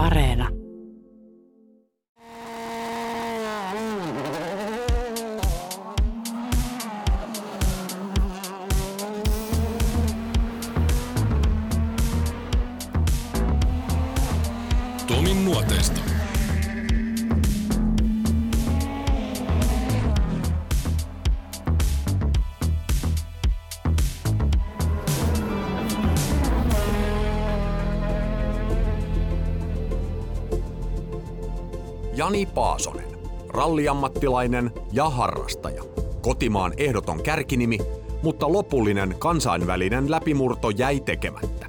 Areena. 0.00 0.59
Jani 32.40 32.52
Paasonen, 32.54 33.18
ralliammattilainen 33.48 34.70
ja 34.92 35.10
harrastaja. 35.10 35.82
Kotimaan 36.22 36.72
ehdoton 36.76 37.22
kärkinimi, 37.22 37.78
mutta 38.22 38.52
lopullinen 38.52 39.14
kansainvälinen 39.18 40.10
läpimurto 40.10 40.70
jäi 40.70 41.00
tekemättä. 41.00 41.66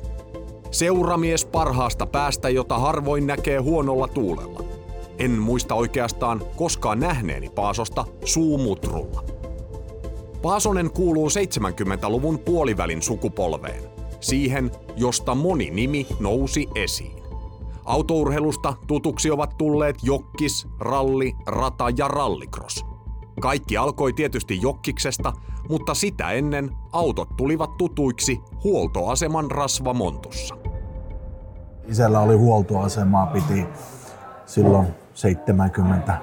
Seuramies 0.71 1.45
parhaasta 1.45 2.05
päästä, 2.05 2.49
jota 2.49 2.79
harvoin 2.79 3.27
näkee 3.27 3.57
huonolla 3.57 4.07
tuulella. 4.07 4.63
En 5.19 5.31
muista 5.31 5.75
oikeastaan 5.75 6.41
koskaan 6.55 6.99
nähneeni 6.99 7.49
Paasosta 7.49 8.05
suumutrulla. 8.25 9.23
Paasonen 10.41 10.91
kuuluu 10.91 11.29
70-luvun 11.29 12.39
puolivälin 12.39 13.01
sukupolveen. 13.01 13.83
Siihen, 14.19 14.71
josta 14.95 15.35
moni 15.35 15.69
nimi 15.71 16.07
nousi 16.19 16.67
esiin. 16.75 17.20
Autourheilusta 17.91 18.73
tutuksi 18.87 19.31
ovat 19.31 19.57
tulleet 19.57 19.95
jokkis, 20.03 20.67
ralli, 20.79 21.35
rata 21.47 21.85
ja 21.97 22.07
rallikros. 22.07 22.85
Kaikki 23.41 23.77
alkoi 23.77 24.13
tietysti 24.13 24.61
jokkiksesta, 24.61 25.33
mutta 25.69 25.93
sitä 25.93 26.31
ennen 26.31 26.71
autot 26.91 27.29
tulivat 27.37 27.77
tutuiksi 27.77 28.39
huoltoaseman 28.63 29.51
rasvamontussa. 29.51 30.55
Isällä 31.87 32.19
oli 32.19 32.35
huoltoasemaa, 32.35 33.25
piti 33.25 33.65
silloin 34.45 34.87
70, 35.13 36.17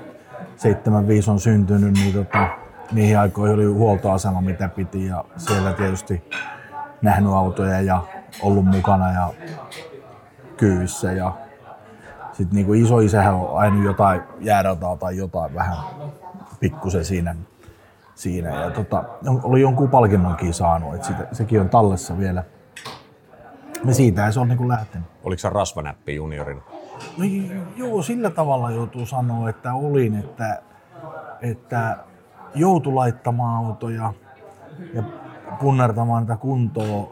75 0.57 1.31
on 1.31 1.41
syntynyt, 1.41 1.92
niin 1.92 2.14
tota, 2.14 2.48
niihin 2.92 3.19
aikoihin 3.19 3.55
oli 3.55 3.67
huoltoasema, 3.67 4.41
mitä 4.41 4.69
piti 4.69 5.07
ja 5.07 5.25
siellä 5.37 5.73
tietysti 5.73 6.23
nähnyt 7.03 7.33
autoja 7.33 7.81
ja 7.81 8.03
ollut 8.42 8.64
mukana 8.64 9.12
ja 9.12 9.33
kyyvissä 10.57 11.12
ja 11.12 11.48
sitten 12.39 12.56
niinku 12.56 12.72
iso 12.72 13.00
isähän 13.00 13.34
on 13.34 13.58
aina 13.58 13.84
jotain 13.84 14.20
jäärataa 14.41 14.97
tai 14.97 15.17
jotain 15.17 15.55
vähän 15.55 15.77
pikkusen 16.61 17.05
siinä. 17.05 17.34
siinä. 18.14 18.48
Ja 18.62 18.70
tota, 18.70 19.05
oli 19.42 19.61
jonkun 19.61 19.91
palkinnonkin 19.91 20.55
saanut, 20.55 20.95
että 20.95 21.06
sitä, 21.06 21.27
sekin 21.33 21.61
on 21.61 21.69
tallessa 21.69 22.19
vielä. 22.19 22.45
Ja 23.84 23.95
siitä 23.95 24.30
se 24.30 24.41
on 24.41 24.48
niinku 24.48 24.69
lähtenyt. 24.69 25.08
Oliko 25.25 25.39
se 25.39 25.50
rasvanäppi 25.50 26.14
juniorin? 26.14 26.62
No 27.19 27.25
joo, 27.77 28.03
sillä 28.03 28.30
tavalla 28.30 28.70
joutuu 28.70 29.06
sanoa, 29.06 29.48
että 29.48 29.75
olin, 29.75 30.14
että, 30.14 30.62
että 31.41 31.97
joutui 32.55 32.95
laittamaan 32.95 33.67
autoja 33.67 34.12
ja 34.95 35.02
punnertamaan 35.61 36.23
niitä 36.23 36.36
kuntoon, 36.36 37.08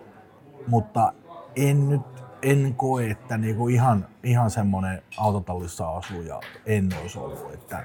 mutta 0.67 1.13
en 1.57 1.89
nyt 1.89 2.16
en 2.43 2.75
koe, 2.77 3.11
että 3.11 3.39
niinku 3.39 3.69
ihan, 3.69 4.07
ihan 4.23 4.51
semmoinen 4.51 5.03
autotallissa 5.19 5.89
asuja 5.89 6.41
en 6.67 6.89
olisi 7.03 7.19
ollut. 7.19 7.55
Että, 7.55 7.85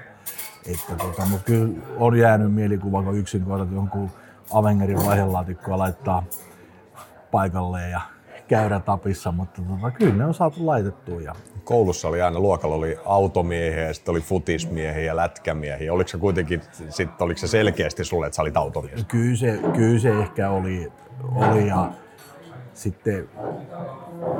että 0.66 0.94
tota, 0.98 1.26
mutta 1.26 1.44
kyllä 1.44 1.82
on 1.98 2.18
jäänyt 2.18 2.54
mielikuva, 2.54 3.02
kun 3.02 3.18
yksin 3.18 3.44
koetat 3.44 3.72
jonkun 3.72 4.10
Avengerin 4.52 5.06
vaihelaatikkoa 5.06 5.78
laittaa 5.78 6.24
paikalleen 7.30 7.90
ja 7.90 8.00
käydä 8.48 8.80
tapissa, 8.80 9.32
mutta 9.32 9.62
tota, 9.62 9.90
kyllä 9.90 10.14
ne 10.14 10.24
on 10.24 10.34
saatu 10.34 10.66
laitettua. 10.66 11.20
Ja... 11.20 11.34
Koulussa 11.64 12.08
oli 12.08 12.22
aina, 12.22 12.40
luokalla 12.40 12.76
oli 12.76 12.98
automiehiä 13.04 13.82
ja 13.82 13.94
sitten 13.94 14.12
oli 14.12 14.20
futismiehiä 14.20 15.04
ja 15.04 15.16
lätkämiehiä. 15.16 15.92
Oliko 15.92 16.08
se 16.08 16.18
kuitenkin, 16.18 16.60
sit, 16.88 17.22
oliko 17.22 17.38
se 17.38 17.46
selkeästi 17.46 18.04
sulle, 18.04 18.26
että 18.26 18.36
sä 18.36 18.42
olit 18.42 18.56
automies? 18.56 19.04
Kyllä 19.04 19.36
se, 19.36 19.58
kyllä 19.74 19.98
se 19.98 20.10
ehkä 20.10 20.50
oli, 20.50 20.92
oli 21.34 21.68
ja 21.68 21.90
sitten 22.74 23.28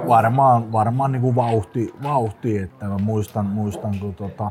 varmaan, 0.09 0.72
varmaan 0.72 1.12
niin 1.12 1.22
kuin 1.22 1.34
vauhti, 1.34 1.94
vauhti, 2.03 2.59
että 2.59 2.87
mä 2.87 2.98
muistan, 2.98 3.47
muistan 3.47 3.98
kun 3.98 4.15
tota, 4.15 4.50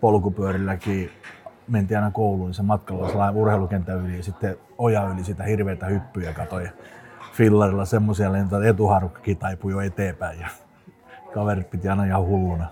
polkupyörilläkin 0.00 1.10
mentiin 1.68 1.98
aina 1.98 2.10
kouluun, 2.10 2.48
niin 2.48 2.54
se 2.54 2.62
matkalla 2.62 3.08
sellainen 3.08 3.36
urheilukenttä 3.36 3.94
yli 3.94 4.16
ja 4.16 4.22
sitten 4.22 4.56
oja 4.78 5.08
yli 5.14 5.24
sitä 5.24 5.44
hirveitä 5.44 5.86
hyppyjä 5.86 6.32
katoi 6.32 6.68
fillarilla 7.32 7.84
semmoisia 7.84 8.32
lentoja, 8.32 8.60
että 8.60 8.70
etuharukkakin 8.70 9.36
taipui 9.36 9.72
jo 9.72 9.80
eteenpäin 9.80 10.40
ja 10.40 10.48
kaverit 11.34 11.70
piti 11.70 11.88
aina 11.88 12.04
ihan 12.04 12.22
hulluna. 12.22 12.66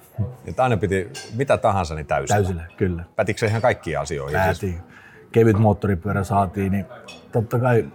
Että 0.46 0.62
aina 0.62 0.76
piti 0.76 1.10
mitä 1.36 1.58
tahansa 1.58 1.94
niin 1.94 2.06
täysillä? 2.06 2.36
Täysillä, 2.36 2.62
kyllä. 2.76 3.04
Pätikö 3.16 3.38
se 3.38 3.46
ihan 3.46 3.62
kaikkiin 3.62 3.98
asioihin? 3.98 4.38
Päätiin. 4.38 4.72
Siis? 4.72 4.95
Kevyt 5.36 5.58
moottoripyörä 5.58 6.24
saatiin, 6.24 6.72
niin 6.72 6.86
totta 7.32 7.58
kai 7.58 7.88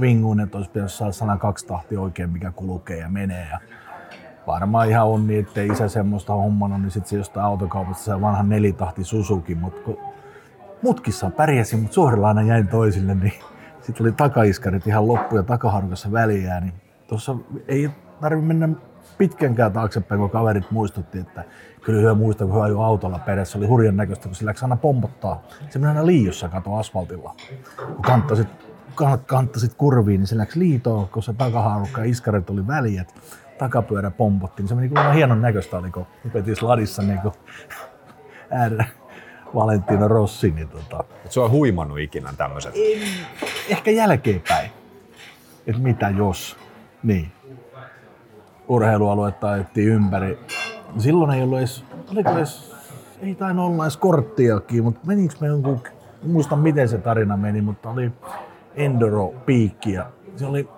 vinguun, 0.00 0.40
että 0.40 0.58
olisi 0.58 0.70
pitänyt 0.70 0.92
saada 0.92 1.12
102 1.12 1.66
tahti 1.66 1.96
oikein, 1.96 2.30
mikä 2.30 2.52
kulkee 2.56 2.98
ja 2.98 3.08
menee. 3.08 3.48
Ja 3.50 3.58
varmaan 4.46 4.88
ihan 4.88 5.06
on 5.06 5.26
niin, 5.26 5.46
että 5.46 5.62
isä 5.62 5.88
semmoista 5.88 6.32
hommannut, 6.32 6.80
niin 6.80 6.90
sitten 6.90 7.10
se 7.10 7.16
jostain 7.16 7.46
autokaupasta 7.46 8.04
se 8.04 8.20
vanha 8.20 8.42
nelitahti 8.42 9.04
Suzuki, 9.04 9.54
mutta 9.54 9.90
mutkissa 10.82 11.30
pärjäsin, 11.30 11.80
mutta 11.80 11.94
suorilla 11.94 12.28
aina 12.28 12.42
jäin 12.42 12.68
toisille, 12.68 13.14
niin 13.14 13.32
sitten 13.80 14.06
oli 14.06 14.12
takaiskarit 14.12 14.86
ihan 14.86 15.08
loppu 15.08 15.36
ja 15.36 15.42
takaharukassa 15.42 16.12
väliä, 16.12 16.60
niin 16.60 16.72
tuossa 17.06 17.36
ei 17.68 17.90
tarvitse 18.20 18.46
mennä 18.46 18.68
pitkänkään 19.18 19.72
taaksepäin, 19.72 20.20
kun 20.20 20.30
kaverit 20.30 20.70
muistutti, 20.70 21.18
että 21.18 21.44
kyllä 21.82 22.00
hyvä 22.00 22.14
muistaa, 22.14 22.46
kun 22.46 22.62
ajoi 22.62 22.84
autolla 22.84 23.18
perässä, 23.18 23.58
oli 23.58 23.66
hurjan 23.66 23.96
näköistä, 23.96 24.28
kun 24.28 24.36
läksi 24.42 24.64
aina 24.64 24.76
pompottaa. 24.76 25.42
Se 25.70 25.78
meni 25.78 25.88
aina 25.88 26.06
liiossa 26.06 26.48
kato 26.48 26.74
asfaltilla. 26.74 27.34
Kun 27.86 28.02
kanttasit, 28.02 28.48
kanttasit 29.26 29.74
kurviin, 29.74 30.20
niin 30.20 30.26
se 30.26 30.38
läksi 30.38 30.58
liitoon, 30.58 31.08
kun 31.08 31.22
se 31.22 31.32
takaharukka 31.32 32.00
ja 32.00 32.10
iskarit 32.10 32.50
oli 32.50 32.66
väliät 32.66 33.14
takapyörä 33.58 34.10
pompotti, 34.10 34.62
niin 34.62 34.68
se 34.68 34.74
meni 34.74 34.88
kyllä 34.88 35.12
hienon 35.12 35.42
näköistä, 35.42 35.76
oli, 35.76 35.90
kun 35.90 36.06
veti 36.34 36.54
sladissa 36.54 37.02
niin 37.02 37.20
kuin 37.20 37.34
äärä. 38.50 38.84
Valentino 39.54 40.08
Rossi. 40.08 40.50
Niin 40.50 40.68
tota... 40.68 41.04
Et 41.24 41.32
se 41.32 41.40
on 41.40 41.50
huimannut 41.50 41.98
ikinä 41.98 42.32
tämmöiset? 42.36 42.74
Ehkä 43.68 43.90
jälkeenpäin. 43.90 44.70
Että 45.66 45.82
mitä 45.82 46.10
jos. 46.10 46.56
Niin. 47.02 47.32
Urheilualuetta 48.68 49.50
ajettiin 49.50 49.88
ympäri. 49.88 50.38
Silloin 50.98 51.30
ei 51.30 51.42
ollut 51.42 51.58
edes, 51.58 51.84
oliko 52.12 52.30
edes, 52.30 52.74
ei 53.20 53.34
tainnut 53.34 53.66
olla 53.66 53.84
edes 53.84 53.96
korttiakin, 53.96 54.84
mutta 54.84 55.00
menikö 55.06 55.34
me 55.40 55.46
jonkun, 55.46 55.80
muistan 56.22 56.58
miten 56.58 56.88
se 56.88 56.98
tarina 56.98 57.36
meni, 57.36 57.62
mutta 57.62 57.90
oli 57.90 58.12
enduro-piikki 58.74 59.92
ja 59.92 60.06
se 60.36 60.46
oli 60.46 60.68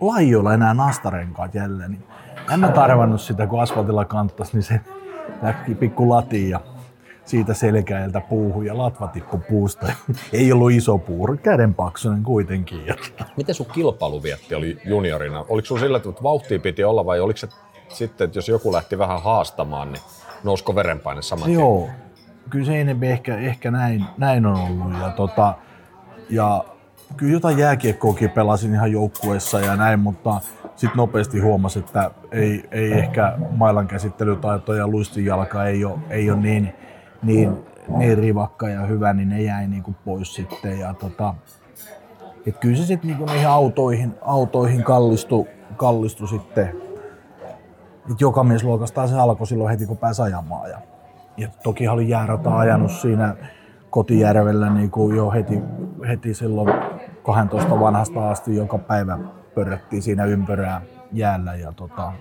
laijoilla 0.00 0.54
enää 0.54 0.74
nastarenkaat 0.74 1.54
jälleen. 1.54 1.90
Niin 1.90 2.04
en 2.52 2.60
mä 2.60 2.68
tarvannut 2.68 3.20
sitä, 3.20 3.46
kun 3.46 3.62
asfaltilla 3.62 4.04
kanttas, 4.04 4.52
niin 4.52 4.62
se 4.62 4.80
lähti 5.42 5.74
pikku 5.74 6.08
latiin 6.08 6.50
ja 6.50 6.60
siitä 7.26 7.54
selkäältä 7.54 8.20
puuhun 8.20 8.66
ja 8.66 8.78
latva 8.78 9.08
tippu 9.08 9.38
puusta. 9.38 9.86
Ei 10.32 10.52
ollut 10.52 10.72
iso 10.72 10.98
puu, 10.98 11.36
käden 11.42 11.74
paksunen 11.74 12.22
kuitenkin. 12.22 12.80
Miten 13.36 13.54
sun 13.54 13.66
kilpailuvietti 13.66 14.54
oli 14.54 14.78
juniorina? 14.84 15.44
Oliko 15.48 15.66
sun 15.66 15.80
sillä, 15.80 15.96
että 15.96 16.22
vauhtia 16.22 16.58
piti 16.58 16.84
olla 16.84 17.06
vai 17.06 17.20
oliko 17.20 17.36
se 17.36 17.48
sitten, 17.88 18.24
että 18.24 18.38
jos 18.38 18.48
joku 18.48 18.72
lähti 18.72 18.98
vähän 18.98 19.22
haastamaan, 19.22 19.92
niin 19.92 20.02
nousko 20.44 20.74
verenpaine 20.74 21.22
saman 21.22 21.52
Joo, 21.52 21.88
kyllä 22.50 22.66
se 22.66 22.80
enemmän 22.80 23.08
ehkä, 23.08 23.36
ehkä 23.36 23.70
näin, 23.70 24.04
näin 24.18 24.46
on 24.46 24.54
ollut. 24.54 24.92
Ja, 25.00 25.10
tota, 25.10 25.54
ja 26.30 26.64
kyllä 27.16 27.32
jotain 27.32 27.58
jääkiekkoakin 27.58 28.30
pelasin 28.30 28.74
ihan 28.74 28.92
joukkueessa 28.92 29.60
ja 29.60 29.76
näin, 29.76 30.00
mutta 30.00 30.40
sitten 30.76 30.96
nopeasti 30.96 31.40
huomasi, 31.40 31.78
että 31.78 32.10
ei, 32.32 32.64
ei 32.70 32.92
ehkä 32.92 33.38
mailan 33.50 33.88
käsittelytaito 33.88 34.74
ja 34.74 34.88
luistinjalka 34.88 35.64
ei 35.64 35.84
ole, 35.84 35.98
ei 36.10 36.30
ole 36.30 36.40
niin, 36.40 36.74
niin, 37.26 37.66
niin 37.88 38.18
rivakka 38.18 38.68
ja 38.68 38.80
hyvä, 38.80 39.12
niin 39.12 39.28
ne 39.28 39.42
jäi 39.42 39.68
niin 39.68 39.82
kuin 39.82 39.96
pois 40.04 40.34
sitten. 40.34 40.78
Ja 40.78 40.94
tota, 40.94 41.34
et 42.46 42.58
kyllä 42.58 42.76
se 42.76 42.86
sitten 42.86 43.10
niin 43.10 43.26
niihin 43.26 43.48
autoihin, 43.48 44.14
autoihin 44.20 44.84
kallistui, 44.84 45.46
kallistui 45.76 46.28
sitten. 46.28 46.68
Et 48.10 48.20
joka 48.20 48.44
mies 48.44 48.64
luokastaan 48.64 49.08
se 49.08 49.18
alkoi 49.18 49.46
silloin 49.46 49.70
heti, 49.70 49.86
kun 49.86 49.98
pääsi 49.98 50.22
ajamaan. 50.22 50.70
Ja, 50.70 50.78
ja 51.36 51.48
toki 51.62 51.88
oli 51.88 52.08
jäärata 52.08 52.58
ajanut 52.58 52.90
siinä 52.90 53.36
Kotijärvellä 53.90 54.70
niin 54.70 54.90
kuin 54.90 55.16
jo 55.16 55.30
heti, 55.30 55.62
heti 56.08 56.34
silloin 56.34 56.68
12 57.22 57.80
vanhasta 57.80 58.30
asti 58.30 58.56
joka 58.56 58.78
päivä 58.78 59.18
pörrättiin 59.54 60.02
siinä 60.02 60.24
ympyrää 60.24 60.82
jäällä. 61.12 61.54
Ja, 61.54 61.72
tota, 61.72 62.12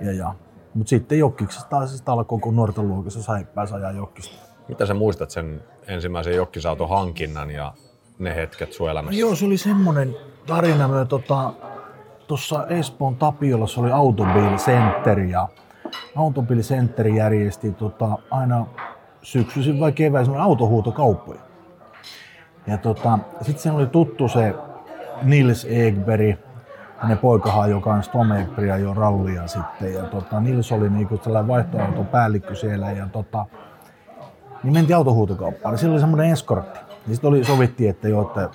ja, 0.00 0.12
ja 0.12 0.34
Mutta 0.74 0.90
sitten 0.90 1.18
jokkiksesta 1.18 1.68
taas 1.68 1.96
sitten 1.96 2.12
alkoi, 2.12 2.38
kun 2.38 2.56
nuorten 2.56 2.88
luokassa 2.88 3.22
sai 3.22 3.46
pääsi 3.54 3.74
ajaa 3.74 3.92
jokkista. 3.92 4.36
Mitä 4.68 4.86
sä 4.86 4.94
muistat 4.94 5.30
sen 5.30 5.62
ensimmäisen 5.86 6.36
jokkisauton 6.36 6.88
hankinnan 6.88 7.50
ja 7.50 7.72
ne 8.18 8.34
hetket 8.34 8.72
sun 8.72 8.90
elämässä? 8.90 9.20
Joo, 9.20 9.34
se 9.34 9.44
oli 9.44 9.56
semmoinen 9.56 10.16
tarina. 10.46 10.88
Me 10.88 11.04
tota, 11.04 11.52
tuossa 12.26 12.66
Espoon 12.66 13.16
Tapiolassa 13.16 13.80
oli 13.80 13.90
Autobill 13.90 14.56
Center 14.56 15.18
ja 15.18 15.48
Autobill 16.16 16.60
Center 16.60 17.08
järjesti 17.08 17.72
tota, 17.72 18.18
aina 18.30 18.66
syksyisin 19.22 19.80
vai 19.80 19.92
keväisin 19.92 20.36
autohuutokauppoja. 20.36 21.40
Ja 22.66 22.78
tota, 22.78 23.18
sitten 23.42 23.62
siinä 23.62 23.76
oli 23.76 23.86
tuttu 23.86 24.28
se 24.28 24.54
Nils 25.22 25.64
Egberg, 25.64 26.38
hänen 27.04 27.18
poikahan, 27.18 27.70
joka 27.70 27.94
on 27.94 28.02
Tom 28.12 28.32
Egberg 28.32 28.80
jo 28.80 28.94
rallia 28.94 29.46
sitten. 29.46 29.94
Ja 29.94 30.02
tota, 30.02 30.40
Nils 30.40 30.72
oli 30.72 30.90
niinku 30.90 31.20
sellainen 31.22 31.48
vaihtoautopäällikkö 31.48 32.54
siellä 32.54 32.90
ja 32.90 33.06
tota, 33.06 33.46
niin 34.62 34.72
mentiin 34.72 34.96
autohuutokauppaan. 34.96 35.78
Sillä 35.78 35.92
oli 35.92 36.00
semmoinen 36.00 36.30
eskortti. 36.30 36.78
Niin 37.06 37.14
sitten 37.14 37.28
oli, 37.28 37.44
sovittiin, 37.44 37.90
että 37.90 38.08
jo, 38.08 38.22
että 38.22 38.48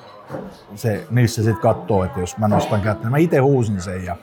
se, 0.76 1.08
niissä 1.10 1.44
sitten 1.44 1.62
katsoo, 1.62 2.04
että 2.04 2.20
jos 2.20 2.38
mä 2.38 2.48
nostan 2.48 2.82
kättä. 2.82 3.10
Mä 3.10 3.18
itse 3.18 3.38
huusin 3.38 3.82
sen 3.82 4.06
ja 4.06 4.16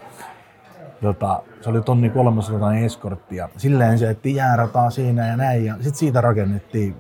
tota, 1.03 1.43
se 1.61 1.71
oli 1.71 1.81
tonni 1.81 2.11
300 2.11 2.75
eskorttia. 2.75 3.49
Silleen 3.57 3.99
se 3.99 4.11
että 4.11 4.29
jäärataa 4.29 4.91
siinä 4.91 5.27
ja 5.27 5.37
näin. 5.37 5.65
Ja 5.65 5.75
sitten 5.75 5.95
siitä 5.95 6.21
rakennettiin, 6.21 6.97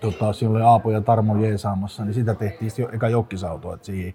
tota, 0.00 0.32
siinä 0.32 0.54
oli 0.54 0.62
Aapo 0.62 0.90
ja 0.90 1.00
Tarmo 1.00 1.36
jeesaamassa, 1.36 2.04
niin 2.04 2.14
sitä 2.14 2.34
tehtiin 2.34 2.72
jo, 2.78 2.88
eka 2.92 3.08
jokkisauto, 3.08 3.74
että 3.74 3.86
siihen 3.86 4.14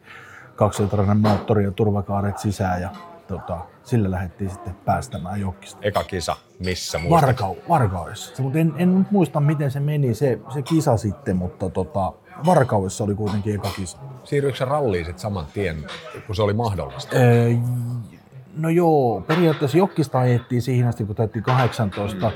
kaksilitrainen 0.56 1.18
moottori 1.18 1.63
ja 1.63 1.71
turvakaaret 1.71 2.38
sisään 2.38 2.81
ja 2.81 2.89
tota, 3.27 3.57
sillä 3.83 4.12
lähdettiin 4.12 4.50
sitten 4.50 4.75
päästämään 4.86 5.42
jokkista. 5.42 5.80
Eka 5.81 6.03
kisa, 6.03 6.36
missä 6.59 7.00
muistat? 7.00 7.21
Varkau, 7.21 7.56
Varkaudessa. 7.69 8.44
Mutta 8.44 8.59
en, 8.59 8.74
en 8.77 9.07
muista, 9.12 9.39
miten 9.39 9.71
se 9.71 9.80
meni, 9.80 10.13
se, 10.13 10.39
se 10.53 10.62
kisa 10.62 10.98
sitten, 10.98 11.38
mutta 11.38 11.69
tota, 11.69 12.13
Varkaudessa 12.45 13.03
oli 13.03 13.15
kuitenkin 13.15 13.56
eka 13.56 13.69
kisa. 13.75 13.98
Siirryikö 14.24 14.57
se 14.57 14.65
ralliin 14.65 15.06
sitten 15.06 15.21
saman 15.21 15.45
tien, 15.53 15.86
kun 16.27 16.36
se 16.36 16.42
oli 16.42 16.53
mahdollista? 16.53 17.15
Öö, 17.15 17.53
no 18.57 18.69
joo, 18.69 19.21
periaatteessa 19.21 19.77
jokkista 19.77 20.19
ajettiin 20.19 20.62
siihen 20.62 20.88
asti, 20.88 21.06
kun 21.06 21.15
täytti 21.15 21.42
18. 21.42 22.31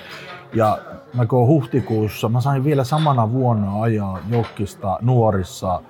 Ja 0.54 0.80
mä 1.14 1.26
huhtikuussa, 1.32 2.30
mä 2.30 2.42
sain 2.42 2.64
vielä 2.64 2.84
samana 2.84 3.32
vuonna 3.32 3.82
ajaa 3.82 4.20
jokkista 4.30 5.00
nuorissa, 5.02 5.82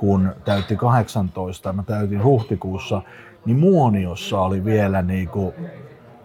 kun 0.00 0.34
täytti 0.44 0.76
18. 0.76 1.72
Mä 1.72 1.82
täytin 1.82 2.24
huhtikuussa 2.24 3.02
niin 3.44 3.58
Muoniossa 3.58 4.40
oli 4.40 4.64
vielä 4.64 5.02
niin 5.02 5.28
kuin 5.28 5.54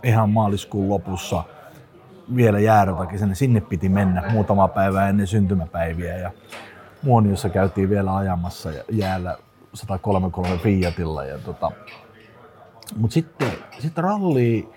ihan 0.04 0.30
maaliskuun 0.30 0.90
lopussa 0.90 1.44
vielä 2.36 2.60
jäärätakin, 2.60 3.36
sinne, 3.36 3.62
piti 3.62 3.90
mennä 3.90 4.24
muutama 4.32 4.68
päivä 4.68 5.10
ennen 5.10 5.28
syntymäpäiviä 5.28 6.18
ja 6.18 6.32
Muoniossa 7.02 7.50
käytiin 7.50 7.90
vielä 7.90 8.16
ajamassa 8.16 8.70
jäällä 8.92 9.38
133 9.74 10.58
Fiatilla 10.58 11.26
ja 11.26 11.38
tota, 11.38 11.72
mutta 12.98 13.14
sitten, 13.14 13.52
sitten 13.80 14.04
ralli, 14.04 14.70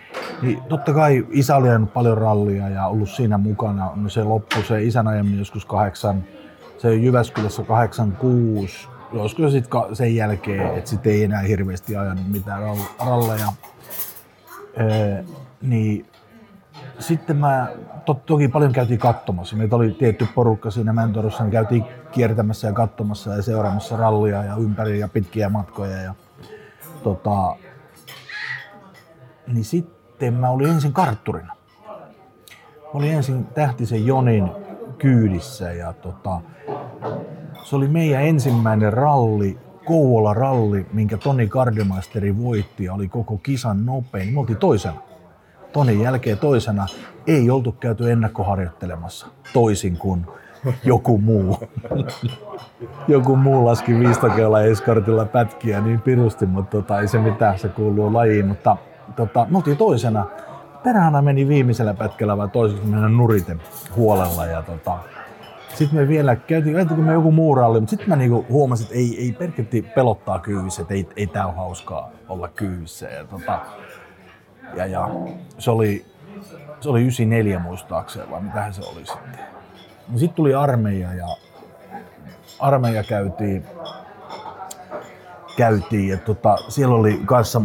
niin 0.43 0.63
totta 0.63 0.93
kai 0.93 1.27
isä 1.31 1.57
oli 1.57 1.69
ajanut 1.69 1.93
paljon 1.93 2.19
rallia 2.19 2.69
ja 2.69 2.87
ollut 2.87 3.11
siinä 3.11 3.39
mukana. 3.39 3.91
No 3.95 4.09
se 4.09 4.25
loppu, 4.25 4.63
se 4.63 4.83
isän 4.83 5.09
ajaminen 5.09 5.39
joskus 5.39 5.65
kahdeksan, 5.65 6.25
se 6.79 6.95
Jyväskylässä 6.95 7.63
86 7.63 8.89
joskus 9.13 9.53
sit 9.53 9.67
sen 9.93 10.17
jälkeen, 10.17 10.79
että 10.79 10.91
sitten 10.91 11.13
ei 11.13 11.25
enää 11.25 11.41
hirveästi 11.41 11.97
ajanut 11.97 12.29
mitään 12.29 12.63
ralleja. 13.07 13.53
Öö, 14.81 15.23
niin 15.63 16.07
sitten 16.99 17.37
mä, 17.37 17.69
to, 18.05 18.15
toki 18.15 18.49
paljon 18.49 18.73
käytiin 18.73 18.99
katsomassa. 18.99 19.57
Meitä 19.57 19.77
oli 19.77 19.91
tietty 19.91 20.27
porukka 20.35 20.71
siinä 20.71 20.93
Mentorossa, 20.93 21.43
niin 21.43 21.53
käytiin 21.53 21.85
kiertämässä 22.13 22.67
ja 22.67 22.73
katsomassa 22.73 23.35
ja 23.35 23.43
seuraamassa 23.43 23.97
rallia 23.97 24.45
ja 24.45 24.57
ympäri 24.57 24.99
ja 24.99 25.09
pitkiä 25.09 25.49
matkoja. 25.49 26.03
Ja, 26.03 26.15
tota, 27.03 27.57
niin 29.47 29.65
sitten 29.65 30.35
mä 30.35 30.51
olin 30.51 30.69
ensin 30.69 30.93
kartturina. 30.93 31.55
Mä 32.83 32.91
olin 32.93 33.13
ensin 33.13 33.45
Tähtisen 33.45 34.07
Jonin 34.07 34.51
kyydissä 34.99 35.73
ja 35.73 35.93
tota, 35.93 36.41
se 37.63 37.77
oli 37.77 37.89
meidän 37.89 38.23
ensimmäinen 38.23 38.93
ralli, 38.93 39.59
Kouvola 39.85 40.35
ralli, 40.35 40.87
minkä 40.93 41.17
Toni 41.17 41.47
Gardemaisteri 41.47 42.39
voitti 42.39 42.85
ja 42.85 42.95
oli 42.95 43.09
koko 43.09 43.37
kisan 43.37 43.87
nopein. 43.87 44.35
Me 44.35 44.41
oltiin 44.41 44.59
toisena. 44.59 45.01
Tonin 45.73 46.01
jälkeen 46.01 46.39
toisena 46.39 46.87
ei 47.27 47.51
oltu 47.51 47.73
käyty 47.73 48.13
ennakkoharjoittelemassa, 48.13 49.27
toisin 49.53 49.97
kuin 49.97 50.27
joku 50.85 51.19
muu. 51.19 51.59
joku 53.09 53.37
muu 53.37 53.67
laski 53.67 53.99
viistokeilla 53.99 54.63
eskartilla 54.63 55.25
pätkiä 55.25 55.81
niin 55.81 56.01
pirusti, 56.01 56.47
mutta 56.47 56.77
tota, 56.77 57.01
ei 57.01 57.09
se 57.09 57.19
mitään, 57.19 57.59
se 57.59 57.69
kuuluu 57.69 58.13
lajiin. 58.13 58.47
Mutta 58.47 58.77
tota, 59.17 59.47
me 59.51 59.57
oltiin 59.57 59.77
toisena. 59.77 60.27
Perhana 60.85 61.23
meni 61.23 61.49
viimeisellä 61.49 61.95
pätkällä 61.95 62.37
vai 62.37 62.49
toiseksi 62.49 62.87
mennä 62.87 63.09
nuriten 63.09 63.63
huolella 63.97 64.47
ja 64.47 64.63
tota, 64.63 64.99
sitten 65.75 66.01
me 66.01 66.09
vielä 66.09 66.37
käytiin, 66.37 66.77
käytiin 66.77 67.01
me 67.01 67.13
joku 67.13 67.33
muu 67.33 67.55
ralli, 67.55 67.81
mutta 67.81 67.91
sitten 67.91 68.09
mä 68.09 68.17
niinku 68.17 68.47
huomasin, 68.49 68.85
että 68.85 68.99
ei, 68.99 69.21
ei 69.21 69.33
perketti 69.33 69.83
pelottaa 69.83 70.39
kyyvissä, 70.39 70.83
että 70.83 70.95
ei, 70.95 71.09
ei 71.17 71.27
tää 71.27 71.47
ole 71.47 71.55
hauskaa 71.55 72.11
olla 72.29 72.49
kyyvissä. 72.49 73.07
Ja, 73.07 73.25
tota, 73.25 73.61
ja, 74.75 74.87
ja 74.87 75.09
se 75.59 75.71
oli, 75.71 76.07
se 76.81 76.89
oli 76.89 77.01
94 77.01 77.59
muistaakseni, 77.59 78.31
vai 78.31 78.41
mitähän 78.41 78.75
se 78.75 78.83
oli 78.83 79.07
sitten. 79.07 79.41
No 80.09 80.19
sitten 80.19 80.37
tuli 80.37 80.55
armeija 80.55 81.15
ja 81.15 81.27
armeija 82.59 83.03
käytiin, 83.05 83.65
käytiin 85.57 86.09
ja 86.09 86.17
tota, 86.17 86.57
siellä 86.69 86.95
oli 86.95 87.21
kanssa, 87.25 87.63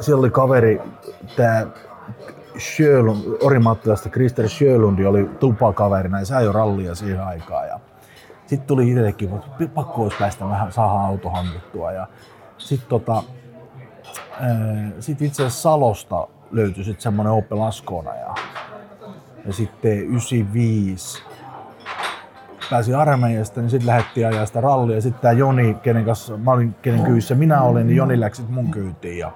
siellä 0.00 0.20
oli 0.20 0.30
kaveri, 0.30 0.80
tämä 1.36 1.66
Sjölund, 2.58 3.36
Orimattilasta 3.40 4.08
Krister 4.08 4.48
Sjölundi 4.48 5.06
oli 5.06 5.30
tupakaverina 5.40 6.18
ja 6.18 6.26
se 6.26 6.36
ajoi 6.36 6.52
rallia 6.52 6.94
siihen 6.94 7.22
aikaan. 7.22 7.68
Ja 7.68 7.80
sitten 8.46 8.66
tuli 8.66 8.88
itsellekin, 8.88 9.30
että 9.60 9.74
pakko 9.74 10.02
olisi 10.02 10.16
päästä 10.18 10.48
vähän, 10.48 10.72
saada 10.72 11.00
auto 11.00 11.30
hankittua. 11.30 11.92
Ja 11.92 12.06
sitten 12.58 12.88
tota, 12.88 13.22
sit 15.00 15.22
itse 15.22 15.42
asiassa 15.42 15.62
Salosta 15.62 16.28
löytyi 16.50 16.84
sitten 16.84 17.02
semmoinen 17.02 17.32
Opel 17.32 17.60
Ascona 17.60 18.14
ja, 18.14 18.34
ja 19.46 19.52
sitten 19.52 19.98
95 19.98 21.22
pääsi 22.70 22.94
armeijasta, 22.94 23.60
niin 23.60 23.70
sitten 23.70 23.86
lähdettiin 23.86 24.26
ajaa 24.26 24.46
sitä 24.46 24.60
rallia. 24.60 25.00
Sitten 25.00 25.22
tämä 25.22 25.32
Joni, 25.32 25.74
kenen 25.74 26.04
kanssa 26.04 26.36
mä 26.36 26.50
olin, 26.50 26.74
kenen 26.82 27.02
kyyssä 27.02 27.34
minä 27.34 27.62
olin, 27.62 27.86
niin 27.86 27.96
Joni 27.96 28.20
läksi 28.20 28.42
mun 28.48 28.70
kyytiin 28.70 29.18
ja 29.18 29.32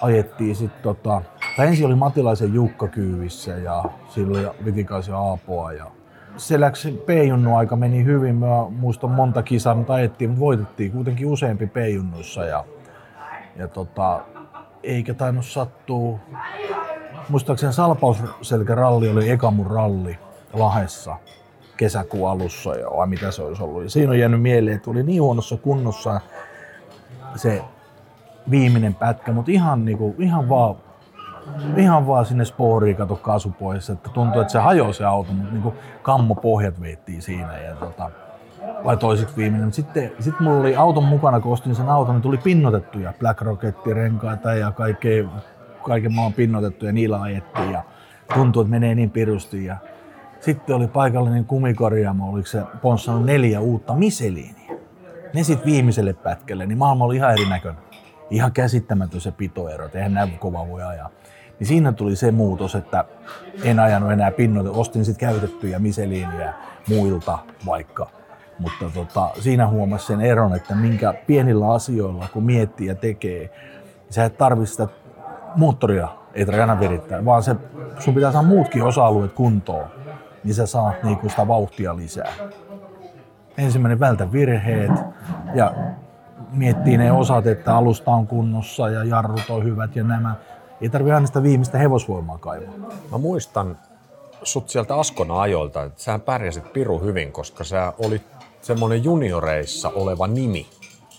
ajettiin 0.00 0.56
sitten 0.56 0.82
tota, 0.82 1.22
tai 1.56 1.66
ensin 1.66 1.86
oli 1.86 1.94
Matilaisen 1.94 2.54
Jukka 2.54 2.88
kyyvissä 2.88 3.52
ja 3.52 3.84
silloin 4.08 4.48
Vitikaisen 4.64 5.14
Aapoa 5.14 5.72
ja 5.72 5.86
se 6.36 6.60
läksi 6.60 6.92
P-junnu 7.06 7.56
aika 7.56 7.76
meni 7.76 8.04
hyvin. 8.04 8.34
Mä 8.34 8.46
muistan 8.70 9.10
monta 9.10 9.42
kisaa, 9.42 9.74
mutta 9.74 9.94
ajettiin, 9.94 10.30
mutta 10.30 10.40
voitettiin 10.40 10.92
kuitenkin 10.92 11.26
useampi 11.26 11.66
P-junnuissa 11.66 12.44
ja, 12.44 12.64
ja 13.56 13.68
tota, 13.68 14.20
eikä 14.82 15.14
tainnut 15.14 15.44
sattua. 15.44 16.18
Muistaakseni 17.28 17.72
Salpausselkäralli 17.72 19.08
oli 19.08 19.30
eka 19.30 19.50
mun 19.50 19.66
ralli 19.66 20.18
Lahessa 20.52 21.16
kesäkuun 21.76 22.30
alussa 22.30 22.74
ja 22.74 22.86
vai 22.96 23.06
mitä 23.06 23.30
se 23.30 23.42
olisi 23.42 23.62
ollut. 23.62 23.82
Ja 23.82 23.90
siinä 23.90 24.10
on 24.10 24.18
jäänyt 24.18 24.42
mieleen, 24.42 24.76
että 24.76 24.90
oli 24.90 25.02
niin 25.02 25.22
huonossa 25.22 25.56
kunnossa 25.56 26.20
se 27.36 27.62
viimeinen 28.50 28.94
pätkä, 28.94 29.32
mutta 29.32 29.50
ihan, 29.50 29.84
niinku, 29.84 30.14
ihan 30.18 30.48
vaan 30.48 30.76
ihan 31.76 32.06
vaan 32.06 32.26
sinne 32.26 32.44
spooriin 32.44 32.96
kato 32.96 33.16
kaasupohjassa, 33.16 33.92
että 33.92 34.10
tuntuu, 34.14 34.40
että 34.40 34.52
se 34.52 34.58
hajoaa 34.58 34.92
se 34.92 35.04
auto, 35.04 35.32
mutta 35.32 35.52
niin 35.52 35.74
kammopohjat 36.02 36.80
veittiin 36.80 37.22
siinä 37.22 37.58
ja 37.58 37.74
tota, 37.74 38.10
vai 38.84 38.96
toiseksi 38.96 39.36
viimeinen. 39.36 39.72
Sitten 39.72 40.12
sit 40.20 40.40
mulla 40.40 40.60
oli 40.60 40.76
auton 40.76 41.04
mukana, 41.04 41.40
kun 41.40 41.52
ostin 41.52 41.74
sen 41.74 41.88
auton, 41.88 42.14
niin 42.14 42.22
tuli 42.22 42.38
pinnotettuja 42.38 43.12
Black 43.18 43.40
renkaita 43.86 44.54
ja 44.54 44.70
kaikkea, 44.70 45.24
kaiken 45.82 46.14
maan 46.14 46.32
pinnotettuja, 46.32 46.92
niillä 46.92 47.22
ajettiin 47.22 47.72
ja 47.72 47.82
tuntuu, 48.34 48.62
että 48.62 48.70
menee 48.70 48.94
niin 48.94 49.10
pirusti. 49.10 49.64
Ja 49.64 49.76
sitten 50.40 50.76
oli 50.76 50.86
paikallinen 50.86 51.44
kumikorjaamo, 51.44 52.30
oliko 52.30 52.46
se 52.46 52.62
ponssannut 52.82 53.24
neljä 53.24 53.60
uutta 53.60 53.94
Miseliiniä. 53.94 54.72
Ne 55.34 55.42
sitten 55.42 55.72
viimeiselle 55.72 56.12
pätkälle, 56.12 56.66
niin 56.66 56.78
maailma 56.78 57.04
oli 57.04 57.16
ihan 57.16 57.32
erinäköinen. 57.32 57.82
Ihan 58.30 58.52
käsittämätön 58.52 59.20
se 59.20 59.32
pitoero, 59.32 59.88
eihän 59.94 60.14
näin 60.14 60.38
kova 60.38 60.68
voi 60.68 60.82
ajaa. 60.82 61.10
Niin 61.58 61.66
siinä 61.66 61.92
tuli 61.92 62.16
se 62.16 62.30
muutos, 62.30 62.74
että 62.74 63.04
en 63.62 63.80
ajanut 63.80 64.12
enää 64.12 64.30
pinnoille. 64.30 64.70
Ostin 64.70 65.04
sitten 65.04 65.28
käytettyjä 65.28 65.78
miseliiniä 65.78 66.54
muilta 66.88 67.38
vaikka. 67.66 68.10
Mutta 68.58 68.84
tota, 68.94 69.30
siinä 69.40 69.68
huomasi 69.68 70.06
sen 70.06 70.20
eron, 70.20 70.54
että 70.54 70.74
minkä 70.74 71.14
pienillä 71.26 71.72
asioilla 71.72 72.28
kun 72.32 72.44
miettii 72.44 72.86
ja 72.86 72.94
tekee, 72.94 73.40
niin 73.40 74.12
sä 74.12 74.24
et 74.24 74.38
tarvitse 74.38 74.72
sitä 74.72 74.88
moottoria 75.56 76.08
ei 76.34 76.46
tarvitse 76.46 76.80
virittää, 76.80 77.24
vaan 77.24 77.42
se, 77.42 77.56
sun 77.98 78.14
pitää 78.14 78.32
saada 78.32 78.46
muutkin 78.46 78.82
osa-alueet 78.82 79.32
kuntoon, 79.32 79.84
niin 80.44 80.54
sä 80.54 80.66
saat 80.66 81.02
niinku 81.02 81.28
sitä 81.28 81.48
vauhtia 81.48 81.96
lisää. 81.96 82.32
Ensimmäinen 83.58 84.00
vältä 84.00 84.32
virheet 84.32 84.92
ja 85.54 85.74
miettii 86.52 86.98
ne 86.98 87.12
osat, 87.12 87.46
että 87.46 87.76
alusta 87.76 88.10
on 88.10 88.26
kunnossa 88.26 88.88
ja 88.88 89.04
jarrut 89.04 89.50
on 89.50 89.64
hyvät 89.64 89.96
ja 89.96 90.04
nämä. 90.04 90.34
Ei 90.80 90.88
tarvitse 90.88 91.14
aina 91.14 91.26
sitä 91.26 91.42
viimeistä 91.42 91.78
hevosvoimaa 91.78 92.38
kaivaa. 92.38 92.74
Mä 93.12 93.18
muistan 93.18 93.78
sut 94.42 94.68
sieltä 94.68 94.96
Askona 94.96 95.40
ajoilta, 95.40 95.82
että 95.82 96.02
sä 96.02 96.18
pärjäsit 96.18 96.72
piru 96.72 96.98
hyvin, 96.98 97.32
koska 97.32 97.64
sä 97.64 97.92
olit 97.98 98.22
semmoinen 98.62 99.04
junioreissa 99.04 99.88
oleva 99.88 100.26
nimi 100.26 100.66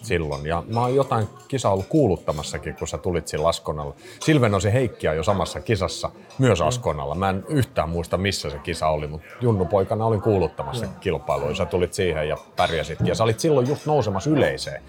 silloin. 0.02 0.46
Ja 0.46 0.64
mä 0.74 0.82
oon 0.82 0.96
jotain 0.96 1.28
kisaa 1.48 1.72
ollut 1.74 1.88
kuuluttamassakin, 1.88 2.76
kun 2.76 2.88
sä 2.88 2.98
tulit 2.98 3.28
sillä 3.28 3.48
Askonalla. 3.48 3.96
Silvenosi 4.20 4.74
Heikkiä 4.74 5.14
jo 5.14 5.24
samassa 5.24 5.62
kisassa, 5.62 6.12
myös 6.38 6.62
Askonalla. 6.62 7.16
Mä 7.16 7.30
en 7.30 7.44
yhtään 7.50 7.90
muista, 7.90 8.18
missä 8.18 8.50
se 8.50 8.60
kisa 8.60 8.88
oli, 8.88 9.08
mutta 9.08 9.28
junnupoikana 9.42 10.06
olin 10.06 10.22
kuuluttamassa 10.22 10.86
mm. 10.86 10.92
kilpailuja. 11.00 11.56
Sä 11.56 11.66
tulit 11.66 11.94
siihen 11.94 12.30
ja 12.30 12.38
pärjäsit. 12.56 13.00
Ja 13.04 13.16
sä 13.16 13.24
olit 13.24 13.40
silloin 13.40 13.68
just 13.68 13.86
nousemassa 13.86 14.30
yleiseen 14.30 14.84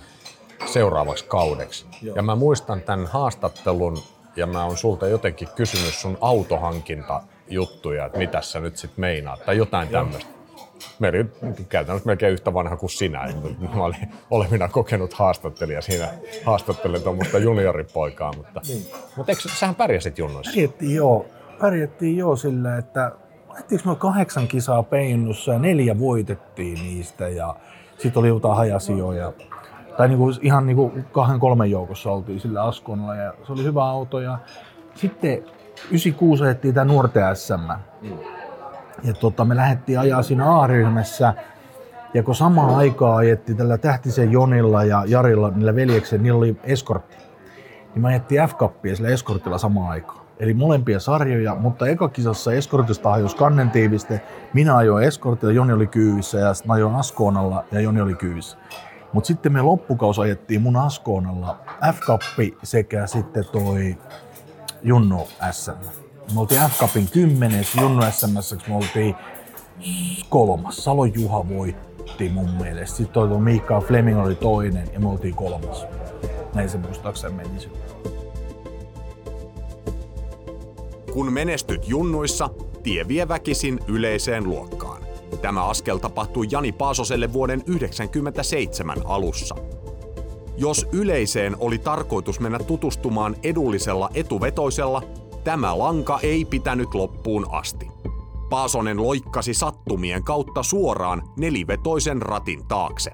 seuraavaksi 0.66 1.25
kaudeksi. 1.25 1.87
Joo. 2.02 2.16
Ja 2.16 2.22
mä 2.22 2.34
muistan 2.37 2.80
tämän 2.80 3.06
haastattelun, 3.06 3.98
ja 4.38 4.47
mä 4.47 4.64
oon 4.64 4.76
sulta 4.76 5.07
jotenkin 5.07 5.49
kysynyt 5.57 5.95
sun 5.95 6.18
autohankinta 6.21 7.23
juttuja, 7.49 8.07
että 8.07 8.18
mitä 8.18 8.40
sä 8.40 8.61
nyt 8.61 8.76
sit 8.76 8.90
meinaat, 8.97 9.47
tai 9.47 9.57
jotain 9.57 9.88
tämmöistä. 9.88 10.38
Mä 10.99 11.09
olin 11.09 11.33
käytännössä 11.68 12.07
melkein 12.07 12.33
yhtä 12.33 12.54
vanha 12.54 12.76
kuin 12.76 12.90
sinä. 12.90 13.33
Mä 13.75 13.85
olin 13.85 14.12
olevina 14.30 14.68
kokenut 14.68 15.12
haastattelija 15.12 15.83
siinä 15.83 16.09
haastattelen 16.45 17.02
tuommoista 17.02 17.38
junioripoikaa, 17.38 18.33
mutta, 18.33 18.61
niin. 18.68 18.87
mutta 19.16 19.33
eikö, 19.33 19.42
sähän 19.49 19.75
pärjäsit 19.75 20.18
junnoissa? 20.18 20.52
Pärjättiin 20.52 20.95
joo. 20.95 21.26
Pärjättiin 21.61 22.16
joo 22.16 22.37
sillä, 22.37 22.76
että 22.76 23.12
lähtiinkö 23.49 23.88
me 23.88 23.97
kahdeksan 23.97 24.49
kisaa 24.49 24.83
peinnussa 24.83 25.52
ja 25.52 25.59
neljä 25.59 25.99
voitettiin 25.99 26.75
niistä 26.75 27.28
ja 27.28 27.54
sitten 27.99 28.21
oli 28.21 28.28
jotain 28.28 28.57
hajasijoja. 28.57 29.33
Tai 29.99 30.09
niinku, 30.09 30.31
ihan 30.43 30.67
niinku 30.67 30.93
kahden 31.12 31.40
kolmen 31.40 31.71
joukossa 31.71 32.11
oltiin 32.11 32.40
sillä 32.40 32.62
Askonalla 32.62 33.14
ja 33.14 33.35
se 33.47 33.52
oli 33.52 33.64
hyvä 33.64 33.85
auto. 33.85 34.21
Ja 34.21 34.38
sitten 34.95 35.43
96 35.90 36.45
ajettiin 36.45 36.75
tämä 36.75 36.85
nuorten 36.85 37.37
SM. 37.37 37.73
Mm. 38.02 38.19
Ja 39.05 39.14
tota, 39.14 39.45
me 39.45 39.57
lähdettiin 39.57 39.99
ajaa 39.99 40.23
siinä 40.23 40.61
A-ryhmässä. 40.61 41.35
Ja 42.14 42.23
kun 42.23 42.35
samaan 42.35 42.75
aikaan 42.75 43.17
ajettiin 43.17 43.59
tällä 43.59 43.78
Tähtisen 43.78 44.33
Jonilla 44.33 44.85
ja 44.85 45.05
Jarilla, 45.07 45.50
niillä 45.50 45.75
veljeksillä, 45.75 46.23
niillä 46.23 46.38
oli 46.38 46.57
eskortti. 46.64 47.17
Niin 47.95 48.02
me 48.02 48.09
ajettiin 48.09 48.43
f 48.49 48.52
sillä 48.95 49.09
eskortilla 49.09 49.59
samaan 49.59 49.90
aikaan. 49.90 50.21
Eli 50.38 50.55
molempia 50.55 51.00
sarjoja, 51.00 51.55
mutta 51.55 51.87
ekakisassa 51.87 52.52
eskortista 52.52 53.11
hajosi 53.11 53.37
kannen 53.37 53.71
tiiviste. 53.71 54.21
Minä 54.55 54.76
ajoin 54.76 55.05
eskortilla, 55.05 55.52
Joni 55.52 55.73
oli 55.73 55.87
kyyvissä 55.87 56.38
ja 56.38 56.55
sitten 56.55 56.71
ajoin 56.71 56.95
Askoonalla 56.95 57.64
ja 57.73 57.81
Joni 57.81 58.00
oli 58.00 58.14
kyyvissä. 58.14 58.59
Mutta 59.12 59.28
sitten 59.28 59.52
me 59.52 59.62
loppukaus 59.62 60.18
ajettiin 60.18 60.62
mun 60.62 60.76
Askoonalla 60.76 61.60
f 61.94 61.98
sekä 62.62 63.06
sitten 63.06 63.44
toi 63.52 63.96
Junno 64.82 65.26
SM. 65.50 65.98
Me 66.34 66.40
oltiin 66.40 66.60
F-Cupin 66.60 67.08
kymmenes, 67.12 67.74
Junno 67.74 68.10
SMS 68.10 68.56
me 68.68 68.76
oltiin 68.76 69.14
kolmas. 70.28 70.76
Salo 70.84 71.04
Juha 71.04 71.48
voitti 71.48 72.28
mun 72.28 72.50
mielestä. 72.50 72.96
Sitten 72.96 73.14
toi 73.14 73.40
Mika 73.40 73.80
Fleming 73.80 74.20
oli 74.20 74.34
toinen 74.34 74.88
ja 74.92 75.00
me 75.00 75.08
oltiin 75.08 75.34
kolmas. 75.34 75.86
Näin 76.54 76.70
se 76.70 76.78
muistaakseni 76.78 77.34
meni 77.34 77.68
Kun 81.12 81.32
menestyt 81.32 81.88
junnuissa, 81.88 82.50
tie 82.82 83.08
vie 83.08 83.28
väkisin 83.28 83.78
yleiseen 83.88 84.44
luokkaan. 84.44 85.02
Tämä 85.42 85.64
askel 85.64 85.99
tapahtui 85.99 86.47
Jani 86.50 86.73
Paasoselle 86.73 87.32
vuoden 87.32 87.61
1997 87.61 88.99
alussa. 89.04 89.54
Jos 90.56 90.87
yleiseen 90.92 91.56
oli 91.58 91.78
tarkoitus 91.78 92.40
mennä 92.40 92.58
tutustumaan 92.58 93.37
edullisella 93.42 94.11
etuvetoisella, 94.14 95.02
tämä 95.44 95.78
lanka 95.78 96.18
ei 96.23 96.44
pitänyt 96.44 96.94
loppuun 96.94 97.47
asti. 97.50 97.90
Paasonen 98.50 99.02
loikkasi 99.02 99.54
sattumien 99.54 100.25
kautta 100.25 100.62
suoraan 100.62 101.23
nelivetoisen 101.38 102.23
ratin 102.23 102.66
taakse. 102.68 103.11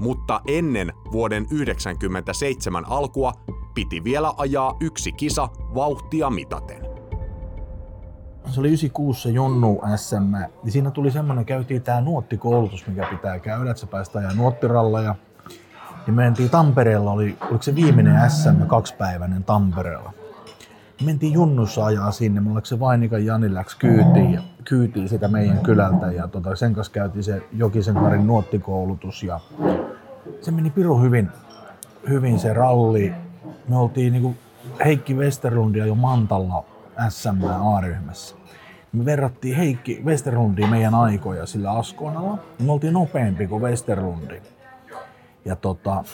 Mutta 0.00 0.40
ennen 0.46 0.92
vuoden 1.12 1.42
1997 1.42 2.84
alkua 2.88 3.32
piti 3.74 4.04
vielä 4.04 4.34
ajaa 4.36 4.76
yksi 4.80 5.12
kisa 5.12 5.48
vauhtia 5.74 6.30
mitaten. 6.30 6.91
Se 8.50 8.60
oli 8.60 8.68
96 8.68 9.22
se 9.22 9.30
Jonnu 9.30 9.82
SM, 9.96 10.34
niin 10.62 10.72
siinä 10.72 10.90
tuli 10.90 11.10
semmoinen, 11.10 11.44
käytiin 11.44 11.82
tämä 11.82 12.00
nuottikoulutus, 12.00 12.86
mikä 12.86 13.06
pitää 13.10 13.38
käydä, 13.38 13.70
että 13.70 13.80
sä 13.80 13.86
päästä 13.86 14.18
ajaa 14.18 14.34
nuottiralleja 14.34 15.14
niin 16.06 16.14
mentiin 16.14 16.50
Tampereella, 16.50 17.12
oli, 17.12 17.36
oliko 17.40 17.62
se 17.62 17.74
viimeinen 17.74 18.30
SM 18.30 18.66
kaksipäiväinen 18.66 19.44
Tampereella. 19.44 20.12
Mentiin 21.04 21.32
junnussa 21.32 21.84
ajaa 21.84 22.10
sinne, 22.10 22.40
mulla 22.40 22.60
se 22.64 22.80
Vainikan 22.80 23.26
Jani 23.26 23.54
läks 23.54 23.74
kyytiin, 23.74 24.32
ja 24.32 24.42
kyytiin 24.64 25.08
sitä 25.08 25.28
meidän 25.28 25.58
kylältä 25.58 26.06
ja 26.06 26.28
tota, 26.28 26.56
sen 26.56 26.74
kanssa 26.74 26.92
käytiin 26.92 27.24
se 27.24 27.42
Jokisen 27.52 27.94
Karin 27.94 28.26
nuottikoulutus 28.26 29.22
ja 29.22 29.40
se 30.40 30.50
meni 30.50 30.70
piru 30.70 31.00
hyvin, 31.00 31.28
hyvin 32.08 32.38
se 32.38 32.52
ralli. 32.52 33.12
Me 33.68 33.76
oltiin 33.76 34.12
niinku 34.12 34.34
Heikki 34.84 35.14
Westerlundia 35.14 35.86
jo 35.86 35.94
Mantalla 35.94 36.64
SM 37.08 37.44
A-ryhmässä. 37.76 38.36
Me 38.92 39.04
verrattiin 39.04 39.56
Heikki 39.56 40.02
Westerlundia 40.04 40.66
meidän 40.66 40.94
aikoja 40.94 41.46
sillä 41.46 41.72
Askonalla. 41.72 42.38
Me 42.58 42.72
oltiin 42.72 42.92
nopeampi 42.92 43.46
kuin 43.46 43.62
Westerlundi. 43.62 44.42
Ja 45.44 45.56
tota, 45.56 46.04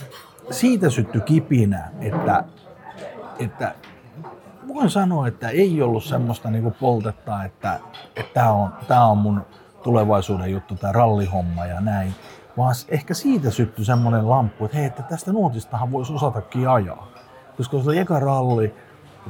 siitä 0.50 0.90
syttyi 0.90 1.20
kipinä, 1.20 1.90
että, 2.00 2.44
että 3.38 3.74
voin 4.68 4.90
sanoa, 4.90 5.28
että 5.28 5.48
ei 5.48 5.82
ollut 5.82 6.04
semmoista 6.04 6.50
niinku 6.50 6.70
poltetta, 6.70 7.44
että 7.44 7.80
tämä 8.34 8.52
on, 8.52 8.72
tää 8.88 9.04
on 9.04 9.18
mun 9.18 9.42
tulevaisuuden 9.82 10.52
juttu, 10.52 10.74
tämä 10.74 10.92
rallihomma 10.92 11.66
ja 11.66 11.80
näin. 11.80 12.14
Vaan 12.56 12.74
ehkä 12.88 13.14
siitä 13.14 13.50
syttyi 13.50 13.84
semmoinen 13.84 14.30
lamppu, 14.30 14.64
että 14.64 14.76
hei, 14.76 14.86
että 14.86 15.02
tästä 15.02 15.32
nuotistahan 15.32 15.92
voisi 15.92 16.12
osatakin 16.12 16.68
ajaa. 16.68 17.08
Koska 17.56 17.82
se 17.82 17.88
oli 17.88 17.98
eka 17.98 18.20
ralli, 18.20 18.74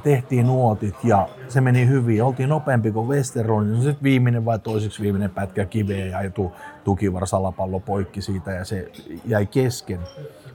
tehtiin 0.01 0.47
nuotit 0.47 1.05
ja 1.05 1.29
se 1.49 1.61
meni 1.61 1.89
hyvin. 1.89 2.23
Oltiin 2.23 2.49
nopeampi 2.49 2.93
kuin 2.93 3.09
Westerron, 3.09 3.73
niin 3.73 3.83
sitten 3.83 4.03
viimeinen 4.03 4.45
vai 4.45 4.59
toiseksi 4.59 5.03
viimeinen 5.03 5.31
pätkä 5.31 5.65
kiveä 5.65 6.07
ja 6.07 6.21
etu 6.21 6.53
tukivarsalapallo 6.85 7.81
poikki 7.81 8.23
siitä 8.23 8.51
ja 8.51 8.65
se 8.65 8.93
jäi 9.25 9.47
kesken. 9.47 10.01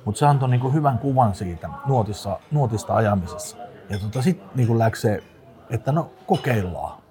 Mutta 0.05 0.19
se 0.19 0.25
antoi 0.25 0.49
niinku 0.49 0.71
hyvän 0.71 0.99
kuvan 0.99 1.35
siitä 1.35 1.69
nuotissa, 1.85 2.39
nuotista 2.51 2.95
ajamisessa. 2.95 3.57
Ja 3.89 3.99
tota, 3.99 4.21
sitten 4.21 4.49
niinku 4.55 4.79
läksi 4.79 5.01
se, 5.01 5.23
että 5.69 5.91
no 5.91 6.11
kokeillaan. 6.27 7.03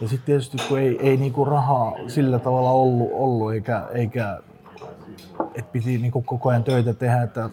Ja 0.00 0.08
sitten 0.08 0.26
tietysti 0.26 0.56
kun 0.68 0.78
ei, 0.78 0.98
ei 1.00 1.16
niinku 1.16 1.44
rahaa 1.44 1.92
sillä 2.06 2.38
tavalla 2.38 2.70
ollut, 2.70 3.08
ollut 3.12 3.52
eikä, 3.52 3.86
eikä 3.92 4.38
et 5.54 5.72
piti 5.72 5.98
niinku 5.98 6.22
koko 6.22 6.48
ajan 6.48 6.64
töitä 6.64 6.94
tehdä, 6.94 7.22
että 7.22 7.50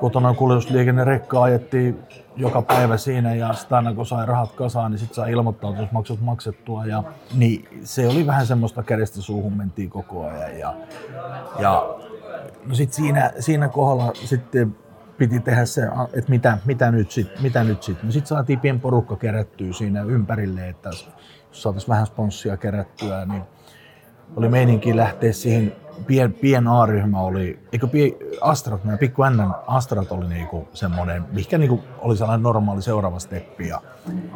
kotona 0.00 0.34
kuljetusliikennerekka 0.34 1.42
ajettiin 1.42 1.98
joka 2.36 2.62
päivä 2.62 2.96
siinä 2.96 3.34
ja 3.34 3.52
sitten 3.52 3.76
aina 3.76 3.94
kun 3.94 4.06
sai 4.06 4.26
rahat 4.26 4.52
kasaan, 4.52 4.90
niin 4.90 4.98
sitten 4.98 5.14
sai 5.14 5.32
ilmoittautumismaksut 5.32 6.20
maksettua. 6.20 6.86
Ja, 6.86 7.02
niin 7.34 7.68
se 7.84 8.08
oli 8.08 8.26
vähän 8.26 8.46
semmoista 8.46 8.82
kädestä 8.82 9.20
suuhun 9.20 9.56
mentiin 9.56 9.90
koko 9.90 10.26
ajan. 10.26 10.58
Ja, 10.58 10.74
ja 11.58 11.96
no 12.66 12.74
sitten 12.74 12.96
siinä, 12.96 13.32
siinä 13.38 13.68
kohdalla 13.68 14.12
sitten 14.14 14.76
piti 15.18 15.40
tehdä 15.40 15.64
se, 15.64 15.82
että 16.12 16.30
mitä, 16.30 16.58
mitä 16.64 16.90
nyt 16.90 17.10
sitten. 17.10 17.42
Mitä 17.42 17.64
nyt 17.64 17.82
sit. 17.82 18.02
No 18.02 18.10
sitten 18.10 18.28
saatiin 18.28 18.60
pien 18.60 18.80
porukka 18.80 19.16
kerättyä 19.16 19.72
siinä 19.72 20.02
ympärille, 20.02 20.68
että 20.68 20.90
saataisiin 21.52 21.88
vähän 21.88 22.06
sponssia 22.06 22.56
kerättyä, 22.56 23.24
niin 23.24 23.42
oli 24.36 24.48
meininki 24.48 24.96
lähteä 24.96 25.32
siihen 25.32 25.72
pien, 26.06 26.32
pien 26.32 26.68
A-ryhmä 26.68 27.20
oli, 27.20 27.58
eikö 27.72 27.86
pien, 27.86 28.12
Astrat, 28.40 28.84
meidän 28.84 28.98
pikku 28.98 29.22
N 29.24 29.54
Astrat 29.66 30.12
oli 30.12 30.28
niinku 30.28 30.68
semmoinen, 30.74 31.24
mikä 31.32 31.58
niinku 31.58 31.80
oli 31.98 32.16
sellainen 32.16 32.42
normaali 32.42 32.82
seuraava 32.82 33.18
steppi. 33.18 33.68
Ja 33.68 33.80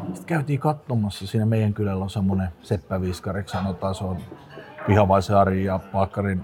sitten 0.05 0.25
käytiin 0.27 0.61
katsomassa, 0.61 1.27
siinä 1.27 1.47
meidän 1.47 1.75
kylällä 1.75 2.05
on 2.05 2.11
semmoinen 2.11 2.49
Seppä 2.63 3.01
Viskareksi 3.01 3.53
sanotaan, 3.53 3.95
se 3.95 4.05
on 4.05 4.17
Vihavaisen 4.89 5.37
Ari 5.37 5.65
ja 5.65 5.81
Paakkarin 5.93 6.41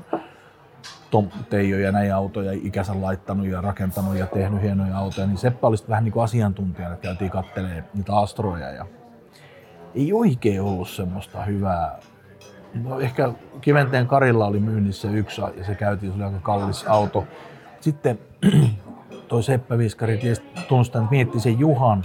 Tom 1.10 1.28
Teijo 1.50 1.78
ja 1.78 1.92
näitä 1.92 2.16
autoja 2.16 2.52
ikänsä 2.52 3.00
laittanut 3.00 3.46
ja 3.46 3.60
rakentanut 3.60 4.16
ja 4.16 4.26
tehnyt 4.26 4.62
hienoja 4.62 4.98
autoja, 4.98 5.26
niin 5.26 5.38
Seppä 5.38 5.66
oli 5.66 5.76
vähän 5.88 6.04
niin 6.04 6.12
kuin 6.12 6.24
asiantuntijana, 6.24 6.94
että 6.94 7.02
käytiin 7.02 7.30
katselemaan 7.30 7.84
niitä 7.94 8.16
astroja 8.16 8.70
ja 8.70 8.86
ei 9.94 10.12
oikein 10.12 10.62
ollut 10.62 10.88
semmoista 10.88 11.42
hyvää 11.42 11.98
No 12.74 13.00
ehkä 13.00 13.32
Kiventeen 13.60 14.06
Karilla 14.06 14.46
oli 14.46 14.60
myynnissä 14.60 15.10
yksi 15.10 15.40
ja 15.40 15.64
se 15.64 15.74
käytiin, 15.74 16.12
se 16.12 16.16
oli 16.16 16.24
aika 16.24 16.40
kallis 16.42 16.84
auto. 16.88 17.24
Sitten 17.80 18.18
toi 19.28 19.42
Seppä 19.42 19.78
Viskari 19.78 20.20
tunnustan, 20.68 21.02
että 21.02 21.10
mietti 21.10 21.40
sen 21.40 21.58
Juhan, 21.58 22.04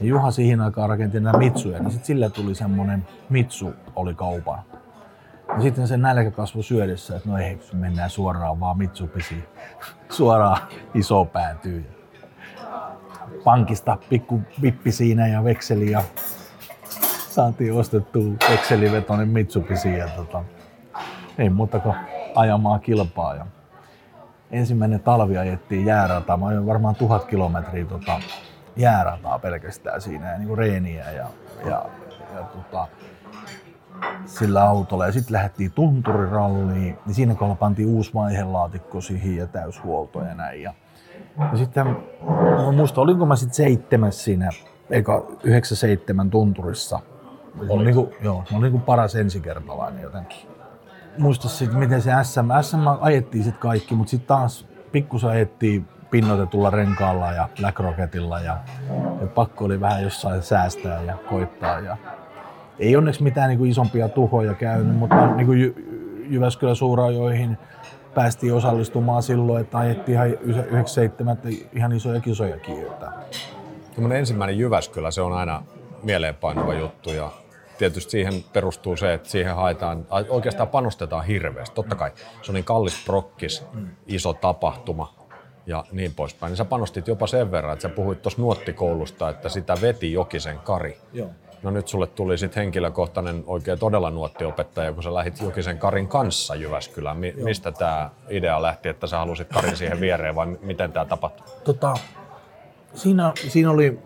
Ja 0.00 0.06
Juha 0.06 0.30
siihen 0.30 0.60
aikaan 0.60 0.88
rakenti 0.88 1.20
nämä 1.20 1.38
Mitsuja, 1.38 1.78
niin 1.78 1.90
sitten 1.90 2.06
sillä 2.06 2.30
tuli 2.30 2.54
semmoinen 2.54 3.06
Mitsu 3.28 3.74
oli 3.96 4.14
kaupan. 4.14 4.58
Ja 5.48 5.60
sitten 5.62 5.88
se 5.88 5.96
nälkä 5.96 6.30
kasvoi 6.30 6.62
syödessä, 6.62 7.16
että 7.16 7.28
no 7.28 7.38
ei, 7.38 7.58
mennään 7.72 8.10
suoraan 8.10 8.60
vaan 8.60 8.78
Mitsubisiin. 8.78 9.44
Suoraan 10.10 10.58
iso 10.94 11.24
päätyy. 11.24 11.86
Pankista 13.44 13.98
pikku 14.08 14.40
vippi 14.62 14.92
siinä 14.92 15.26
ja 15.26 15.44
vekseli 15.44 15.90
ja 15.90 16.02
saatiin 17.38 17.74
ostettua 17.74 18.22
vekselivetoinen 18.50 19.28
Mitsubishi 19.28 19.98
ja 19.98 20.08
tota, 20.16 20.44
ei 21.38 21.50
muuta 21.50 21.80
kuin 21.80 21.94
ajamaan 22.34 22.80
kilpaa. 22.80 23.34
Ja 23.34 23.46
ensimmäinen 24.50 25.00
talvi 25.00 25.38
ajettiin 25.38 25.86
jäärataa. 25.86 26.36
Mä 26.36 26.46
ajoin 26.46 26.66
varmaan 26.66 26.94
tuhat 26.94 27.24
kilometriä 27.24 27.84
tota, 27.84 28.20
jäärataa 28.76 29.38
pelkästään 29.38 30.00
siinä 30.00 30.32
ja 30.32 30.38
niin 30.38 30.58
reeniä 30.58 31.10
ja, 31.10 31.26
ja, 31.64 31.84
ja 32.34 32.42
tota, 32.42 32.86
sillä 34.26 34.62
autolla. 34.62 35.06
Ja 35.06 35.12
sitten 35.12 35.32
lähdettiin 35.32 35.72
tunturiralliin, 35.72 36.98
niin 37.06 37.14
siinä 37.14 37.34
kohdalla 37.34 37.54
pantiin 37.54 37.88
uusi 37.88 38.14
vaihelaatikko 38.14 39.00
siihen 39.00 39.36
ja 39.36 39.46
täyshuolto 39.46 40.24
ja 40.24 40.34
näin. 40.34 40.62
Ja, 40.62 40.74
ja 41.52 41.58
sitten 41.58 41.86
mä 41.86 41.94
muistan, 42.72 43.02
olinko 43.02 43.26
mä 43.26 43.36
sitten 43.36 43.54
seitsemäs 43.54 44.24
siinä, 44.24 44.50
eikä 44.90 45.12
97 45.44 46.30
tunturissa. 46.30 47.00
Mä 47.66 47.72
olin, 47.72 47.84
niin 47.84 47.94
kuin, 47.94 48.10
joo, 48.22 48.36
mä 48.36 48.44
olin 48.50 48.62
niin 48.62 48.72
kuin 48.72 48.82
paras 48.82 49.16
ensikertalainen 49.16 50.02
jotenkin. 50.02 50.38
Muista 51.18 51.48
sitten, 51.48 51.78
miten 51.78 52.02
se 52.02 52.10
SM, 52.22 52.40
SM 52.62 52.78
ajettiin 53.00 53.44
sitten 53.44 53.60
kaikki, 53.60 53.94
mutta 53.94 54.10
sitten 54.10 54.28
taas 54.28 54.66
pikkusen 54.92 55.30
ajettiin 55.30 55.88
pinnoitetulla 56.10 56.70
renkaalla 56.70 57.32
ja 57.32 57.48
Black 57.60 57.80
Rocketilla 57.80 58.40
ja, 58.40 58.58
ja 59.20 59.26
pakko 59.26 59.64
oli 59.64 59.80
vähän 59.80 60.02
jossain 60.02 60.42
säästää 60.42 61.02
ja 61.02 61.16
koittaa. 61.28 61.80
Ja 61.80 61.96
ei 62.78 62.96
onneksi 62.96 63.22
mitään 63.22 63.48
niin 63.48 63.58
kuin 63.58 63.70
isompia 63.70 64.08
tuhoja 64.08 64.54
käynyt, 64.54 64.96
mutta 64.96 65.26
niin 65.26 65.46
kuin 65.46 65.58
Jy- 65.58 66.24
Jyväskylän 66.28 66.76
suurajoihin 66.76 67.58
päästiin 68.14 68.54
osallistumaan 68.54 69.22
silloin, 69.22 69.60
että 69.60 69.78
ajettiin 69.78 70.14
ihan 70.14 70.28
97 70.30 71.38
ihan 71.72 71.92
isoja 71.92 72.20
kisoja 72.20 72.58
kiiltä. 72.58 73.12
ensimmäinen 74.16 74.58
Jyväskylä, 74.58 75.10
se 75.10 75.20
on 75.20 75.32
aina 75.32 75.62
mieleenpainuva 76.02 76.74
juttu 76.74 77.10
ja 77.10 77.30
tietysti 77.78 78.10
siihen 78.10 78.44
perustuu 78.52 78.96
se, 78.96 79.14
että 79.14 79.28
siihen 79.28 79.54
haetaan, 79.54 80.06
oikeastaan 80.28 80.68
panostetaan 80.68 81.24
hirveästi. 81.24 81.74
Totta 81.74 81.94
kai 81.94 82.10
se 82.42 82.50
on 82.50 82.54
niin 82.54 82.64
kallis 82.64 83.04
prokkis, 83.04 83.64
iso 84.06 84.32
tapahtuma 84.32 85.14
ja 85.66 85.84
niin 85.92 86.14
poispäin. 86.14 86.50
Niin 86.50 86.56
sä 86.56 86.64
panostit 86.64 87.08
jopa 87.08 87.26
sen 87.26 87.50
verran, 87.50 87.72
että 87.72 87.82
sä 87.82 87.88
puhuit 87.88 88.22
tuossa 88.22 88.42
nuottikoulusta, 88.42 89.28
että 89.28 89.48
sitä 89.48 89.74
veti 89.82 90.12
Jokisen 90.12 90.58
Kari. 90.58 90.98
Joo. 91.12 91.28
No 91.62 91.70
nyt 91.70 91.88
sulle 91.88 92.06
tuli 92.06 92.38
sitten 92.38 92.60
henkilökohtainen 92.60 93.44
oikein 93.46 93.78
todella 93.78 94.10
nuottiopettaja, 94.10 94.92
kun 94.92 95.02
sä 95.02 95.14
lähit 95.14 95.40
Jokisen 95.40 95.78
Karin 95.78 96.08
kanssa 96.08 96.54
Jyväskylään. 96.54 97.16
Mi- 97.16 97.34
mistä 97.36 97.72
tämä 97.72 98.10
idea 98.28 98.62
lähti, 98.62 98.88
että 98.88 99.06
sä 99.06 99.18
halusit 99.18 99.48
Karin 99.48 99.76
siihen 99.76 100.00
viereen 100.00 100.34
vai 100.34 100.46
miten 100.46 100.92
tämä 100.92 101.04
tapahtui? 101.04 101.46
Tota, 101.64 101.94
siinä, 102.94 103.32
siinä, 103.48 103.70
oli, 103.70 103.98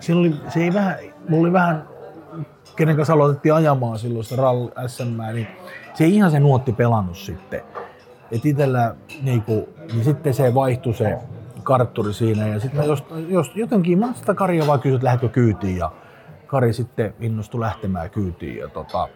siinä 0.00 0.20
oli, 0.20 0.34
se 0.48 0.60
ei 0.60 0.74
vähän, 0.74 0.98
mulla 1.28 1.42
oli 1.42 1.52
vähän, 1.52 1.88
kenen 2.76 2.96
kanssa 2.96 3.14
aloitettiin 3.14 3.54
ajamaan 3.54 3.98
silloin 3.98 4.24
sitä 4.24 4.42
RAL 4.42 4.68
SM, 4.86 5.32
niin 5.32 5.46
se 5.94 6.06
ihan 6.06 6.30
se 6.30 6.40
nuotti 6.40 6.72
pelannut 6.72 7.16
sitten. 7.16 7.60
Et 8.30 8.46
itellä 8.46 8.94
niinku, 9.22 9.68
niin 9.92 10.04
sitten 10.04 10.34
se 10.34 10.54
vaihtui 10.54 10.94
se 10.94 11.18
kartturi 11.62 12.12
siinä 12.12 12.46
ja 12.46 12.60
sitten 12.60 12.86
jos, 12.86 13.04
jos 13.28 13.56
jotenkin 13.56 13.98
mä 13.98 14.12
sitä 14.14 14.34
Karia 14.34 14.66
vaan 14.66 14.80
kysyin, 14.80 14.94
että 14.94 15.04
lähdetkö 15.04 15.28
kyytiin 15.28 15.76
ja 15.76 15.90
Kari 16.46 16.72
sitten 16.72 17.14
innostui 17.20 17.60
lähtemään 17.60 18.10
kyytiin. 18.10 18.58
Ja 18.58 18.68
tota, 18.68 19.08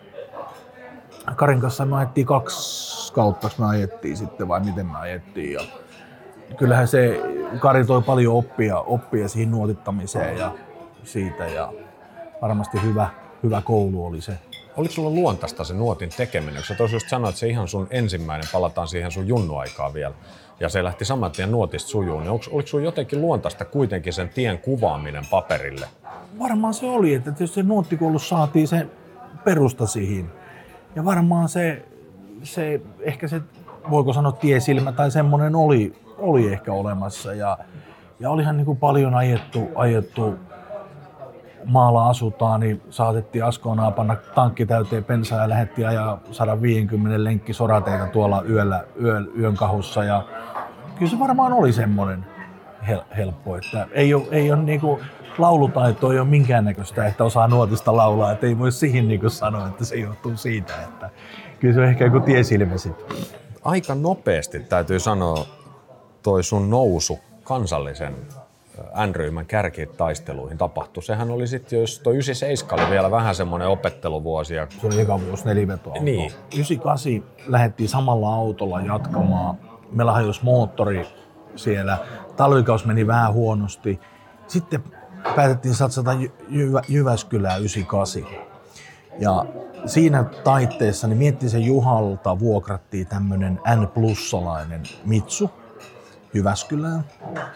Karin 1.37 1.61
kanssa 1.61 1.87
me 1.87 1.97
ajettiin 1.97 2.27
kaksi 2.27 3.12
kautta, 3.12 3.51
me 3.59 3.66
ajettiin 3.66 4.16
sitten 4.16 4.49
vai 4.49 4.61
miten 4.61 4.87
me 4.87 4.99
ajettiin. 4.99 5.53
Ja 5.53 5.61
kyllähän 6.57 6.88
se, 6.88 7.23
Kari 7.61 7.85
toi 7.85 8.03
paljon 8.03 8.35
oppia, 8.35 8.79
oppia 8.79 9.29
siihen 9.29 9.51
nuotittamiseen 9.51 10.38
ja 10.38 10.55
siitä 11.05 11.47
ja 11.47 11.73
varmasti 12.42 12.83
hyvä, 12.83 13.09
hyvä 13.42 13.62
koulu 13.62 14.07
oli 14.07 14.20
se. 14.20 14.38
Oliko 14.77 14.94
sulla 14.94 15.11
luontaista 15.11 15.64
se 15.64 15.74
nuotin 15.74 16.11
tekeminen? 16.16 16.62
Sä 16.62 16.74
just 16.92 17.09
sanoit, 17.09 17.29
että 17.29 17.40
se 17.40 17.48
ihan 17.48 17.68
sun 17.68 17.87
ensimmäinen, 17.90 18.48
palataan 18.53 18.88
siihen 18.88 19.12
sun 19.12 19.29
junnuaikaan 19.29 19.94
vielä, 19.94 20.14
ja 20.61 20.68
se 20.68 20.85
lähti 20.85 21.05
saman 21.05 21.31
tien 21.31 21.51
nuotista 21.51 21.88
sujuun, 21.88 22.22
niin 22.22 22.31
oliko, 22.31 22.66
sulla 22.66 22.85
jotenkin 22.85 23.20
luontaista 23.20 23.64
kuitenkin 23.64 24.12
sen 24.12 24.29
tien 24.29 24.59
kuvaaminen 24.59 25.24
paperille? 25.31 25.87
Varmaan 26.38 26.74
se 26.74 26.87
oli, 26.87 27.14
että 27.14 27.33
tietysti 27.33 27.55
se 27.55 27.62
nuottikoulussa 27.62 28.37
saatiin 28.37 28.68
se 28.68 28.87
perusta 29.44 29.87
siihen. 29.87 30.33
Ja 30.96 31.05
varmaan 31.05 31.48
se, 31.48 31.83
se 32.42 32.81
ehkä 33.01 33.29
se, 33.29 33.40
voiko 33.90 34.12
sanoa 34.12 34.33
tiesilmä 34.33 34.92
tai 34.92 35.11
semmoinen 35.11 35.57
oli, 35.57 35.96
oli 36.18 36.53
ehkä 36.53 36.72
olemassa. 36.72 37.35
Ja, 37.35 37.59
ja 38.20 38.31
olihan 38.31 38.57
niin 38.57 38.66
kuin 38.66 38.79
paljon 38.79 39.14
ajettu, 39.14 39.68
ajettu 39.74 40.35
maalla 41.68 42.09
asutaan, 42.09 42.61
niin 42.61 42.83
saatettiin 42.90 43.44
Askoonaa 43.44 43.90
panna 43.90 44.16
tankki 44.35 44.66
täyteen 44.66 45.04
pensaa 45.04 45.42
ja 45.42 45.48
lähdettiin 45.48 45.88
ajaa 45.88 46.20
150 46.31 47.24
lenkki 47.24 47.52
sorateita 47.52 48.07
tuolla 48.07 48.42
yöllä, 48.48 48.85
yö, 49.02 49.20
yön 49.38 49.54
kahussa. 49.57 50.04
Ja 50.04 50.24
kyllä 50.98 51.11
se 51.11 51.18
varmaan 51.18 51.52
oli 51.52 51.72
semmoinen 51.72 52.26
hel, 52.88 53.00
helppo, 53.16 53.57
että 53.57 53.87
ei 53.92 54.14
ole, 54.14 54.24
ei 54.31 54.52
ole 54.52 54.62
niinku, 54.62 55.00
laulutaito 55.38 56.12
ei 56.12 56.18
ole 56.18 56.28
minkäännäköistä, 56.28 57.07
että 57.07 57.24
osaa 57.24 57.48
nuotista 57.48 57.96
laulaa, 57.96 58.33
että 58.33 58.46
ei 58.46 58.59
voi 58.59 58.72
siihen 58.72 59.09
niinku 59.09 59.31
sanoa, 59.31 59.68
että 59.68 59.85
se 59.85 59.96
johtuu 59.96 60.37
siitä, 60.37 60.72
että 60.83 61.11
kyllä 61.61 61.74
se 61.74 61.81
on 61.81 61.87
ehkä 61.87 62.04
joku 62.04 62.20
tiesilmä 62.20 62.76
sitten. 62.76 63.16
Aika 63.64 63.94
nopeasti 63.94 64.61
täytyy 64.61 65.00
sanoa 65.00 65.46
toi 66.22 66.42
sun 66.42 66.70
nousu 66.70 67.18
kansallisen 67.44 68.14
N-ryhmän 69.07 69.47
kärkitaisteluihin 69.47 70.59
tapahtui. 70.59 71.03
Sehän 71.03 71.31
oli 71.31 71.47
sitten, 71.47 71.81
jos 71.81 71.99
tuo 71.99 72.12
97 72.12 72.85
oli 72.85 72.91
vielä 72.91 73.11
vähän 73.11 73.35
semmoinen 73.35 73.69
opetteluvuosi. 73.69 74.55
Ja... 74.55 74.67
Se 74.81 74.87
oli 74.87 75.01
eka 75.01 75.21
vuosi 75.21 75.45
nelivetoa. 75.45 75.95
Niin. 76.01 76.33
98 76.55 77.25
lähdettiin 77.47 77.88
samalla 77.88 78.35
autolla 78.35 78.81
jatkamaan. 78.81 79.57
Meillä 79.93 80.12
hajosi 80.12 80.41
moottori 80.45 81.07
siellä. 81.57 81.99
Talvikaus 82.37 82.85
meni 82.85 83.07
vähän 83.07 83.33
huonosti. 83.33 84.01
Sitten 84.47 84.85
päätettiin 85.37 85.75
satsata 85.75 86.12
Jy- 86.12 86.33
Jyvä- 86.49 86.83
Jyväskylään 86.88 87.61
98. 87.61 88.23
Ja 89.19 89.45
siinä 89.87 90.25
taitteessa 90.45 91.07
niin 91.07 91.19
Miettisen 91.19 91.62
Juhalta 91.62 92.38
vuokrattiin 92.38 93.07
tämmöinen 93.07 93.61
N-plussalainen 93.77 94.83
Mitsu 95.05 95.51
Jyväskylään. 96.35 97.05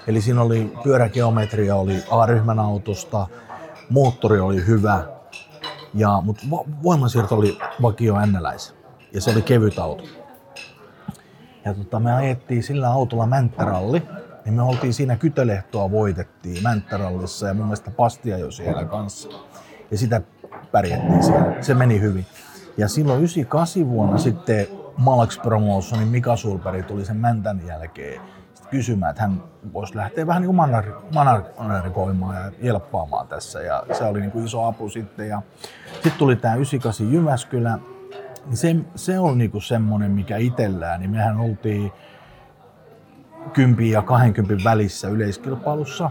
Eli 0.06 0.20
siinä 0.20 0.42
oli 0.42 0.72
pyörägeometria 0.82 1.76
oli 1.76 2.02
A-ryhmän 2.10 2.58
autosta, 2.58 3.26
moottori 3.90 4.40
oli 4.40 4.66
hyvä, 4.66 5.04
ja, 5.94 6.22
mutta 6.24 6.42
voimansiirto 6.82 7.34
oli 7.34 7.58
vakio 7.82 8.20
ennäläis. 8.20 8.74
Ja 9.12 9.20
se 9.20 9.30
oli 9.30 9.42
kevyt 9.42 9.78
auto. 9.78 10.04
Ja 11.64 11.74
tota, 11.74 12.00
me 12.00 12.14
ajettiin 12.14 12.62
sillä 12.62 12.88
autolla 12.88 13.26
Mänttäralli, 13.26 14.02
niin 14.44 14.54
me 14.54 14.62
oltiin 14.62 14.94
siinä 14.94 15.16
Kytölehtoa 15.16 15.90
voitettiin 15.90 16.62
Mänttärallissa 16.62 17.48
ja 17.48 17.54
mun 17.54 17.64
mielestä 17.64 17.90
Pastia 17.90 18.38
jo 18.38 18.50
siellä 18.50 18.84
kanssa. 18.84 19.28
Ja 19.90 19.98
sitä 19.98 20.22
pärjättiin 20.72 21.22
siellä. 21.22 21.62
Se 21.62 21.74
meni 21.74 22.00
hyvin. 22.00 22.26
Ja 22.76 22.88
silloin 22.88 23.18
98 23.18 23.88
vuonna 23.88 24.18
sitten 24.18 24.66
Malax 24.96 25.42
Promotionin 25.42 26.08
Mika 26.08 26.36
Sulperi 26.36 26.82
tuli 26.82 27.04
sen 27.04 27.16
Mäntän 27.16 27.66
jälkeen 27.66 28.20
kysymään, 28.72 29.10
että 29.10 29.22
hän 29.22 29.42
voisi 29.72 29.96
lähteä 29.96 30.26
vähän 30.26 30.42
niin 30.42 30.54
manarikoimaan 31.58 32.36
ja 32.36 32.52
jelppaamaan 32.60 33.28
tässä. 33.28 33.60
Ja 33.60 33.84
se 33.92 34.04
oli 34.04 34.20
niin 34.20 34.30
kuin 34.30 34.44
iso 34.44 34.64
apu 34.64 34.88
sitten. 34.88 35.28
Ja 35.28 35.42
sitten 35.92 36.12
tuli 36.18 36.36
tämä 36.36 36.54
98 36.54 37.12
Jyväskylä. 37.12 37.78
Se, 38.52 38.76
se 38.94 39.18
on 39.18 39.38
niin 39.38 39.50
kuin 39.50 39.62
semmoinen, 39.62 40.10
mikä 40.10 40.36
itsellään, 40.36 41.00
niin 41.00 41.10
mehän 41.10 41.40
oltiin 41.40 41.92
10 43.52 43.90
ja 43.90 44.02
20 44.02 44.64
välissä 44.64 45.08
yleiskilpailussa. 45.08 46.10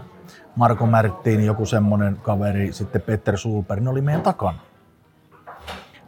Marko 0.56 0.86
Märttiin, 0.86 1.46
joku 1.46 1.66
semmoinen 1.66 2.16
kaveri, 2.16 2.72
sitten 2.72 3.02
Petter 3.02 3.38
Sulper, 3.38 3.80
ne 3.80 3.90
oli 3.90 4.00
meidän 4.00 4.22
takana. 4.22 4.58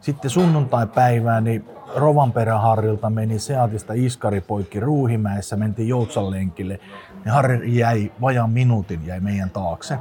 Sitten 0.05 0.31
sunnuntai-päivään, 0.31 1.43
niin 1.43 1.65
Rovanperäharrilta 1.95 3.09
meni 3.09 3.39
Seatista 3.39 3.93
Iskari 3.95 4.41
poikki 4.41 4.79
Ruuhimäessä, 4.79 5.55
mentiin 5.55 5.87
Joutsan 5.87 6.31
lenkille. 6.31 6.79
Ja 7.25 7.33
Harri 7.33 7.77
jäi 7.77 8.11
vajaan 8.21 8.49
minuutin, 8.49 9.05
jäi 9.05 9.19
meidän 9.19 9.49
taakse. 9.49 9.93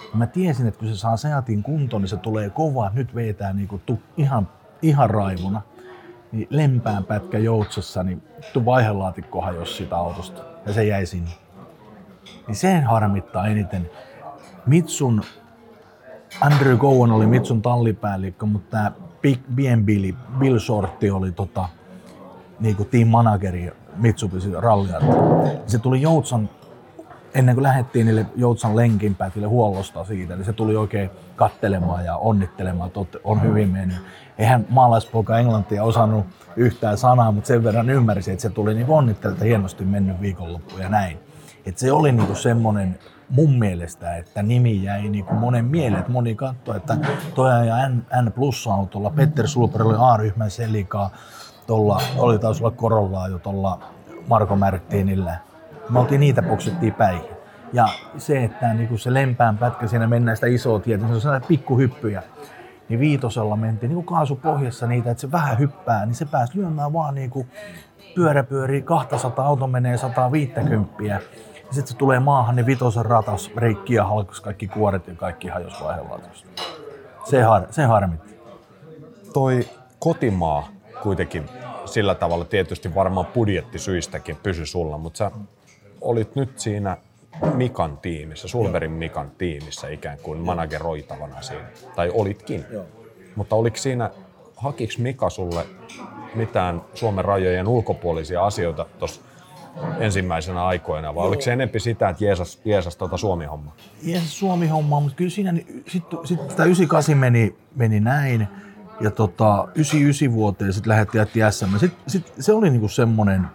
Ja 0.00 0.14
mä 0.14 0.26
tiesin, 0.26 0.66
että 0.66 0.80
kun 0.80 0.88
se 0.88 0.96
saa 0.96 1.16
Seatin 1.16 1.62
kuntoon, 1.62 2.02
niin 2.02 2.08
se 2.08 2.16
tulee 2.16 2.50
kovaa. 2.50 2.90
Nyt 2.94 3.14
vetää 3.14 3.52
niinku 3.52 3.80
tu, 3.86 3.98
ihan, 4.16 4.48
ihan 4.82 5.10
raivuna. 5.10 5.62
Niin 6.32 6.46
lempään 6.50 7.04
pätkä 7.04 7.38
Joutsassa, 7.38 8.02
niin 8.02 8.22
tu 8.52 8.64
vaihelaatikko 8.64 9.40
hajosi 9.40 9.74
siitä 9.74 9.96
autosta. 9.96 10.42
Ja 10.66 10.72
se 10.72 10.84
jäi 10.84 11.06
sinne. 11.06 11.30
Niin 12.46 12.56
sen 12.56 12.84
harmittaa 12.84 13.46
eniten. 13.46 13.90
Mitsun 14.66 15.22
Andrew 16.40 16.78
Cohen 16.78 17.12
oli 17.12 17.26
Mitsun 17.26 17.62
tallipäällikkö, 17.62 18.46
mutta 18.46 18.70
tämä 18.70 18.92
Big 19.22 19.38
Billy, 19.84 20.14
Bill 20.38 20.58
Shorty 20.58 21.10
oli 21.10 21.32
tota, 21.32 21.68
niin 22.60 22.76
kuin 22.76 22.88
team 22.88 23.08
manageri 23.08 23.72
Mitsubishi 23.96 24.50
rallia. 24.58 25.00
Se 25.66 25.78
tuli 25.78 26.02
Joutsan, 26.02 26.50
ennen 27.34 27.54
kuin 27.54 27.62
lähdettiin 27.62 28.06
niille 28.06 28.26
Joutsan 28.36 28.76
lenkinpätille 28.76 29.46
huollosta 29.46 30.04
siitä, 30.04 30.36
niin 30.36 30.44
se 30.44 30.52
tuli 30.52 30.76
oikein 30.76 31.10
kattelemaan 31.36 32.04
ja 32.04 32.16
onnittelemaan, 32.16 32.90
että 33.02 33.18
on 33.24 33.42
hyvin 33.42 33.68
mennyt. 33.68 33.96
Eihän 34.38 34.66
maalaispoika 34.70 35.38
englantia 35.38 35.84
osannut 35.84 36.26
yhtään 36.56 36.98
sanaa, 36.98 37.32
mutta 37.32 37.48
sen 37.48 37.64
verran 37.64 37.90
ymmärsi, 37.90 38.30
että 38.30 38.42
se 38.42 38.50
tuli 38.50 38.74
niin 38.74 38.86
onnittelemaan, 38.88 39.36
että 39.36 39.44
hienosti 39.44 39.84
mennyt 39.84 40.20
viikonloppu 40.20 40.78
ja 40.78 40.88
näin. 40.88 41.18
Et 41.66 41.78
se 41.78 41.92
oli 41.92 42.12
niinku 42.12 42.34
semmoinen 42.34 42.98
mun 43.30 43.58
mielestä, 43.58 44.16
että 44.16 44.42
nimi 44.42 44.82
jäi 44.82 45.08
niinku 45.08 45.34
monen 45.34 45.64
mieleen. 45.64 46.00
Että 46.00 46.12
moni 46.12 46.34
katsoi, 46.34 46.76
että 46.76 46.96
toi 47.34 47.66
ja 47.66 47.88
N, 47.88 48.06
N 48.22 48.32
Plus-autolla, 48.32 49.10
Petter 49.10 49.48
Sulper 49.48 49.82
oli 49.82 49.96
A-ryhmän 49.98 50.50
selikaa, 50.50 51.10
tuolla 51.66 52.02
oli 52.16 52.38
taas 52.38 52.60
olla 52.60 52.70
Korollaa 52.70 53.28
jo 53.28 53.38
tuolla 53.38 53.80
Marko 54.28 54.56
Märttiinillä. 54.56 55.36
Me 55.90 55.98
oltiin 55.98 56.20
niitä 56.20 56.42
poksettiin 56.42 56.94
päihin. 56.94 57.30
Ja 57.72 57.88
se, 58.18 58.44
että 58.44 58.74
niin 58.74 58.98
se 58.98 59.14
lempään 59.14 59.58
pätkä 59.58 59.86
siinä 59.86 60.06
mennään 60.06 60.36
sitä 60.36 60.46
isoa 60.46 60.80
tietä, 60.80 61.06
se 61.06 61.14
on 61.14 61.20
sellainen 61.20 61.48
pikkuhyppyjä. 61.48 62.22
Niin 62.88 63.00
viitosella 63.00 63.56
mentiin 63.56 63.90
niin 63.94 64.04
kaasupohjassa 64.04 64.86
niitä, 64.86 65.10
että 65.10 65.20
se 65.20 65.32
vähän 65.32 65.58
hyppää, 65.58 66.06
niin 66.06 66.14
se 66.14 66.24
pääsi 66.24 66.58
lyömään 66.58 66.92
vaan 66.92 67.14
niin 67.14 67.30
kuin 67.30 67.48
pyörä 68.14 68.42
pyörii 68.44 68.82
200, 68.82 69.46
auto 69.46 69.66
menee 69.66 69.96
150. 69.96 71.20
Ja 71.68 71.74
sitten 71.74 71.92
se 71.92 71.96
tulee 71.96 72.20
maahan, 72.20 72.56
niin 72.56 72.66
vitosen 72.66 73.06
ratas 73.06 73.50
reikki 73.56 73.94
ja 73.94 74.04
halkus 74.04 74.40
kaikki 74.40 74.68
kuoret 74.68 75.06
ja 75.06 75.14
kaikki 75.14 75.48
hajos 75.48 75.82
vaihelautusta. 75.84 76.48
Se, 77.24 77.42
har, 77.42 77.66
se 77.70 77.84
harmitti. 77.84 78.38
Toi 79.32 79.68
kotimaa 79.98 80.68
kuitenkin 81.02 81.48
sillä 81.84 82.14
tavalla 82.14 82.44
tietysti 82.44 82.94
varmaan 82.94 83.26
budjettisyistäkin 83.26 84.36
pysy 84.36 84.66
sulla, 84.66 84.98
mutta 84.98 85.18
sä 85.18 85.30
olit 86.00 86.34
nyt 86.34 86.58
siinä 86.58 86.96
Mikan 87.54 87.98
tiimissä, 87.98 88.48
Sulverin 88.48 88.90
Mikan 88.90 89.30
tiimissä 89.38 89.88
ikään 89.88 90.18
kuin 90.18 90.38
manageroitavana 90.38 91.42
siinä, 91.42 91.68
tai 91.96 92.10
olitkin. 92.14 92.64
Joo. 92.70 92.84
Mutta 93.36 93.56
oliko 93.56 93.76
siinä, 93.76 94.10
hakiks 94.56 94.98
Mika 94.98 95.30
sulle 95.30 95.66
mitään 96.34 96.82
Suomen 96.94 97.24
rajojen 97.24 97.68
ulkopuolisia 97.68 98.46
asioita 98.46 98.86
tuossa 98.98 99.20
ensimmäisenä 99.98 100.66
aikoina, 100.66 101.14
vai 101.14 101.22
Joo. 101.22 101.28
oliko 101.28 101.42
se 101.42 101.52
enempi 101.52 101.80
sitä, 101.80 102.08
että 102.08 102.24
Jeesus, 102.24 102.60
Jeesus 102.64 102.96
tuota 102.96 103.16
Suomi-homma? 103.16 103.72
Jeesus 104.02 104.38
Suomi-homma, 104.38 105.00
mutta 105.00 105.16
kyllä 105.16 105.30
siinä 105.30 105.52
sitten 105.88 106.18
sit, 106.24 106.40
sitä 106.48 106.64
98 106.64 107.16
meni, 107.18 107.56
meni 107.76 108.00
näin, 108.00 108.48
ja 109.00 109.10
tota, 109.10 109.68
99 109.74 110.32
vuoteen 110.32 110.72
sitten 110.72 110.90
lähdettiin 110.90 111.18
jätti 111.18 111.40
SM. 111.50 111.76
Sit, 111.76 111.92
sit, 112.06 112.32
se 112.40 112.52
oli 112.52 112.70
niinku 112.70 112.88
semmoinen, 112.88 113.46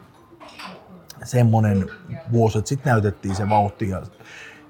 semmoinen 1.23 1.89
vuosi, 2.31 2.57
että 2.57 2.69
sitten 2.69 2.91
näytettiin 2.91 3.35
se 3.35 3.49
vauhti 3.49 3.89
ja, 3.89 4.01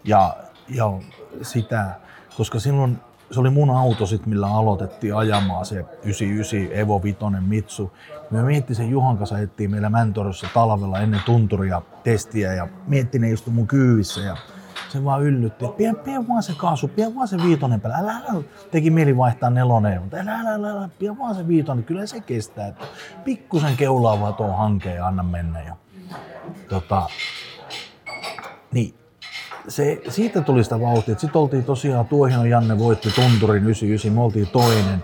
ja, 0.04 0.36
ja 0.70 1.00
sitä, 1.42 1.96
koska 2.38 2.60
silloin 2.60 2.98
se 3.32 3.40
oli 3.40 3.50
mun 3.50 3.70
auto 3.70 4.06
sit, 4.06 4.26
millä 4.26 4.48
aloitettiin 4.48 5.16
ajamaan 5.16 5.66
se 5.66 5.76
99 5.76 6.80
Evo 6.80 7.04
Vitoinen 7.04 7.44
Mitsu. 7.44 7.92
Me 8.34 8.44
miettii 8.44 8.76
sen 8.76 8.90
Juhan 8.90 9.18
kanssa, 9.18 9.40
ettiin 9.40 9.72
meillä 9.72 9.90
Mäntorossa 9.90 10.48
talvella 10.54 11.00
ennen 11.00 11.22
tunturia 11.26 11.82
testiä 12.04 12.54
ja 12.54 12.68
miettii 12.88 13.20
ne 13.20 13.32
istui 13.32 13.54
mun 13.54 13.68
kyyvissä 13.68 14.22
ja 14.22 14.38
se 14.90 15.04
vaan 15.04 15.24
yllytti, 15.24 15.66
että 15.66 15.78
pien, 15.78 15.96
pien 15.96 16.28
vaan 16.28 16.44
se 16.44 16.54
kaasu, 16.58 16.88
pien 16.88 17.16
vaan 17.16 17.28
se 17.28 17.38
viitonen 17.38 17.82
päällä. 17.82 17.98
Älä, 17.98 18.22
älä, 18.30 18.44
teki 18.72 18.90
mieli 18.90 19.18
vaihtaa 19.18 19.50
nelonen, 19.50 20.02
mutta 20.02 20.18
älä, 20.18 20.40
älä, 20.40 20.54
älä, 20.54 20.70
älä 20.70 20.90
pien 21.00 21.18
vaan 21.18 21.36
se 21.36 21.48
viitonen, 21.48 21.84
kyllä 21.84 22.06
se 22.06 22.20
kestää. 22.22 22.68
Että 22.68 22.86
pikkusen 23.24 23.78
keulaa 23.78 24.20
vaan 24.20 24.34
tuon 24.34 24.58
hankeen 24.58 24.96
ja 24.96 25.08
anna 25.08 25.24
mennä. 25.24 25.62
Ja, 25.62 25.76
tota, 26.70 27.10
niin, 28.72 28.94
se, 29.68 30.02
siitä 30.10 30.42
tuli 30.42 30.64
sitä 30.64 30.80
vauhtia. 30.80 31.18
Sitten 31.18 31.42
oltiin 31.42 31.64
tosiaan, 31.64 32.06
Tuohino 32.06 32.46
Janne 32.46 32.80
voitti 32.80 33.10
Tunturin 33.12 33.64
99, 33.64 34.12
me 34.12 34.22
oltiin 34.22 34.48
toinen. 34.48 35.04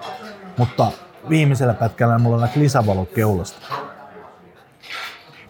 Mutta 0.57 0.91
viimeisellä 1.29 1.73
pätkällä 1.73 2.17
mulla 2.17 2.41
lähti 2.41 2.59
lisävalot 2.59 3.09
keulasta 3.09 3.67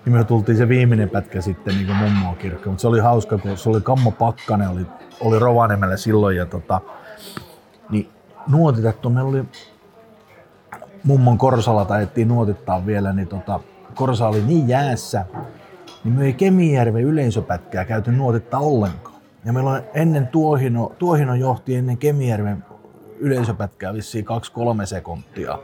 niin 0.06 0.18
me 0.18 0.24
tultiin 0.24 0.58
se 0.58 0.70
viimeinen 0.70 1.10
pätkä 1.10 1.42
sitten 1.42 1.76
niin 1.76 1.96
mummoa 1.96 2.36
kirkko. 2.36 2.70
Mutta 2.70 2.82
se 2.82 2.88
oli 2.88 3.00
hauska, 3.00 3.38
kun 3.38 3.58
se 3.58 3.70
oli 3.70 3.82
Kammo 3.82 4.12
Pakkanen, 4.12 4.70
oli, 4.70 4.86
oli 5.22 5.39
Rovaniemellä 5.39 5.98
silloin 5.98 6.38
ja 6.38 6.46
tota, 6.46 6.82
niin 7.89 8.10
nuotitettu. 8.48 9.10
Meillä 9.10 9.30
oli 9.30 9.44
mummon 11.04 11.38
Korsalla 11.38 11.86
taidettiin 11.86 12.28
nuotittaa 12.28 12.86
vielä, 12.86 13.13
niin 13.13 13.28
tota, 13.28 13.60
Korsa 13.96 14.28
oli 14.28 14.42
niin 14.42 14.68
jäässä, 14.68 15.26
niin 16.04 16.13
me 16.13 16.26
ei 16.26 16.34
Kemijärven 16.34 17.04
yleisöpätkää 17.04 17.86
käyty 17.86 18.12
nuotittaa 18.12 18.60
ollenkaan. 18.60 19.15
Ja 19.46 19.54
meillä 19.54 19.70
on 19.70 19.82
ennen 19.94 20.28
Tuohino, 20.28 20.92
Tuohino 21.00 21.36
johti 21.36 21.76
ennen 21.76 21.98
Kemijärven 21.98 22.65
yleisöpätkää 23.19 23.93
vissiin 23.93 24.25
2-3 24.84 24.86
sekuntia. 24.86 25.60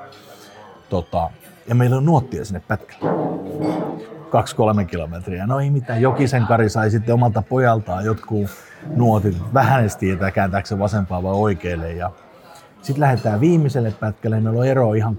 Tota, 0.90 1.30
ja 1.68 1.76
meillä 1.76 1.98
on 1.98 2.06
nuottia 2.06 2.46
sinne 2.46 2.62
pätkälle. 2.68 3.12
2-3 4.84 4.86
kilometriä. 4.86 5.48
No 5.48 5.60
ei 5.60 5.70
mitään, 5.70 6.02
Jokisen 6.02 6.48
Kari 6.48 6.70
sai 6.70 6.92
sitten 6.92 7.14
omalta 7.14 7.42
pojaltaan 7.42 8.06
jotkut 8.06 8.50
nuotit, 8.96 9.54
vähän 9.54 9.82
edes 9.82 9.96
tietää 9.96 10.32
kääntääkö 10.32 10.68
se 10.68 10.80
vasempaa 10.80 11.24
vai 11.24 11.34
oikealle. 11.34 11.94
Ja 11.94 12.12
sitten 12.82 13.02
lähdetään 13.02 13.42
viimeiselle 13.42 13.94
pätkälle, 14.00 14.40
meillä 14.40 14.60
on 14.60 14.68
ero 14.68 14.94
ihan 14.94 15.16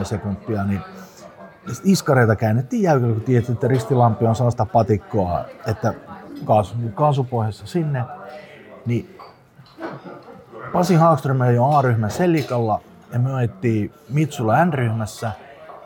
2-3 0.00 0.04
sekuntia, 0.04 0.64
niin 0.64 0.80
iskareita 1.84 2.36
käännettiin 2.36 2.82
jäykällä, 2.82 3.14
kun 3.14 3.22
tiedät, 3.22 3.50
että 3.50 3.68
ristilampi 3.68 4.26
on 4.26 4.36
sellaista 4.36 4.66
patikkoa, 4.66 5.44
että 5.66 5.94
kaasu, 6.44 6.74
kaasupohjassa 6.94 7.66
sinne. 7.66 8.04
Niin 8.86 9.18
Pasi 10.74 10.94
Haagström 10.94 11.40
oli 11.40 11.54
jo 11.54 11.64
A-ryhmän 11.64 12.10
Selikalla 12.10 12.80
ja 13.12 13.18
me 13.18 13.34
ajettiin 13.34 13.92
Mitsulla 14.08 14.64
N-ryhmässä– 14.64 15.32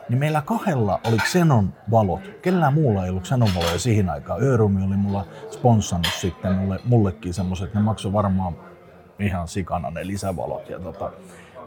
niin 0.09 0.19
meillä 0.19 0.41
kahdella 0.41 0.99
oli 1.07 1.17
Xenon 1.17 1.73
valot. 1.91 2.21
Kellään 2.41 2.73
muulla 2.73 3.03
ei 3.03 3.09
ollut 3.09 3.23
Xenon 3.23 3.49
valoja 3.55 3.79
siihen 3.79 4.09
aikaan. 4.09 4.43
Örumi 4.43 4.85
oli 4.85 4.97
mulla 4.97 5.25
sponssannut 5.51 6.13
sitten 6.21 6.55
mulle, 6.55 6.79
mullekin 6.83 7.33
semmoiset, 7.33 7.73
ne 7.73 7.81
maksoi 7.81 8.13
varmaan 8.13 8.53
ihan 9.19 9.47
sikana 9.47 9.91
ne 9.91 10.07
lisävalot. 10.07 10.69
Ja 10.69 10.79
tota, 10.79 11.11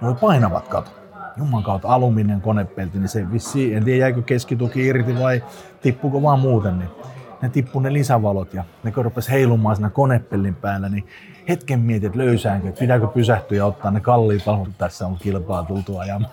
ne 0.00 0.08
oli 0.08 0.16
painavat 0.20 0.68
kato. 0.68 0.90
Jumman 1.36 1.62
kautta 1.62 1.88
aluminium 1.88 2.40
konepelti, 2.40 2.98
niin 2.98 3.08
se 3.08 3.32
vissi, 3.32 3.74
en 3.74 3.84
tiedä 3.84 3.98
jäikö 3.98 4.22
keskituki 4.22 4.86
irti 4.86 5.18
vai 5.18 5.44
tippuuko 5.80 6.22
vaan 6.22 6.38
muuten, 6.38 6.78
niin 6.78 6.90
ne 7.42 7.48
tippu 7.48 7.80
ne 7.80 7.92
lisävalot 7.92 8.54
ja 8.54 8.64
ne 8.82 8.92
kun 8.92 9.04
rupesi 9.04 9.30
heilumaan 9.30 9.76
siinä 9.76 9.90
konepellin 9.90 10.54
päällä, 10.54 10.88
niin 10.88 11.04
hetken 11.48 11.80
mietin, 11.80 12.06
että 12.06 12.18
löysäänkö, 12.18 12.68
että 12.68 12.80
pitääkö 12.80 13.06
pysähtyä 13.06 13.58
ja 13.58 13.66
ottaa 13.66 13.90
ne 13.90 14.00
kalliit 14.00 14.46
valot. 14.46 14.68
Tässä 14.78 15.06
on 15.06 15.16
kilpaa 15.16 15.62
tultu 15.62 15.98
ajamaan 15.98 16.32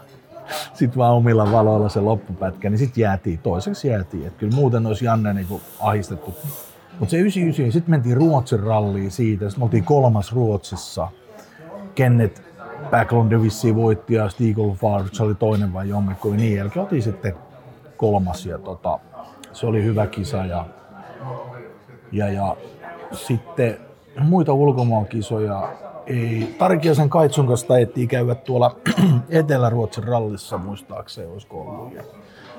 sitten 0.74 0.98
vaan 0.98 1.14
omilla 1.14 1.52
valoilla 1.52 1.90
se 1.90 2.00
loppupätkä, 2.00 2.70
niin 2.70 2.78
sitten 2.78 3.02
jäätiin, 3.02 3.40
toiseksi 3.40 3.88
jäätiin. 3.88 4.28
Et 4.28 4.34
kyllä 4.38 4.56
muuten 4.56 4.86
olisi 4.86 5.06
Janne 5.06 5.34
niin 5.34 5.62
ahistettu. 5.80 6.36
Mutta 7.00 7.12
se 7.12 7.18
99, 7.18 7.72
sitten 7.72 7.92
mentiin 7.92 8.18
Ruotsin 8.18 8.60
ralliin 8.60 9.12
siitä, 9.12 9.50
sitten 9.50 9.64
oltiin 9.64 9.84
kolmas 9.84 10.34
Ruotsissa. 10.34 11.08
Kenneth 11.96 12.42
Backlund 12.92 13.42
vissiin 13.42 13.76
voitti 13.76 14.14
ja 14.14 14.30
Stigl 14.30 14.70
se 15.12 15.24
oli 15.24 15.36
toinen 15.36 15.74
vai 15.74 15.90
jommikko, 15.90 16.30
niin 16.30 16.58
jälkeen 16.58 16.86
otin 16.86 17.02
sitten 17.02 17.34
kolmas 17.98 18.46
ja 18.46 18.58
tota, 18.58 19.00
se 19.54 19.66
oli 19.66 19.84
hyvä 19.84 20.08
kisa 20.08 20.46
ja, 20.46 20.66
ja, 22.12 22.30
ja 22.30 22.56
sitten 23.12 23.78
muita 24.24 24.54
ulkomaankisoja 24.54 25.70
ei, 26.10 26.56
Tarkiasen 26.58 27.10
Kaitsun 27.10 27.48
kanssa 27.48 27.68
taidettiin 27.68 28.08
käydä 28.08 28.36
tuolla 28.36 28.76
Etelä-Ruotsin 29.30 30.04
rallissa 30.04 30.58
muistaakseni, 30.58 31.28
olisiko 31.28 31.62
ollut. 31.62 31.94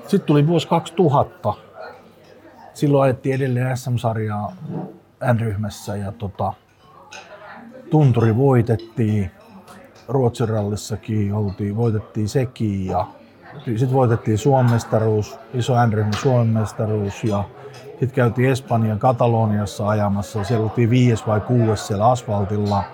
Sitten 0.01 0.27
tuli 0.27 0.47
vuosi 0.47 0.67
2000. 0.67 1.53
Silloin 2.73 3.03
ajettiin 3.03 3.35
edelleen 3.35 3.77
SM-sarjaa 3.77 4.55
N-ryhmässä 5.33 5.95
ja 5.95 6.11
tota, 6.11 6.53
tunturi 7.89 8.37
voitettiin. 8.37 9.31
Ruotsin 10.07 10.49
rallissakin 10.49 11.33
oltiin, 11.33 11.77
voitettiin 11.77 12.29
sekin 12.29 12.85
ja 12.85 13.07
sitten 13.65 13.93
voitettiin 13.93 14.37
Suomen 14.37 14.71
mestaruus, 14.71 15.39
iso 15.53 15.85
N-ryhmä 15.85 16.11
Suomen 16.21 16.47
mestaruus 16.47 17.23
ja 17.23 17.43
sitten 18.01 18.15
käytiin 18.15 18.51
Espanjan 18.51 18.99
Kataloniassa 18.99 19.89
ajamassa. 19.89 20.43
Siellä 20.43 20.63
oltiin 20.63 20.89
viides 20.89 21.27
vai 21.27 21.41
kuudes 21.41 21.87
siellä 21.87 22.09
asfaltilla– 22.09 22.83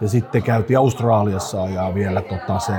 ja 0.00 0.08
sitten 0.08 0.42
käytiin 0.42 0.78
Australiassa 0.78 1.62
ajaa 1.62 1.94
vielä 1.94 2.22
tota 2.22 2.58
se 2.58 2.72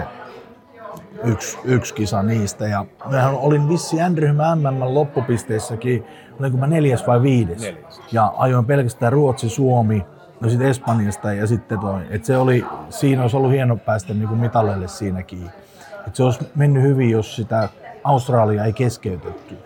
yksi, 1.23 1.57
yksi 1.63 1.93
kisa 1.93 2.23
niistä. 2.23 2.67
Ja 2.67 2.85
mehän 3.05 3.35
olin 3.35 3.69
vissi 3.69 3.97
N-ryhmä 4.09 4.55
MM 4.55 4.79
loppupisteissäkin, 4.81 6.05
olinko 6.39 6.57
mä 6.57 6.67
neljäs 6.67 7.07
vai 7.07 7.21
viides. 7.21 7.61
Neljäs. 7.61 8.01
Ja 8.11 8.33
ajoin 8.37 8.65
pelkästään 8.65 9.13
Ruotsi, 9.13 9.49
Suomi, 9.49 10.05
no 10.39 10.49
sitten 10.49 10.67
Espanjasta 10.67 11.33
ja 11.33 11.47
sitten 11.47 11.79
toi, 11.79 12.01
että 12.09 12.27
se 12.27 12.37
oli, 12.37 12.65
siinä 12.89 13.21
olisi 13.21 13.37
ollut 13.37 13.51
hieno 13.51 13.77
päästä 13.77 14.13
niin 14.13 14.37
mitaleille 14.37 14.87
siinäkin. 14.87 15.49
Että 15.97 16.11
se 16.13 16.23
olisi 16.23 16.51
mennyt 16.55 16.83
hyvin, 16.83 17.09
jos 17.09 17.35
sitä 17.35 17.69
Australia 18.03 18.65
ei 18.65 18.73
keskeytetty. 18.73 19.57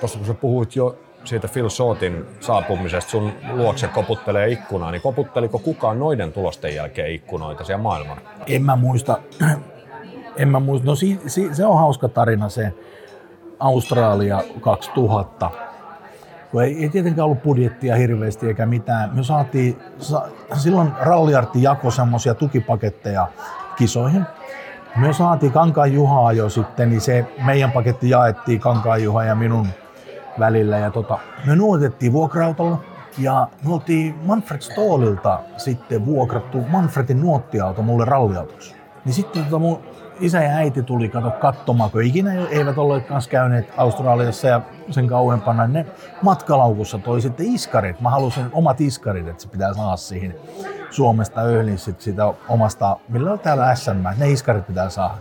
Tuossa 0.00 0.18
kun 0.18 0.26
sä 0.26 0.34
puhuit 0.34 0.76
jo 0.76 0.98
siitä 1.24 1.48
Phil 1.48 1.68
Shortin 1.68 2.26
saapumisesta, 2.40 3.10
sun 3.10 3.32
luokse 3.52 3.88
koputtelee 3.88 4.48
ikkunaa, 4.48 4.90
niin 4.90 5.02
koputteliko 5.02 5.58
kukaan 5.58 5.98
noiden 5.98 6.32
tulosten 6.32 6.74
jälkeen 6.74 7.12
ikkunoita 7.12 7.64
siellä 7.64 7.82
maailmalla? 7.82 8.20
En 8.46 8.62
mä 8.62 8.76
muista. 8.76 9.18
En 10.36 10.48
mä 10.48 10.60
muista. 10.60 10.86
No 10.86 10.94
si, 10.94 11.20
si, 11.26 11.54
se 11.54 11.66
on 11.66 11.78
hauska 11.78 12.08
tarina 12.08 12.48
se 12.48 12.72
Australia 13.58 14.42
2000 14.60 15.50
kun 16.50 16.62
ei, 16.62 16.82
ei 16.82 16.88
tietenkään 16.88 17.24
ollut 17.24 17.42
budjettia 17.42 17.96
hirveästi 17.96 18.46
eikä 18.46 18.66
mitään. 18.66 19.16
Me 19.16 19.22
saatiin, 19.22 19.78
sa, 19.98 20.28
silloin 20.56 20.92
Ralliartti 21.00 21.62
jako 21.62 21.90
semmoisia 21.90 22.34
tukipaketteja 22.34 23.26
kisoihin. 23.76 24.24
Me 24.96 25.12
saatiin 25.12 25.52
Kankaan 25.52 25.92
Juhaa 25.92 26.32
jo 26.32 26.48
sitten, 26.48 26.90
niin 26.90 27.00
se 27.00 27.26
meidän 27.44 27.72
paketti 27.72 28.10
jaettiin 28.10 28.60
Kankaan 28.60 29.02
Juha 29.02 29.24
ja 29.24 29.34
minun 29.34 29.68
välillä. 30.38 30.78
Ja 30.78 30.90
tota, 30.90 31.18
me 31.46 31.56
nuotettiin 31.56 32.12
vuokra-autolla 32.12 32.78
ja 33.18 33.48
me 33.64 33.72
oltiin 33.72 34.14
Manfred 34.22 34.60
Stoolilta 34.60 35.40
sitten 35.56 36.06
vuokrattu 36.06 36.58
Manfredin 36.68 37.20
nuottiauto 37.20 37.82
mulle 37.82 38.04
ralliautoksi. 38.04 38.74
Niin 39.04 39.12
sitten 39.12 39.44
tota 39.44 39.58
mun 39.58 39.80
isä 40.20 40.42
ja 40.42 40.50
äiti 40.50 40.82
tuli 40.82 41.08
kato 41.08 41.30
katsomaan, 41.30 41.90
kun 41.90 42.02
ikinä 42.02 42.32
eivät 42.50 42.78
olleet 42.78 43.06
kanssa 43.06 43.30
käyneet 43.30 43.72
Australiassa 43.76 44.48
ja 44.48 44.60
sen 44.90 45.06
kauempana. 45.06 45.66
Ne 45.66 45.86
matkalaukussa 46.22 46.98
toi 46.98 47.20
sitten 47.20 47.46
iskarit. 47.46 48.00
Mä 48.00 48.10
halusin 48.10 48.46
omat 48.52 48.80
iskarit, 48.80 49.28
että 49.28 49.42
se 49.42 49.48
pitää 49.48 49.74
saada 49.74 49.96
siihen 49.96 50.34
Suomesta 50.90 51.40
öhlin 51.40 51.78
sit 51.78 52.00
sitä 52.00 52.34
omasta, 52.48 52.96
millä 53.08 53.32
on 53.32 53.38
täällä 53.38 53.74
SM, 53.74 54.06
ne 54.18 54.30
iskarit 54.30 54.66
pitää 54.66 54.90
saada. 54.90 55.14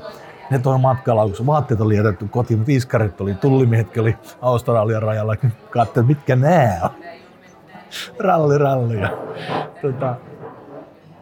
Ne 0.49 0.59
toi 0.59 0.79
matkalaukussa, 0.79 1.45
vaatteet 1.45 1.81
oli 1.81 1.95
jätetty 1.95 2.27
kotiin, 2.27 2.59
mutta 2.59 2.71
iskarit 2.71 3.21
oli, 3.21 3.35
tullimiehetkin 3.35 4.01
oli 4.01 4.17
Australian 4.41 5.01
rajalla, 5.01 5.35
katsoin, 5.69 6.05
mitkä 6.05 6.35
nää 6.35 6.79
on. 6.83 6.89
Ralli, 8.19 8.57
ralli. 8.57 8.97
Tota, 9.81 10.15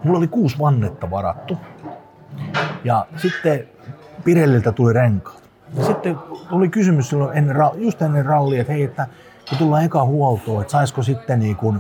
mulla 0.03 0.17
oli 0.17 0.27
kuusi 0.27 0.59
vannetta 0.59 1.11
varattu 1.11 1.57
ja 2.83 3.05
sitten 3.17 3.67
Pirelliltä 4.23 4.71
tuli 4.71 4.93
renkaat. 4.93 5.43
Ja 5.77 5.85
sitten 5.85 6.17
tuli 6.49 6.69
kysymys 6.69 7.09
silloin 7.09 7.38
ennen, 7.38 7.55
just 7.75 8.01
ennen 8.01 8.25
rallia, 8.25 8.61
että 8.61 8.73
hei, 8.73 8.83
että 8.83 9.07
kun 9.49 9.57
tullaan 9.57 9.83
eka 9.83 10.03
huoltoon, 10.03 10.61
että 10.61 10.71
saisiko 10.71 11.03
sitten 11.03 11.39
niin 11.39 11.55
kuin, 11.55 11.79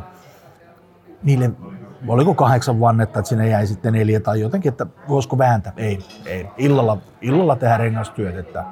niille, 1.23 1.51
oliko 2.07 2.33
kahdeksan 2.33 2.79
vannetta, 2.79 3.19
että 3.19 3.29
sinne 3.29 3.49
jäi 3.49 3.67
sitten 3.67 3.93
neljä 3.93 4.19
tai 4.19 4.41
jotenkin, 4.41 4.71
että 4.71 4.85
voisiko 5.09 5.37
vääntää. 5.37 5.73
Ei, 5.77 5.99
ei. 6.25 6.47
Illalla, 6.57 6.97
illalla 7.21 7.55
tehdään 7.55 7.79
rengastyöt. 7.79 8.35
Että. 8.35 8.63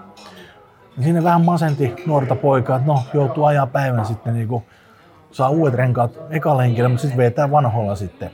Sinne 1.02 1.24
vähän 1.24 1.46
masenti 1.46 1.94
nuorta 2.06 2.36
poikaa, 2.36 2.76
että 2.76 2.88
no 2.88 3.04
joutuu 3.14 3.44
ajaa 3.44 3.68
päivän 3.68 4.06
sitten 4.06 4.34
niin 4.34 4.48
kuin, 4.48 4.64
saa 5.32 5.50
uudet 5.50 5.74
renkaat 5.74 6.12
eka 6.30 6.58
lenkillä, 6.58 6.90
mutta 6.90 7.02
sitten 7.02 7.18
vetää 7.18 7.52
vanhoilla 7.52 7.96
sitten 7.96 8.32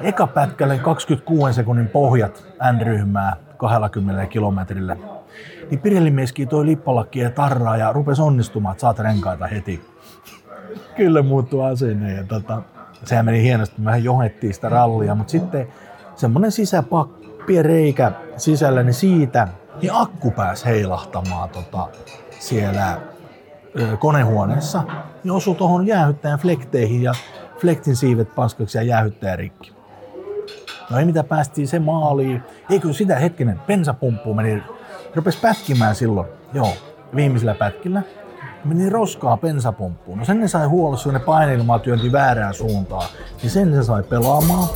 eka 0.00 0.26
pätkälle 0.26 0.78
26 0.78 1.52
sekunnin 1.54 1.88
pohjat 1.88 2.44
N-ryhmää 2.72 3.36
20 3.56 4.26
kilometrillä. 4.26 4.96
Niin 5.70 5.80
Pirelli-mieskin 5.80 6.48
toi 6.48 6.66
lippalakki 6.66 7.18
ja 7.18 7.30
tarraa 7.30 7.76
ja 7.76 7.92
rupesi 7.92 8.22
onnistumaan, 8.22 8.72
että 8.72 8.80
saat 8.80 8.98
renkaita 8.98 9.46
heti. 9.46 9.84
Kyllä 10.96 11.22
muuttuu 11.22 11.62
asenne 11.62 12.12
ja 12.12 12.24
tota, 12.24 12.62
sehän 13.08 13.24
meni 13.24 13.42
hienosti, 13.42 13.84
vähän 13.84 14.04
johettiin 14.04 14.54
sitä 14.54 14.68
rallia, 14.68 15.14
mutta 15.14 15.30
sitten 15.30 15.68
semmonen 16.16 16.52
sisäpakki, 16.52 17.62
reikä 17.62 18.12
sisällä, 18.36 18.82
niin 18.82 18.94
siitä 18.94 19.48
niin 19.82 19.92
akku 19.94 20.30
pääsi 20.30 20.64
heilahtamaan 20.64 21.48
tota, 21.48 21.88
siellä 22.38 23.00
ö, 23.80 23.96
konehuoneessa 23.96 24.82
niin 25.24 25.32
osui 25.32 25.54
tuohon 25.54 25.86
jäähyttäjän 25.86 26.38
flekteihin 26.38 27.02
ja 27.02 27.12
flektin 27.58 27.96
siivet 27.96 28.34
paskaksi 28.34 28.78
ja 28.78 28.82
jäähyttäjä 28.82 29.36
rikki. 29.36 29.74
No 30.90 30.98
ei 30.98 31.04
mitä 31.04 31.24
päästiin 31.24 31.68
se 31.68 31.78
maaliin. 31.78 32.42
Eikö 32.70 32.92
sitä 32.92 33.16
hetkinen, 33.16 33.60
bensapumppu 33.66 34.34
meni, 34.34 34.62
rupesi 35.14 35.38
pätkimään 35.40 35.94
silloin. 35.94 36.28
Joo, 36.52 36.72
viimeisellä 37.16 37.54
pätkillä. 37.54 38.02
Meni 38.64 38.90
roskaa 38.90 39.36
bensapumppuun. 39.36 40.18
No 40.18 40.24
sen 40.24 40.40
ne 40.40 40.48
sai 40.48 40.66
huollossa, 40.66 41.12
ne 41.12 41.18
painilmaa 41.18 41.78
työnti 41.78 42.12
väärään 42.12 42.54
suuntaan. 42.54 43.08
Niin 43.42 43.50
sen 43.50 43.74
se 43.74 43.82
sai 43.82 44.02
pelaamaan. 44.02 44.68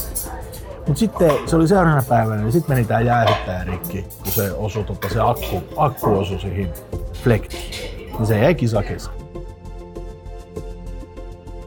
Mutta 0.87 0.99
sitten 0.99 1.31
se 1.47 1.57
oli 1.57 1.69
seuraavana 1.69 2.03
päivänä, 2.09 2.43
niin 2.43 2.53
sitten 2.53 2.77
meni 2.77 2.87
tää 2.87 3.01
jäähyttäjä 3.01 3.65
rikki, 3.65 4.07
kun 4.23 4.33
se 4.33 4.53
osui, 4.53 4.85
totta, 4.85 5.09
se 5.09 5.21
akku, 5.21 5.63
akku 5.77 6.19
osui 6.19 6.41
siihen 6.41 6.73
flektiin. 7.13 7.71
Niin 8.19 8.27
se 8.27 8.39
jäi 8.39 8.55
kisakesa. 8.55 9.11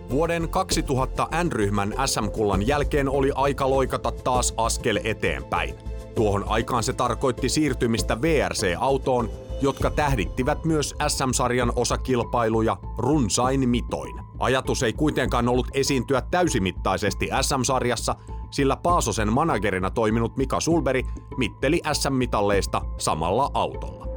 Vuoden 0.10 0.50
2000 0.50 1.28
N-ryhmän 1.44 1.94
SM-kullan 2.06 2.68
jälkeen 2.68 3.10
oli 3.10 3.32
aika 3.36 3.70
loikata 3.70 4.12
taas 4.12 4.54
askel 4.58 5.00
eteenpäin. 5.04 5.76
Tuohon 6.16 6.44
aikaan 6.48 6.84
se 6.84 6.94
tarkoitti 6.94 7.50
siirtymistä 7.50 8.22
VRC-autoon, 8.22 9.30
jotka 9.62 9.90
tähdittivät 9.90 10.66
myös 10.66 10.96
SM-sarjan 11.08 11.74
osakilpailuja 11.76 12.78
runsain 12.98 13.70
mitoin. 13.70 14.20
Ajatus 14.40 14.84
ei 14.84 14.94
kuitenkaan 14.94 15.48
ollut 15.48 15.68
esiintyä 15.74 16.22
täysimittaisesti 16.32 17.30
SM-sarjassa, 17.42 18.16
sillä 18.52 18.76
Paasosen 18.76 19.34
managerina 19.34 19.90
toiminut 19.90 20.38
Mika 20.38 20.60
Sulberi 20.60 21.04
mitteli 21.38 21.82
SM-mitalleista 21.94 22.82
samalla 22.98 23.52
autolla. 23.54 24.08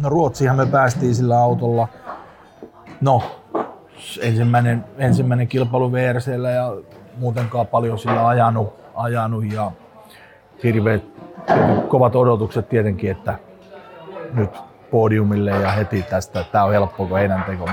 No 0.00 0.08
Ruotsiinhan 0.08 0.56
me 0.56 0.66
päästiin 0.66 1.14
sillä 1.14 1.38
autolla. 1.38 1.88
No, 3.00 3.22
ensimmäinen, 4.20 4.84
ensimmäinen 4.98 5.48
kilpailu 5.48 5.92
VRCllä 5.92 6.50
ja 6.50 6.76
muutenkaan 7.16 7.66
paljon 7.66 7.98
sillä 7.98 8.28
ajanut, 8.28 8.72
ajanut 8.94 9.52
ja 9.52 9.70
hirveät 10.62 11.02
kovat 11.88 12.16
odotukset 12.16 12.68
tietenkin, 12.68 13.10
että 13.10 13.38
nyt 14.34 14.50
podiumille 14.90 15.50
ja 15.50 15.70
heti 15.70 16.02
tästä, 16.02 16.44
tämä 16.52 16.64
on 16.64 16.72
helppo 16.72 17.06
kuin 17.06 17.18
heidän 17.18 17.44
teko. 17.44 17.68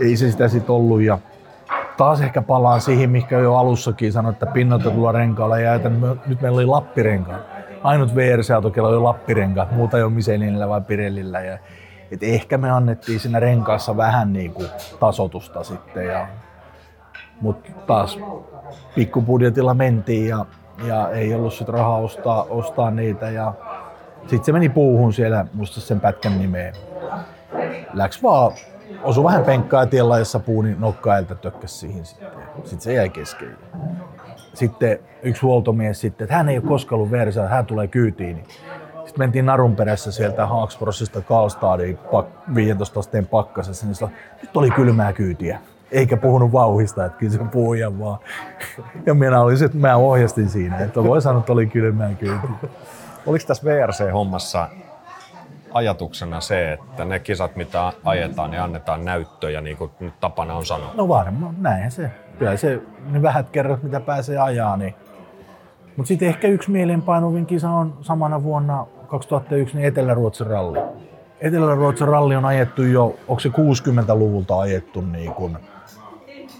Ei 0.00 0.16
se 0.16 0.30
sitä 0.30 0.48
sitten 0.48 0.74
ollut 0.74 1.00
ja 1.00 1.18
taas 1.96 2.20
ehkä 2.20 2.42
palaan 2.42 2.80
siihen, 2.80 3.10
mikä 3.10 3.38
jo 3.38 3.54
alussakin 3.54 4.12
sanoin, 4.12 4.32
että 4.32 4.46
pinnoitetulla 4.46 5.12
renkaalla 5.12 5.58
ja 5.58 5.80
nyt 6.26 6.40
meillä 6.40 6.56
oli 6.56 6.66
lappirenkaat. 6.66 7.40
Ainut 7.82 8.14
VRC-auto, 8.14 8.72
oli 8.82 8.98
lappirenkaat, 8.98 9.72
muuta 9.72 9.96
ei 9.96 10.02
ole 10.02 10.12
Michelinillä 10.12 10.68
vai 10.68 10.80
Pirellillä. 10.80 11.40
Ja 11.40 11.58
et 12.10 12.22
ehkä 12.22 12.58
me 12.58 12.70
annettiin 12.70 13.20
siinä 13.20 13.40
renkaassa 13.40 13.96
vähän 13.96 14.32
niin 14.32 14.52
kuin 14.52 14.68
tasotusta 15.00 15.64
sitten. 15.64 16.06
Ja, 16.06 16.26
mutta 17.40 17.70
taas 17.86 18.18
pikkubudjetilla 18.94 19.74
mentiin 19.74 20.28
ja, 20.28 20.46
ja 20.86 21.10
ei 21.10 21.34
ollut 21.34 21.54
sit 21.54 21.68
rahaa 21.68 21.98
ostaa, 21.98 22.42
ostaa 22.42 22.90
niitä. 22.90 23.30
Ja 23.30 23.52
sitten 24.26 24.44
se 24.44 24.52
meni 24.52 24.68
puuhun 24.68 25.12
siellä, 25.12 25.46
muista 25.54 25.80
sen 25.80 26.00
pätkän 26.00 26.38
nimeen. 26.38 26.74
Läks 27.92 28.22
vaan, 28.22 28.52
osu 29.02 29.24
vähän 29.24 29.44
penkkaa 29.44 29.86
tiellä, 29.86 30.18
jossa 30.18 30.40
puu, 30.40 30.62
niin 30.62 30.80
nokkailta 30.80 31.34
tökkäs 31.34 31.80
siihen 31.80 32.04
sitten. 32.04 32.28
Sitten 32.54 32.80
se 32.80 32.92
jäi 32.92 33.08
kesken. 33.08 33.56
Sitten 34.54 34.98
yksi 35.22 35.42
huoltomies 35.42 36.00
sitten, 36.00 36.24
että 36.24 36.36
hän 36.36 36.48
ei 36.48 36.58
ole 36.58 36.66
koskaan 36.68 36.96
ollut 36.96 37.10
versa, 37.10 37.48
hän 37.48 37.66
tulee 37.66 37.86
kyytiin. 37.86 38.44
Sitten 38.94 39.18
mentiin 39.18 39.46
narun 39.46 39.76
perässä 39.76 40.12
sieltä 40.12 40.46
Haaksborossista 40.46 41.20
Karlstadiin 41.20 41.98
15 42.54 43.00
asteen 43.00 43.26
pakkasessa, 43.26 43.86
niin 43.86 44.12
nyt 44.42 44.56
oli 44.56 44.70
kylmää 44.70 45.12
kyytiä. 45.12 45.60
Eikä 45.92 46.16
puhunut 46.16 46.52
vauhista, 46.52 47.04
että 47.04 47.18
kyllä 47.18 47.32
se 47.32 47.38
puhuja 47.38 47.98
vaan. 47.98 48.18
Ja 49.06 49.14
minä 49.14 49.40
olisin, 49.40 49.66
että 49.66 49.78
mä 49.78 49.96
ohjastin 49.96 50.48
siinä, 50.48 50.78
että 50.78 51.04
voi 51.04 51.22
sanoa, 51.22 51.40
että 51.40 51.52
oli 51.52 51.66
kylmää 51.66 52.14
kyytiä. 52.14 52.50
Oliko 53.26 53.44
tässä 53.46 53.64
VRC-hommassa 53.64 54.68
ajatuksena 55.72 56.40
se, 56.40 56.72
että 56.72 57.04
ne 57.04 57.18
kisat, 57.18 57.56
mitä 57.56 57.92
ajetaan, 58.04 58.50
niin 58.50 58.62
annetaan 58.62 59.04
näyttöjä, 59.04 59.60
niin 59.60 59.76
kuin 59.76 59.90
nyt 60.00 60.20
tapana 60.20 60.54
on 60.54 60.66
sanoa? 60.66 60.90
No 60.94 61.08
varmaan, 61.08 61.54
näinhän 61.58 61.90
se. 61.90 62.10
Kyllä 62.38 62.56
se, 62.56 62.80
ne 63.10 63.22
vähät 63.22 63.50
kerrat, 63.50 63.82
mitä 63.82 64.00
pääsee 64.00 64.38
ajaa, 64.38 64.76
niin 64.76 64.94
mutta 65.96 66.08
sitten 66.08 66.28
ehkä 66.28 66.48
yksi 66.48 66.70
mieleenpainuvin 66.70 67.46
kisa 67.46 67.70
on 67.70 67.98
samana 68.00 68.42
vuonna 68.42 68.86
2001 69.06 69.76
niin 69.76 69.86
Etelä-Ruotsin 69.86 70.46
ralli. 70.46 70.78
Etelä-Ruotsin 71.40 72.08
ralli 72.08 72.36
on 72.36 72.44
ajettu 72.44 72.82
jo, 72.82 73.16
onko 73.28 73.40
se 73.40 73.48
60-luvulta 73.48 74.58
ajettu 74.58 75.00
niin 75.00 75.34
kun 75.34 75.58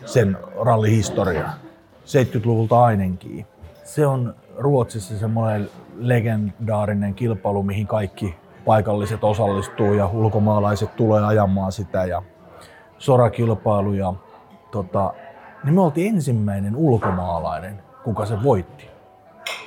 sen 0.07 0.38
rallihistoria. 0.64 1.48
70-luvulta 2.05 2.85
ainakin. 2.85 3.46
Se 3.85 4.07
on 4.07 4.35
Ruotsissa 4.59 5.18
semmoinen 5.18 5.68
legendaarinen 5.99 7.15
kilpailu, 7.15 7.63
mihin 7.63 7.87
kaikki 7.87 8.37
paikalliset 8.65 9.25
osallistuu 9.25 9.95
ja 9.95 10.07
ulkomaalaiset 10.07 10.97
tulee 10.97 11.25
ajamaan 11.25 11.73
sitä 11.73 12.05
ja 12.05 12.23
sorakilpailu 12.99 13.93
ja 13.93 14.15
tota, 14.71 15.15
niin 15.65 15.75
me 15.75 15.81
oltiin 15.81 16.15
ensimmäinen 16.15 16.77
ulkomaalainen, 16.77 17.83
kuka 18.05 18.27
se 18.27 18.43
voitti. 18.43 18.89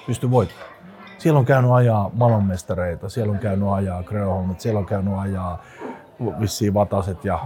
Pysty 0.08 0.32
voittamaan. 0.32 0.70
Siellä 1.18 1.39
on 1.39 1.46
käynyt 1.46 1.72
ajaa 1.72 2.12
maailmanmestareita, 2.13 3.10
siellä 3.10 3.32
on 3.32 3.39
käynyt 3.39 3.70
ajaa 3.70 4.04
Grönholmit, 4.04 4.60
siellä 4.60 4.80
on 4.80 4.86
käynyt 4.86 5.13
ajaa 5.18 5.63
vissiin 6.39 6.74
Vataset 6.74 7.26
ja 7.26 7.39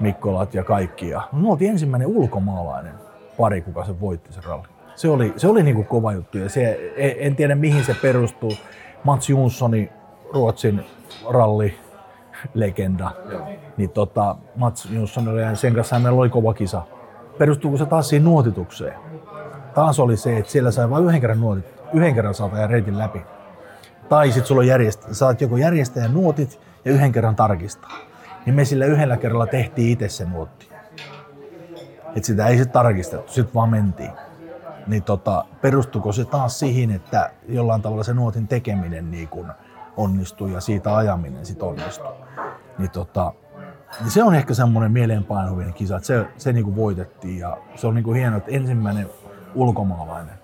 Mikkolat 0.00 0.54
ja 0.54 0.64
kaikki. 0.64 1.08
Ja 1.08 1.22
me 1.32 1.50
oltiin 1.50 1.70
ensimmäinen 1.70 2.08
ulkomaalainen 2.08 2.94
pari, 3.38 3.60
kuka 3.60 3.84
se 3.84 4.00
voitti 4.00 4.32
se 4.32 4.40
ralli. 4.40 4.79
Se 5.00 5.08
oli, 5.08 5.32
se 5.36 5.48
oli 5.48 5.62
niinku 5.62 5.84
kova 5.84 6.12
juttu 6.12 6.38
ja 6.38 6.48
se, 6.48 6.92
en 6.96 7.36
tiedä 7.36 7.54
mihin 7.54 7.84
se 7.84 7.94
perustuu. 7.94 8.52
Mats 9.04 9.30
Jonssoni, 9.30 9.92
Ruotsin 10.32 10.84
ralli 11.30 11.78
legenda, 12.54 13.10
niin 13.76 13.90
tota, 13.90 14.36
Mats 14.56 14.88
Jonsson 14.90 15.28
oli 15.28 15.56
sen 15.56 15.74
kanssa 15.74 15.98
meillä 15.98 16.20
oli 16.20 16.28
kova 16.28 16.54
kisa. 16.54 16.82
Perustuuko 17.38 17.76
se 17.76 17.86
taas 17.86 18.08
siihen 18.08 18.24
nuotitukseen? 18.24 18.94
Taas 19.74 20.00
oli 20.00 20.16
se, 20.16 20.36
että 20.36 20.52
siellä 20.52 20.70
sai 20.70 20.90
vain 20.90 21.04
yhden 21.04 21.20
kerran 21.20 21.40
nuotit, 21.40 21.64
yhden 21.92 22.14
kerran 22.14 22.34
saata 22.34 22.58
ja 22.58 22.66
reitin 22.66 22.98
läpi. 22.98 23.22
Tai 24.08 24.26
sitten 24.26 24.46
sulla 24.46 24.60
on 24.60 24.66
järjestä, 24.66 25.14
saat 25.14 25.40
joko 25.40 25.56
järjestäjän 25.56 26.14
nuotit 26.14 26.60
ja 26.84 26.92
yhden 26.92 27.12
kerran 27.12 27.36
tarkistaa. 27.36 27.98
Niin 28.46 28.54
me 28.54 28.64
sillä 28.64 28.84
yhdellä 28.84 29.16
kerralla 29.16 29.46
tehtiin 29.46 29.92
itse 29.92 30.08
se 30.08 30.24
nuotti. 30.24 30.68
Et 32.16 32.24
sitä 32.24 32.46
ei 32.46 32.56
sitten 32.56 32.72
tarkistettu, 32.72 33.32
sitten 33.32 33.54
vaan 33.54 33.70
mentiin. 33.70 34.10
Niin 34.90 35.02
tota, 35.02 35.44
perustuko 35.60 36.12
se 36.12 36.24
taas 36.24 36.58
siihen, 36.58 36.90
että 36.90 37.30
jollain 37.48 37.82
tavalla 37.82 38.02
se 38.02 38.14
nuotin 38.14 38.48
tekeminen 38.48 39.10
niin 39.10 39.28
kun 39.28 39.52
onnistui 39.96 40.52
ja 40.52 40.60
siitä 40.60 40.96
ajaminen 40.96 41.46
sitten 41.46 41.68
onnistui. 41.68 42.12
Niin 42.78 42.90
tota, 42.90 43.32
niin 44.00 44.10
se 44.10 44.22
on 44.22 44.34
ehkä 44.34 44.54
semmoinen 44.54 44.92
mieleenpainuvinen 44.92 45.74
kisa, 45.74 45.96
että 45.96 46.06
se, 46.06 46.26
se 46.36 46.52
niin 46.52 46.64
kuin 46.64 46.76
voitettiin 46.76 47.38
ja 47.38 47.56
se 47.74 47.86
on 47.86 47.94
niin 47.94 48.04
kuin 48.04 48.16
hienoa, 48.16 48.38
että 48.38 48.50
ensimmäinen 48.50 49.10
ulkomaalainen, 49.54 50.34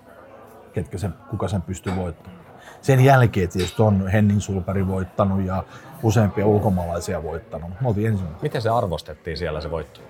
ketkä 0.73 0.97
sen, 0.97 1.13
kuka 1.29 1.47
sen 1.47 1.61
pystyy 1.61 1.95
voittamaan. 1.95 2.41
Sen 2.81 2.99
jälkeen 2.99 3.49
tietysti 3.49 3.81
on 3.81 4.07
Henning 4.07 4.39
Sulperi 4.39 4.87
voittanut 4.87 5.45
ja 5.45 5.63
useampia 6.03 6.47
ulkomaalaisia 6.47 7.23
voittanut. 7.23 7.69
Me 7.81 7.87
oltiin 7.87 8.07
ensimmäinen. 8.07 8.41
Miten 8.41 8.61
se 8.61 8.69
arvostettiin 8.69 9.37
siellä 9.37 9.61
se 9.61 9.71
voitto? 9.71 10.01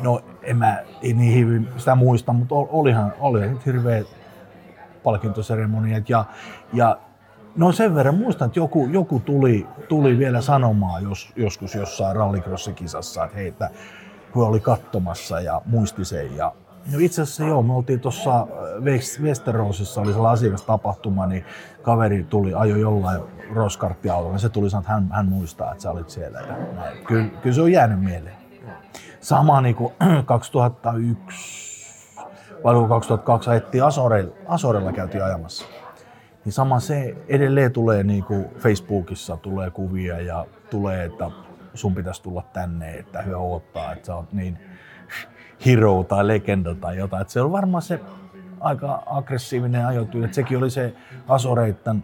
No 0.00 0.20
en 0.42 0.56
mä 0.56 0.78
ei 1.02 1.12
niin 1.12 1.38
hyvin 1.38 1.68
sitä 1.76 1.94
muista, 1.94 2.32
mutta 2.32 2.54
olihan, 2.54 3.12
olihan 3.20 3.50
nyt 3.50 3.66
hirveä 3.66 4.02
palkintoseremoniat 5.02 6.10
ja, 6.10 6.24
ja 6.72 6.98
No 7.56 7.72
sen 7.72 7.94
verran 7.94 8.14
muistan, 8.14 8.46
että 8.46 8.58
joku, 8.58 8.86
joku 8.86 9.20
tuli, 9.20 9.66
tuli 9.88 10.18
vielä 10.18 10.40
sanomaan 10.40 11.02
jos, 11.02 11.32
joskus 11.36 11.74
jossain 11.74 12.16
rallycross-kisassa, 12.16 13.24
että 13.24 13.36
heitä 13.36 13.70
kun 14.32 14.46
oli 14.46 14.60
katsomassa 14.60 15.40
ja 15.40 15.62
muisti 15.66 16.04
sen. 16.04 16.36
Ja, 16.36 16.52
no 16.92 16.98
itse 16.98 17.22
asiassa 17.22 17.44
joo, 17.44 17.62
me 17.62 17.74
oltiin 17.74 18.00
tuossa 18.00 18.40
äh, 18.40 19.22
Westerosissa, 19.22 20.00
oli 20.00 20.12
sellainen 20.12 20.32
asiakastapahtuma, 20.32 21.26
niin 21.26 21.44
kaveri 21.82 22.24
tuli, 22.24 22.54
ajo 22.54 22.76
jollain 22.76 23.22
roskarttiautolla, 23.52 24.38
se 24.38 24.48
tuli 24.48 24.70
sanoa, 24.70 24.80
että 24.80 24.92
hän, 24.92 25.08
hän 25.12 25.26
muistaa, 25.26 25.72
että 25.72 25.82
sä 25.82 25.90
olit 25.90 26.10
siellä. 26.10 26.40
Ja. 26.40 26.56
Kyllä, 27.06 27.28
kyllä 27.42 27.54
se 27.54 27.62
on 27.62 27.72
jäänyt 27.72 28.00
mieleen. 28.00 28.36
Sama 29.20 29.60
niin 29.60 29.74
kuin 29.74 29.92
2001 30.26 31.80
vai 32.64 32.74
2002 32.88 33.50
ajettiin 33.50 33.84
Asorella, 33.84 34.34
Asorella 34.46 34.92
käytiin 34.92 35.24
ajamassa 35.24 35.66
niin 36.44 36.52
sama 36.52 36.80
se 36.80 37.16
edelleen 37.28 37.72
tulee 37.72 38.02
niin 38.02 38.24
kuin 38.24 38.44
Facebookissa 38.58 39.36
tulee 39.36 39.70
kuvia 39.70 40.20
ja 40.20 40.46
tulee, 40.70 41.04
että 41.04 41.30
sun 41.74 41.94
pitäisi 41.94 42.22
tulla 42.22 42.42
tänne, 42.52 42.94
että 42.94 43.22
hyvä 43.22 43.36
odottaa, 43.36 43.92
että 43.92 44.06
sä 44.06 44.16
oot 44.16 44.32
niin 44.32 44.58
hero 45.66 46.04
tai 46.04 46.26
legenda 46.26 46.74
tai 46.74 46.96
jotain. 46.96 47.20
Että 47.20 47.32
se 47.32 47.40
on 47.40 47.52
varmaan 47.52 47.82
se 47.82 48.00
aika 48.60 49.02
aggressiivinen 49.06 49.86
ajotyyli, 49.86 50.24
että 50.24 50.34
sekin 50.34 50.58
oli 50.58 50.70
se 50.70 50.94
Asoreittan, 51.28 52.02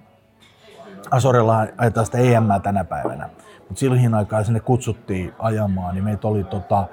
Asorella 1.10 1.66
ajetaan 1.76 2.06
sitä 2.06 2.18
EM 2.18 2.44
tänä 2.62 2.84
päivänä. 2.84 3.28
Mutta 3.58 3.80
silloin 3.80 4.14
aikaan 4.14 4.44
sinne 4.44 4.60
kutsuttiin 4.60 5.32
ajamaan, 5.38 5.94
niin 5.94 6.04
meitä 6.04 6.28
oli 6.28 6.44
tota, 6.44 6.88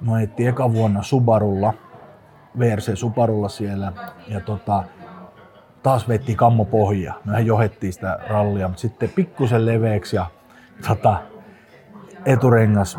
me 0.00 0.12
ajettiin 0.12 0.48
eka 0.48 0.72
vuonna 0.72 1.02
Subarulla, 1.02 1.74
VRC 2.58 2.96
Subarulla 2.96 3.48
siellä, 3.48 3.92
ja 4.28 4.40
tota, 4.40 4.84
taas 5.82 6.08
vetti 6.08 6.34
kammo 6.34 6.64
pohja. 6.64 7.14
Mehän 7.24 7.46
johettiin 7.46 7.92
sitä 7.92 8.18
rallia, 8.28 8.68
mutta 8.68 8.80
sitten 8.80 9.08
pikkusen 9.08 9.66
leveäksi 9.66 10.16
ja 10.16 10.26
tota, 10.88 11.16
eturengas, 12.24 12.98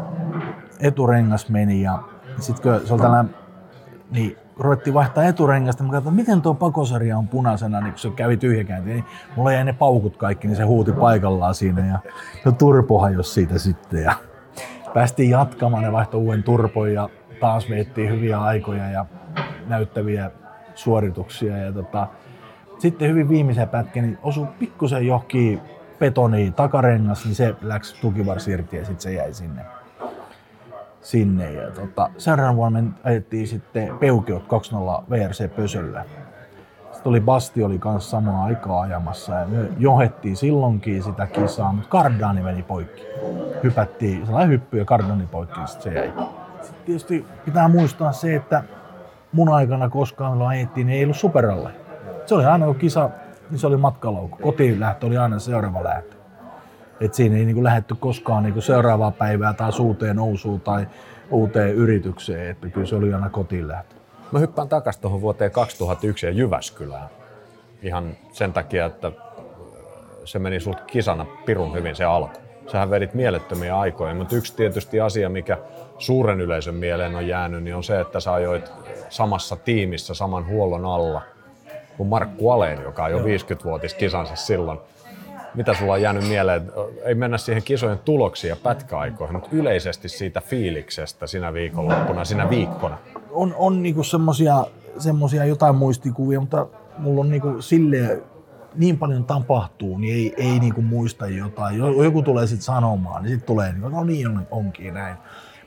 eturengas 0.80 1.50
meni 1.50 1.82
ja 1.82 2.00
sitten 2.40 2.72
kun 2.72 2.88
se 2.88 2.94
oli 2.94 3.02
tällainen, 3.02 3.36
niin 4.12 4.38
ruvettiin 4.58 4.94
vaihtaa 4.94 5.24
eturengasta, 5.24 5.84
mä 5.84 5.92
katsoin, 5.92 6.16
miten 6.16 6.42
tuo 6.42 6.54
pakosarja 6.54 7.18
on 7.18 7.28
punaisena, 7.28 7.82
niin 7.82 7.92
kun 7.92 8.00
se 8.00 8.10
kävi 8.10 8.38
tyhjäkäynti, 8.38 8.90
niin 8.90 9.06
mulla 9.36 9.54
jäi 9.54 9.64
ne 9.64 9.74
paukut 9.74 10.18
kaikki, 10.18 10.48
niin 10.48 10.58
se 10.58 10.64
huuti 10.64 10.92
paikallaan 10.92 11.56
siinä 11.56 11.86
ja 11.86 12.00
no 12.46 12.52
turpohan 12.52 13.14
jos 13.14 13.34
siitä 13.34 13.60
sitten 13.60 14.04
ja 14.04 14.14
päästiin 14.94 15.30
jatkamaan, 15.30 15.84
ne 15.84 15.92
vaihtoi 15.92 16.22
uuden 16.22 16.44
turpon 16.44 16.94
ja 16.94 17.10
taas 17.40 17.70
veettiin 17.70 18.10
hyviä 18.10 18.42
aikoja 18.42 18.90
ja 18.90 19.06
näyttäviä 19.68 20.32
suorituksia 20.76 21.58
ja 21.58 21.72
tota, 21.72 22.08
sitten 22.80 23.10
hyvin 23.10 23.30
viimeisen 23.30 23.70
pätkän 23.70 24.04
niin 24.04 24.18
osui 24.24 24.48
pikkusen 24.60 25.08
johonkin 25.08 25.62
betoniin 26.00 26.54
takarengas, 26.54 27.26
niin 27.26 27.36
se 27.36 27.56
läks 27.62 27.94
tukivarsi 27.94 28.52
irti 28.52 28.78
ja 28.78 28.86
sitten 28.86 29.02
se 29.02 29.14
jäi 29.14 29.34
sinne. 29.34 29.66
Sinne. 31.04 31.52
Ja 31.52 31.72
tota, 31.72 32.10
seuraavan 32.18 32.56
vuonna 32.56 32.80
ajettiin 33.04 33.48
sitten 33.48 33.98
Peukeot 33.98 34.44
2.0 34.44 34.50
VRC 35.10 35.56
Pösöllä. 35.56 36.06
Sitten 36.92 37.10
oli 37.10 37.22
Basti 37.22 37.64
oli 37.64 37.80
kanssa 37.80 38.10
samaa 38.10 38.46
aikaa 38.46 38.82
ajamassa 38.82 39.34
ja 39.34 39.46
me 39.48 39.58
johettiin 39.78 40.38
silloinkin 40.38 41.04
sitä 41.04 41.28
kisaa, 41.28 41.74
mutta 41.74 41.90
Cardani 41.90 42.42
meni 42.42 42.64
poikki. 42.64 43.04
Hypättiin 43.64 44.26
sellainen 44.26 44.50
hyppy 44.50 44.78
ja 44.78 44.86
Cardani 44.86 45.28
poikki, 45.28 45.60
sitten 45.66 45.94
se 45.94 46.00
jäi. 46.00 46.14
Sitten 46.62 46.86
tietysti 46.86 47.26
pitää 47.46 47.68
muistaa 47.68 48.12
se, 48.12 48.36
että 48.36 48.64
mun 49.32 49.50
aikana 49.50 49.90
koskaan 49.90 50.38
me 50.38 50.46
ajettiin, 50.46 50.88
niin 50.88 50.98
ei 50.98 51.04
ollut 51.04 51.18
superalle 51.18 51.84
se 52.26 52.36
oli 52.36 52.46
aina 52.46 52.66
kun 52.66 52.76
kisa, 52.76 53.10
niin 53.50 53.60
se 53.60 53.68
oli 53.68 53.78
matkalaukku. 53.78 54.38
Kotiin 54.38 54.80
lähtö 54.80 55.06
oli 55.06 55.18
aina 55.18 55.40
seuraava 55.40 55.84
lähtö. 55.84 56.16
Et 57.06 57.14
siinä 57.14 57.38
ei 57.38 57.46
niin 57.46 57.64
lähetty 57.64 57.96
koskaan 57.96 58.44
niin 58.44 58.62
seuraavaa 58.62 59.12
päivää 59.12 59.54
tai 59.54 59.72
uuteen 59.80 60.16
nousuun 60.16 60.62
tai 60.62 60.88
uuteen 61.32 61.76
yritykseen, 61.76 62.50
että 62.50 62.68
kyllä 62.68 62.88
se 62.88 62.96
oli 62.96 63.14
aina 63.14 63.30
kotiin 63.30 63.68
lähtö. 63.68 63.96
Mä 64.32 64.40
hyppään 64.40 64.70
takaisin 64.70 65.02
tuohon 65.02 65.22
vuoteen 65.22 65.52
2001 65.52 66.26
ja 66.26 66.32
Jyväskylään. 66.32 67.10
Ihan 67.82 68.18
sen 68.32 68.54
takia, 68.54 68.86
että 68.86 69.12
se 70.26 70.40
meni 70.40 70.60
sulta 70.60 70.84
kisana 70.84 71.26
pirun 71.46 71.74
hyvin 71.74 71.96
se 71.96 72.04
alku. 72.04 72.40
Sähän 72.72 72.90
vedit 72.90 73.14
mielettömiä 73.14 73.80
aikoja, 73.80 74.16
mutta 74.16 74.36
yksi 74.36 74.56
tietysti 74.56 75.02
asia, 75.02 75.30
mikä 75.30 75.58
suuren 75.98 76.42
yleisön 76.42 76.76
mieleen 76.76 77.16
on 77.16 77.28
jäänyt, 77.28 77.64
niin 77.64 77.76
on 77.76 77.84
se, 77.84 78.00
että 78.00 78.20
sä 78.20 78.34
ajoit 78.34 78.72
samassa 79.10 79.56
tiimissä, 79.56 80.14
saman 80.14 80.48
huollon 80.48 80.86
alla– 80.86 81.22
kuin 81.98 82.10
Markku 82.10 82.50
Aleen, 82.50 82.82
joka 82.82 83.04
on 83.04 83.12
jo 83.12 83.20
50-vuotis 83.20 83.94
kisansa 83.94 84.36
silloin. 84.36 84.80
Mitä 85.56 85.74
sulla 85.74 85.94
on 85.94 86.02
jäänyt 86.02 86.28
mieleen? 86.28 86.72
Ei 87.04 87.16
mennä 87.16 87.38
siihen 87.38 87.64
kisojen 87.64 88.00
tuloksiin 88.00 88.50
ja 88.50 88.56
pätkäaikoihin, 88.56 89.36
mutta 89.36 89.50
yleisesti 89.52 90.10
siitä 90.10 90.42
fiiliksestä 90.42 91.28
sinä 91.28 91.54
viikonloppuna, 91.54 92.26
sinä 92.26 92.50
viikkona. 92.50 92.98
On, 93.32 93.56
on 93.58 93.84
niinku 93.84 94.04
semmosia, 94.04 94.66
semmosia 94.98 95.46
jotain 95.46 95.76
muistikuvia, 95.76 96.40
mutta 96.40 96.68
mulla 96.98 97.22
on 97.22 97.30
niinku 97.30 97.62
silleen, 97.62 98.22
niin 98.76 98.98
paljon 98.98 99.26
tapahtuu, 99.26 99.98
niin 99.98 100.14
ei, 100.14 100.34
ei 100.52 100.60
niinku 100.60 100.82
muista 100.82 101.28
jotain. 101.28 101.78
Joku 102.04 102.22
tulee 102.22 102.48
sitten 102.48 102.66
sanomaan, 102.66 103.24
niin 103.24 103.32
sitten 103.32 103.48
tulee, 103.48 103.72
niinku, 103.72 103.90
no 103.90 104.04
niin 104.04 104.28
on, 104.28 104.48
onkin 104.52 104.94
näin. 104.94 105.16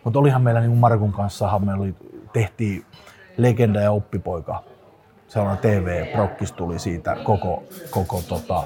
Mutta 0.05 0.18
olihan 0.18 0.42
meillä 0.42 0.61
niinku 0.61 0.77
Markun 0.77 1.12
kanssa, 1.12 1.59
me 1.59 1.74
oli, 1.74 1.95
tehtiin 2.32 2.84
legenda 3.37 3.80
ja 3.80 3.93
oppipoika 3.93 4.64
sellainen 5.28 5.59
TV-prokkis 5.59 6.53
tuli 6.53 6.78
siitä 6.78 7.16
koko, 7.24 7.62
koko 7.91 8.22
tota, 8.28 8.62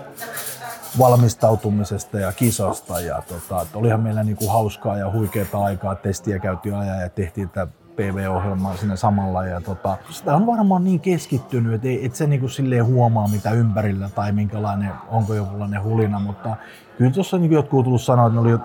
valmistautumisesta 0.99 2.19
ja 2.19 2.33
kisasta. 2.33 3.01
Ja 3.01 3.23
tota, 3.29 3.67
olihan 3.75 4.01
meillä 4.01 4.25
niinku 4.25 4.49
hauskaa 4.49 4.97
ja 4.97 5.11
huikeaa 5.13 5.65
aikaa, 5.65 5.95
testiä 5.95 6.39
käytiin 6.39 6.75
ajaa 6.75 6.97
ja 6.97 7.09
tehtiin 7.09 7.49
tätä 7.49 7.73
PV-ohjelmaa 7.97 8.77
sinne 8.77 8.97
samalla. 8.97 9.47
Ja 9.47 9.61
tota, 9.61 9.97
sitä 10.11 10.35
on 10.37 10.47
varmaan 10.47 10.85
niin 10.85 11.01
keskittynyt, 11.01 11.75
että 11.75 12.07
et 12.07 12.15
se 12.15 12.27
niinku 12.27 12.49
silleen 12.49 12.87
huomaa 12.87 13.29
mitä 13.29 13.51
ympärillä 13.51 14.09
tai 14.09 14.33
minkälainen, 14.33 14.93
onko 15.09 15.35
jokinlainen 15.35 15.83
hulina, 15.83 16.19
mutta 16.19 16.57
kyllä 16.99 17.11
tuossa 17.11 17.39
niinku 17.39 17.55
jotkut 17.55 17.85
tullut 17.85 18.03
sanoa, 18.03 18.27
että 18.27 18.41
ne 18.41 18.41
oli 18.41 18.59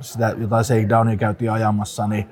sitä 0.00 0.34
jotain 0.38 0.64
shakedownia 0.64 1.16
käytiin 1.16 1.52
ajamassa, 1.52 2.06
niin 2.06 2.30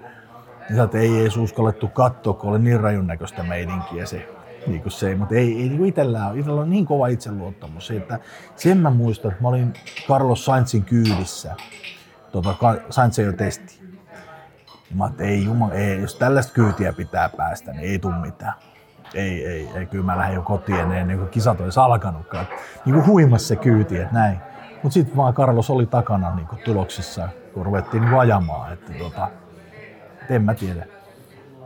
niin 0.70 0.80
että 0.80 0.98
ei 0.98 1.20
edes 1.20 1.36
uskallettu 1.36 1.88
katsoa, 1.88 2.34
kun 2.34 2.50
oli 2.50 2.58
niin 2.58 2.80
rajun 2.80 3.06
näköistä 3.06 3.42
meidinkiä 3.42 4.06
se 4.06 4.28
niin 4.66 4.82
kuin 4.82 4.92
se, 4.92 5.14
mutta 5.14 5.34
ei, 5.34 5.62
ei 5.62 5.68
niin 5.68 5.86
itsellä 5.86 6.28
ole. 6.28 6.38
Itsellä 6.38 6.60
on 6.60 6.70
niin 6.70 6.86
kova 6.86 7.06
itseluottamus, 7.06 7.90
että 7.90 8.18
sen 8.56 8.78
mä 8.78 8.90
muistan, 8.90 9.30
että 9.30 9.42
mä 9.42 9.48
olin 9.48 9.72
Carlos 10.08 10.44
Sainzin 10.44 10.84
kyydissä, 10.84 11.56
tota, 12.32 12.54
Sainz 12.90 13.18
ei 13.18 13.32
testi. 13.32 13.82
Mä 14.94 15.06
että 15.06 15.24
ei 15.24 15.44
jumala, 15.44 15.74
ei, 15.74 16.00
jos 16.00 16.14
tällaista 16.14 16.52
kyytiä 16.52 16.92
pitää 16.92 17.28
päästä, 17.28 17.72
niin 17.72 17.90
ei 17.90 17.98
tule 17.98 18.18
mitään. 18.18 18.52
Ei, 19.14 19.46
ei, 19.46 19.68
ei, 19.74 19.86
kyllä 19.86 20.04
mä 20.04 20.16
lähden 20.16 20.34
jo 20.34 20.42
kotiin 20.42 20.80
ennen, 20.80 20.98
ennen 20.98 21.18
kuin 21.18 21.28
kisat 21.28 21.60
olisi 21.60 21.80
alkanutkaan. 21.80 22.46
Niin 22.84 22.94
kuin 22.94 23.06
huimassa 23.06 23.48
se 23.48 23.56
kyyti, 23.56 23.98
että 23.98 24.14
näin. 24.14 24.38
Mutta 24.82 24.94
sitten 24.94 25.16
vaan 25.16 25.34
Carlos 25.34 25.70
oli 25.70 25.86
takana 25.86 26.34
niin 26.34 26.46
kuin 26.46 26.62
tuloksissa, 26.64 27.28
kun 27.54 27.66
ruvettiin 27.66 28.02
niin 28.02 28.14
ajamaan. 28.14 28.72
Että 28.72 28.92
tota, 28.92 29.28
en 30.28 30.42
mä 30.42 30.54
tiedä. 30.54 30.86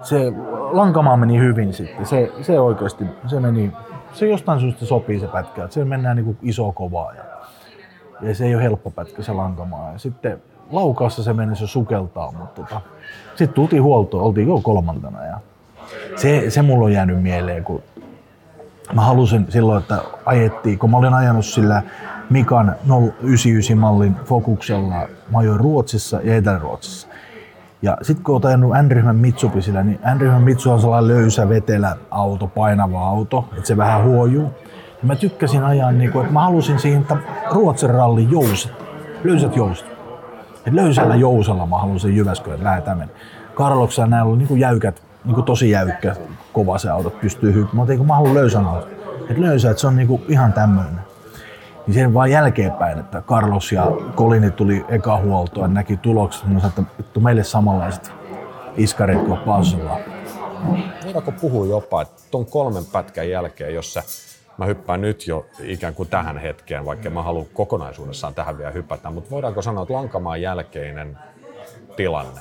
Se 0.03 0.33
lankamaa 0.73 1.17
meni 1.17 1.39
hyvin 1.39 1.73
sitten. 1.73 2.07
Se, 2.07 2.33
se 2.43 2.61
oikeasti, 2.61 3.05
se 3.27 3.41
meni, 3.41 3.73
se 4.13 4.29
jostain 4.29 4.61
syystä 4.61 4.87
sopii 4.87 5.21
se 5.21 5.27
pätkä. 5.27 5.65
Että 5.65 5.75
se 5.75 5.85
mennään 5.85 6.17
niin 6.17 6.39
iso 6.43 6.73
kovaa 6.73 7.15
ja, 7.15 7.25
ja, 8.21 8.35
se 8.35 8.45
ei 8.45 8.55
ole 8.55 8.63
helppo 8.63 8.91
pätkä 8.91 9.23
se 9.23 9.33
lankamaa. 9.33 9.93
Ja 9.93 9.99
sitten 9.99 10.43
laukassa 10.71 11.23
se 11.23 11.33
meni 11.33 11.57
se 11.57 11.67
sukeltaa, 11.67 12.33
mutta 12.33 12.63
tota, 12.63 12.81
sitten 13.29 13.55
tultiin 13.55 13.83
huoltoon, 13.83 14.25
oltiin 14.25 14.49
jo 14.49 14.61
kolmantena 14.63 15.25
ja 15.25 15.39
se, 16.17 16.51
se 16.51 16.63
mulla 16.63 16.85
on 16.85 16.93
jäänyt 16.93 17.23
mieleen, 17.23 17.65
kun 17.65 17.83
mä 18.93 19.03
halusin 19.03 19.47
silloin, 19.49 19.83
että 19.83 19.99
ajettiin, 20.25 20.79
kun 20.79 20.91
mä 20.91 20.97
olin 20.97 21.15
ajanut 21.15 21.47
sillä 21.47 21.83
Mikan 22.31 22.77
099 23.23 23.79
mallin 23.79 24.17
Fokuksella, 24.25 25.09
mä 25.31 25.39
ajoin 25.39 25.61
Ruotsissa 25.61 26.21
ja 26.25 26.37
Etelä-Ruotsissa. 26.37 27.06
Ja 27.87 27.97
sitten 28.03 28.25
kun 28.25 28.35
olet 28.35 28.45
ajanut 28.45 28.73
N-ryhmän 28.83 29.17
Mitsubisilla, 29.17 29.83
niin 29.83 30.01
N-ryhmän 30.15 30.43
Mitsu 30.43 30.73
on 30.73 30.81
sellainen 30.81 31.09
löysä 31.09 31.49
vetelä 31.49 31.97
auto, 32.11 32.47
painava 32.47 33.09
auto, 33.09 33.49
että 33.53 33.67
se 33.67 33.77
vähän 33.77 34.05
huojuu. 34.05 34.51
Ja 35.03 35.03
mä 35.03 35.17
tykkäsin 35.17 35.65
ajaa, 35.65 35.93
niin 35.93 36.13
kuin, 36.13 36.23
että 36.23 36.33
mä 36.33 36.41
halusin 36.41 36.79
siihen, 36.79 37.01
että 37.01 37.17
Ruotsin 37.51 37.91
rallin 37.91 38.31
jouset, 38.31 38.73
löysät 39.25 39.57
jouset. 39.57 39.87
Et 40.67 40.73
löysällä 40.73 41.15
jousella 41.15 41.67
mä 41.67 41.79
halusin 41.79 42.17
Jyväskylän, 42.17 42.83
mennä. 42.87 43.09
Karloksella 43.55 44.07
näillä 44.07 44.31
oli 44.31 44.39
niin 44.39 44.49
kuin 44.49 44.61
jäykät 44.61 45.03
niin 45.25 45.35
kuin 45.35 45.45
tosi 45.45 45.71
jäykkä, 45.71 46.17
kova 46.53 46.79
se 46.79 46.91
auto, 46.91 47.11
pystyy 47.11 47.55
hyppimään. 47.55 47.89
Mutta 47.89 48.05
mä 48.05 48.15
haluan 48.15 48.35
löysän 48.35 48.67
auto. 48.67 48.89
Että 49.31 49.43
löysä, 49.43 49.71
että 49.71 49.81
se 49.81 49.87
on 49.87 49.97
niin 49.97 50.09
kuin 50.09 50.23
ihan 50.29 50.53
tämmöinen. 50.53 51.06
Niin 51.87 51.95
sen 51.95 52.15
vaan 52.15 52.31
jälkeenpäin, 52.31 52.99
että 52.99 53.23
Carlos 53.23 53.73
ja 53.73 53.87
Kolini 54.15 54.51
tuli 54.51 54.85
eka 54.89 55.21
huoltoon 55.21 55.71
ja 55.71 55.75
näki 55.75 55.97
tulokset, 55.97 56.47
niin 56.47 56.67
että, 56.67 56.83
että 57.01 57.21
meille 57.21 57.45
samanlaiset 57.45 58.13
iskarit 58.77 59.25
kuin 59.25 59.41
Pausolla. 59.41 59.99
Voidaanko 61.05 61.33
puhua 61.33 61.67
jopa, 61.67 62.03
että 62.03 62.23
tuon 62.31 62.47
kolmen 62.47 62.85
pätkän 62.93 63.31
jälkeen, 63.31 63.75
jossa 63.75 64.03
mä 64.59 64.67
hyppään 64.67 65.01
nyt 65.01 65.27
jo 65.27 65.47
ikään 65.61 65.95
kuin 65.95 66.09
tähän 66.09 66.39
hetkeen, 66.39 66.85
vaikka 66.85 67.11
mä 67.11 67.23
haluan 67.23 67.47
kokonaisuudessaan 67.55 68.35
tähän 68.35 68.59
vielä 68.59 68.71
hypätä, 68.71 69.11
mutta 69.11 69.31
voidaanko 69.31 69.63
sanoa, 69.63 69.83
että 69.83 69.95
lankamaan 69.95 70.43
jälkeinen 70.43 71.19
tilanne 71.97 72.41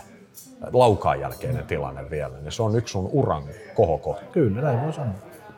laukaan 0.73 1.19
jälkeinen 1.19 1.63
tilanne 1.63 2.09
vielä, 2.09 2.39
niin 2.39 2.51
se 2.51 2.63
on 2.63 2.75
yksi 2.75 2.91
sun 2.91 3.09
uran 3.11 3.43
kohokohta. 3.75 4.25
Kyllä, 4.31 4.61
näin 4.61 4.81
voi 4.81 4.93
sanoa. 4.93 5.13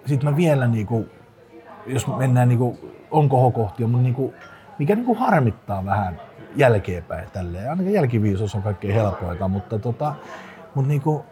Sitten 0.05 0.29
mä 0.29 0.37
vielä, 0.37 0.67
niin 0.67 0.87
kuin, 0.87 1.09
jos 1.85 2.07
mennään, 2.07 2.49
niin 2.49 2.59
kuin, 2.59 2.79
on 3.11 3.29
kohokohtia, 3.29 3.87
mutta 3.87 4.03
niin 4.03 4.15
kuin, 4.15 4.33
mikä 4.79 4.95
niin 4.95 5.05
kuin 5.05 5.19
harmittaa 5.19 5.85
vähän 5.85 6.21
jälkeenpäin 6.55 7.31
tälleen. 7.33 7.69
Ainakin 7.69 7.93
jälkiviisos 7.93 8.55
on 8.55 8.61
kaikkein 8.61 8.93
helpoita, 8.93 9.47
mutta, 9.47 9.79
tota, 9.79 10.15
mutta 10.75 10.87
niin 10.87 11.01
kuin, 11.01 11.23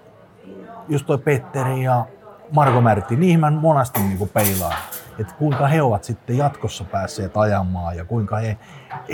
just 0.89 1.05
toi 1.05 1.17
Petteri 1.17 1.83
ja 1.83 2.05
Marko 2.51 2.81
Märtti, 2.81 3.15
niihin 3.15 3.39
mä 3.39 3.51
monasti 3.51 3.99
niin 3.99 4.17
kuin 4.17 4.29
peilaan. 4.29 4.77
Että 5.19 5.33
kuinka 5.33 5.67
he 5.67 5.81
ovat 5.81 6.03
sitten 6.03 6.37
jatkossa 6.37 6.83
päässeet 6.83 7.37
ajamaan 7.37 7.97
ja 7.97 8.05
kuinka 8.05 8.37
he, 8.37 8.57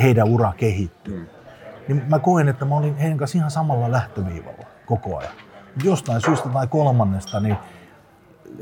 heidän 0.02 0.28
ura 0.28 0.54
kehittyy. 0.58 1.20
Mm 1.20 1.42
niin 1.88 2.04
mä 2.10 2.20
koen, 2.20 2.50
että 2.50 2.66
mä 2.66 2.76
olin 2.76 2.98
heidän 2.98 3.18
kanssa 3.18 3.38
ihan 3.38 3.52
samalla 3.52 3.92
lähtöviivalla 3.92 4.66
koko 4.86 5.18
ajan. 5.18 5.34
Jostain 5.84 6.22
syystä 6.22 6.50
tai 6.50 6.68
kolmannesta, 6.68 7.40
niin 7.40 7.58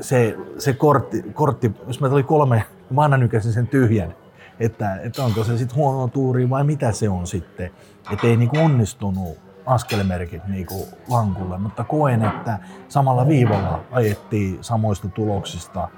se, 0.00 0.36
se 0.58 0.72
kortti, 0.72 1.22
kortti, 1.34 1.72
jos 1.86 2.00
mä 2.00 2.08
tuli 2.08 2.22
kolme, 2.22 2.64
mä 2.90 3.02
aina 3.02 3.16
nykäsin 3.16 3.52
sen 3.52 3.66
tyhjän, 3.66 4.14
että, 4.60 4.96
että 4.96 5.24
onko 5.24 5.44
se 5.44 5.58
sitten 5.58 5.76
huono 5.76 6.08
tuuri 6.08 6.50
vai 6.50 6.64
mitä 6.64 6.92
se 6.92 7.08
on 7.08 7.26
sitten. 7.26 7.70
Että 8.12 8.26
ei 8.26 8.36
niinku 8.36 8.58
onnistunut 8.58 9.38
askelmerkit 9.66 10.46
niinku 10.48 10.88
lankulle, 11.08 11.58
mutta 11.58 11.84
koen, 11.84 12.24
että 12.24 12.58
samalla 12.88 13.28
viivalla 13.28 13.80
ajettiin 13.90 14.58
samoista 14.60 15.08
tuloksista 15.08 15.88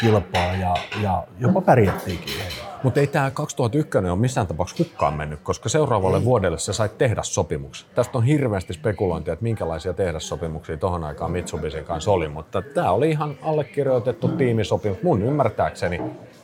kilpaa 0.00 0.52
ja, 0.60 0.74
ja 1.02 1.26
jopa 1.38 1.60
pärjättiinkin 1.60 2.34
mutta 2.82 3.00
ei 3.00 3.06
tämä 3.06 3.30
2001 3.30 3.98
ole 3.98 4.16
missään 4.16 4.46
tapauksessa 4.46 4.84
hukkaan 4.84 5.14
mennyt, 5.14 5.40
koska 5.42 5.68
seuraavalle 5.68 6.18
ei. 6.18 6.24
vuodelle 6.24 6.58
se 6.58 6.72
sai 6.72 6.88
tehdä 6.98 7.22
sopimuksen. 7.22 7.88
Tästä 7.94 8.18
on 8.18 8.24
hirveästi 8.24 8.72
spekulointia, 8.72 9.32
että 9.32 9.42
minkälaisia 9.42 9.94
sopimuksia 10.18 10.76
tuohon 10.76 11.04
aikaan 11.04 11.30
Mitsubisin 11.30 11.84
kanssa 11.84 12.10
oli, 12.10 12.28
mutta 12.28 12.62
tämä 12.62 12.90
oli 12.90 13.10
ihan 13.10 13.34
allekirjoitettu 13.42 14.28
tiimisopimus. 14.28 15.02
Mun 15.02 15.22
ymmärtääkseni 15.22 16.00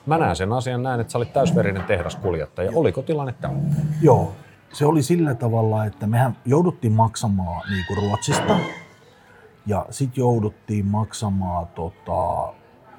mä 0.07 0.19
näen 0.19 0.37
sen 0.37 0.53
asian 0.53 0.83
näin, 0.83 1.01
että 1.01 1.11
sä 1.11 1.19
olit 1.19 1.33
täysverinen 1.33 1.85
tehdaskuljettaja. 1.85 2.71
Oliko 2.75 3.03
tilanne 3.03 3.35
tämä? 3.41 3.55
Joo, 4.03 4.33
se 4.73 4.87
oli 4.87 5.03
sillä 5.03 5.35
tavalla, 5.35 5.85
että 5.85 6.07
mehän 6.07 6.37
jouduttiin 6.45 6.93
maksamaan 6.93 7.63
niin 7.71 7.85
kuin 7.87 7.97
Ruotsista 7.97 8.57
ja 9.67 9.87
sitten 9.91 10.23
jouduttiin 10.23 10.87
maksamaan, 10.87 11.67
tota, 11.67 12.53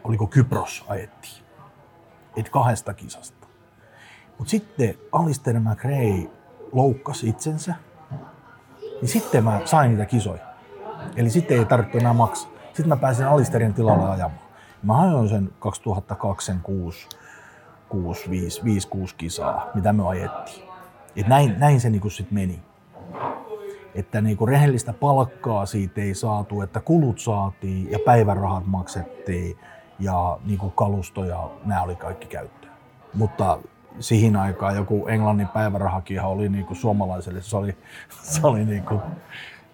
oliko 0.04 0.28
Kypros 0.28 0.86
ajettiin 0.88 1.47
et 2.38 2.50
kahdesta 2.50 2.94
kisasta. 2.94 3.48
Mutta 4.38 4.52
sitten 4.52 4.96
Alistair 5.12 5.60
McRae 5.60 6.30
loukkasi 6.72 7.30
itsensä, 7.30 7.76
niin 9.02 9.10
sitten 9.10 9.44
mä 9.44 9.62
sain 9.66 9.92
niitä 9.92 10.06
kisoja. 10.06 10.48
Eli 11.16 11.30
sitten 11.30 11.58
ei 11.58 11.66
tarvitse 11.66 11.98
enää 11.98 12.14
maksaa. 12.14 12.52
Sitten 12.66 12.88
mä 12.88 12.98
pääsin 12.98 13.28
Alisterin 13.28 13.74
tilalle 13.74 14.10
ajamaan. 14.10 14.48
Mä 14.84 15.02
ajoin 15.02 15.30
sen 15.30 15.50
2002 15.60 16.46
sen 16.46 16.60
6, 16.64 17.10
6 17.90 18.30
5, 18.30 18.64
5 18.64 18.88
6 18.88 19.16
kisaa, 19.16 19.70
mitä 19.74 19.94
me 19.94 20.08
ajettiin. 20.08 20.68
Et 21.16 21.28
näin, 21.28 21.56
näin 21.60 21.82
se 21.82 21.90
niinku 21.90 22.10
sitten 22.10 22.34
meni. 22.34 22.62
Että 23.96 24.22
niinku 24.22 24.46
rehellistä 24.46 24.94
palkkaa 24.94 25.66
siitä 25.66 26.02
ei 26.02 26.16
saatu, 26.16 26.62
että 26.62 26.80
kulut 26.80 27.20
saatiin 27.20 27.92
ja 27.92 28.00
päivärahat 28.06 28.66
maksettiin 28.66 29.58
ja 30.00 30.39
niin 30.45 30.60
kuin 30.60 30.72
kalusto 30.72 31.24
ja 31.26 31.50
nämä 31.66 31.82
oli 31.82 31.95
kaikki 31.95 32.28
käyttöön. 32.28 32.74
Mutta 33.14 33.60
siihen 34.00 34.36
aikaan 34.36 34.76
joku 34.76 35.08
Englannin 35.08 35.48
päivärahakin 35.48 36.22
oli 36.22 36.50
niin 36.50 36.66
kuin 36.66 36.78
suomalaiselle, 36.78 37.41
se 37.41 37.58
oli, 37.58 37.78
se 38.34 38.48
oli, 38.48 38.66
niin 38.66 38.84
kuin, 38.84 39.02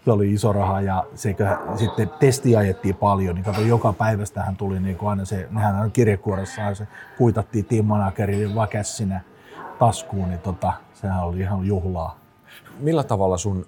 se 0.05 0.11
oli 0.11 0.34
iso 0.34 0.53
raha 0.53 0.82
ja 0.82 1.05
sekä, 1.15 1.59
sitten 1.76 2.09
testi 2.19 2.55
ajettiin 2.55 2.95
paljon, 2.95 3.36
niin 3.36 3.45
kato, 3.45 3.61
joka 3.61 3.93
päivästähän 3.93 4.55
tuli 4.55 4.80
niin 4.80 4.97
kuin 4.97 5.09
aina 5.09 5.26
se, 5.26 5.47
nehän 5.51 5.76
on 5.76 5.91
kirjekuoressaan 5.91 6.76
se 6.76 6.88
kuitattiin 7.17 7.65
team 7.65 7.86
managerille 7.86 8.55
vakässinä 8.55 9.21
taskuun, 9.80 10.30
niin 10.30 10.39
tota, 10.39 10.74
sehän 10.93 11.24
oli 11.24 11.39
ihan 11.39 11.65
juhlaa. 11.65 12.17
Millä 12.80 13.03
tavalla 13.03 13.38
sun 13.38 13.65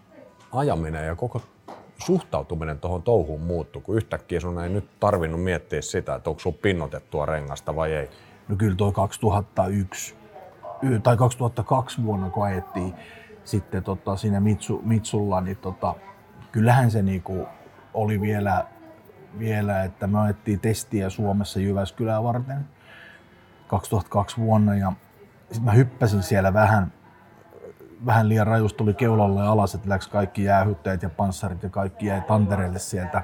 ajaminen 0.51 1.06
ja 1.06 1.16
koko 1.16 1.41
suhtautuminen 1.98 2.80
tuohon 2.80 3.04
touhuun 3.04 3.41
muuttui, 3.41 3.82
kun 3.82 3.96
yhtäkkiä 3.96 4.39
sun 4.39 4.64
ei 4.64 4.70
nyt 4.70 5.00
tarvinnut 5.00 5.43
miettiä 5.43 5.82
sitä, 5.82 6.16
että 6.16 6.30
onko 6.30 6.39
sun 6.39 6.54
pinnotettua 6.54 7.26
rengasta 7.26 7.76
vai 7.76 7.93
ei? 7.93 8.10
No 8.48 8.56
kyllä 8.56 8.76
toi 8.76 8.91
2001 8.91 10.16
tai 11.04 11.18
2002 11.18 12.04
vuonna, 12.04 12.30
kun 12.30 12.46
ajettiin 12.46 12.93
sitten 13.43 13.84
tota, 13.84 14.16
siinä 14.16 14.39
Mitsu, 14.39 14.82
Mitsulla, 14.86 15.41
niin 15.41 15.58
tota, 15.58 15.96
kyllähän 16.52 16.91
se 16.91 17.02
niinku 17.02 17.48
oli 17.93 18.22
vielä, 18.22 18.66
vielä, 19.39 19.84
että 19.84 20.08
me 20.08 20.20
ajettiin 20.20 20.60
testiä 20.60 21.10
Suomessa 21.10 21.60
Jyväskylää 21.60 22.24
varten 22.24 22.68
2002 23.68 24.38
vuonna 24.38 24.76
ja 24.76 24.93
sitten 25.41 25.64
mä 25.64 25.72
hyppäsin 25.72 26.24
siellä 26.24 26.54
vähän 26.54 26.93
vähän 28.06 28.30
liian 28.30 28.48
rajusti 28.48 28.78
tuli 28.78 28.93
keulalle 28.93 29.41
alas, 29.41 29.76
että 29.76 29.89
läks 29.89 30.08
kaikki 30.08 30.43
jäähytteet 30.43 31.04
ja 31.04 31.10
panssarit 31.10 31.64
ja 31.64 31.70
kaikki 31.70 32.06
jäi 32.06 32.22
tantereelle 32.22 32.80
sieltä 32.80 33.24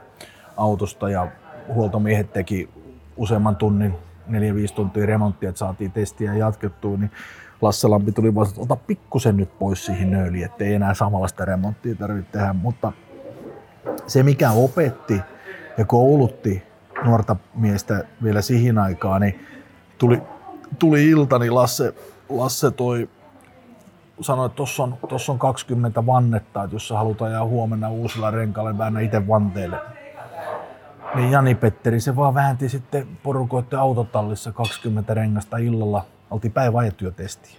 autosta 0.58 1.10
ja 1.10 1.28
huoltomiehet 1.68 2.34
teki 2.34 2.70
useamman 3.18 3.56
tunnin, 3.56 3.94
4-5 4.30 4.32
tuntia 4.76 5.06
remonttia, 5.06 5.50
että 5.50 5.60
saatiin 5.60 5.92
testiä 5.92 6.34
jatkettua, 6.34 6.98
niin 6.98 7.12
Lasse 7.62 7.88
Lampi 7.88 8.12
tuli 8.12 8.36
vaan, 8.36 8.48
että 8.50 8.62
ota 8.62 8.76
pikkusen 8.76 9.38
nyt 9.38 9.60
pois 9.60 9.86
siihen 9.86 10.12
nöyliin, 10.12 10.46
ettei 10.46 10.74
enää 10.74 10.94
samanlaista 10.94 11.46
remonttia 11.46 11.96
tarvitse 11.96 12.32
tehdä, 12.32 12.54
mutta 12.54 12.92
se 14.08 14.24
mikä 14.24 14.52
opetti 14.52 15.22
ja 15.78 15.86
koulutti 15.86 16.64
nuorta 17.06 17.36
miestä 17.56 18.04
vielä 18.24 18.42
siihen 18.42 18.78
aikaan, 18.78 19.22
niin 19.22 19.46
tuli, 19.98 20.22
tuli 20.80 21.10
ilta, 21.10 21.40
niin 21.40 21.56
Lasse, 21.56 21.94
Lasse 22.30 22.72
toi 22.72 23.10
sanoi, 24.22 24.46
että 24.46 24.56
tuossa 24.56 24.84
on, 24.84 24.98
tossa 25.10 25.32
on 25.32 25.40
20 25.40 26.06
vannetta, 26.06 26.64
että 26.64 26.76
jos 26.76 26.90
halutaan 26.90 27.32
ajaa 27.32 27.46
huomenna 27.46 27.90
uusilla 27.90 28.32
renkailla, 28.32 28.78
väännä 28.78 29.00
itse 29.00 29.28
vanteille. 29.28 29.78
Niin 31.16 31.32
Jani 31.32 31.56
Petteri, 31.56 32.00
se 32.00 32.16
vaan 32.16 32.34
väänti 32.34 32.70
sitten 32.70 33.08
porukoiden 33.24 33.80
autotallissa 33.80 34.52
20 34.52 35.14
rengasta 35.14 35.58
illalla. 35.58 36.06
Oltiin 36.32 36.54
päivä 36.54 36.80
ajettu 36.80 37.06
jo 37.06 37.12
testiin. 37.12 37.58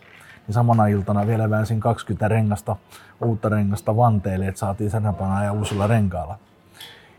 Ja 0.48 0.54
samana 0.54 0.86
iltana 0.86 1.26
vielä 1.26 1.50
väänsin 1.50 1.80
20 1.80 2.28
rengasta, 2.28 2.76
uutta 3.24 3.48
rengasta 3.48 3.96
vanteille, 3.96 4.48
että 4.48 4.58
saatiin 4.58 4.90
tänä 4.90 5.44
ja 5.44 5.52
uusilla 5.52 5.86
renkailla. 5.86 6.38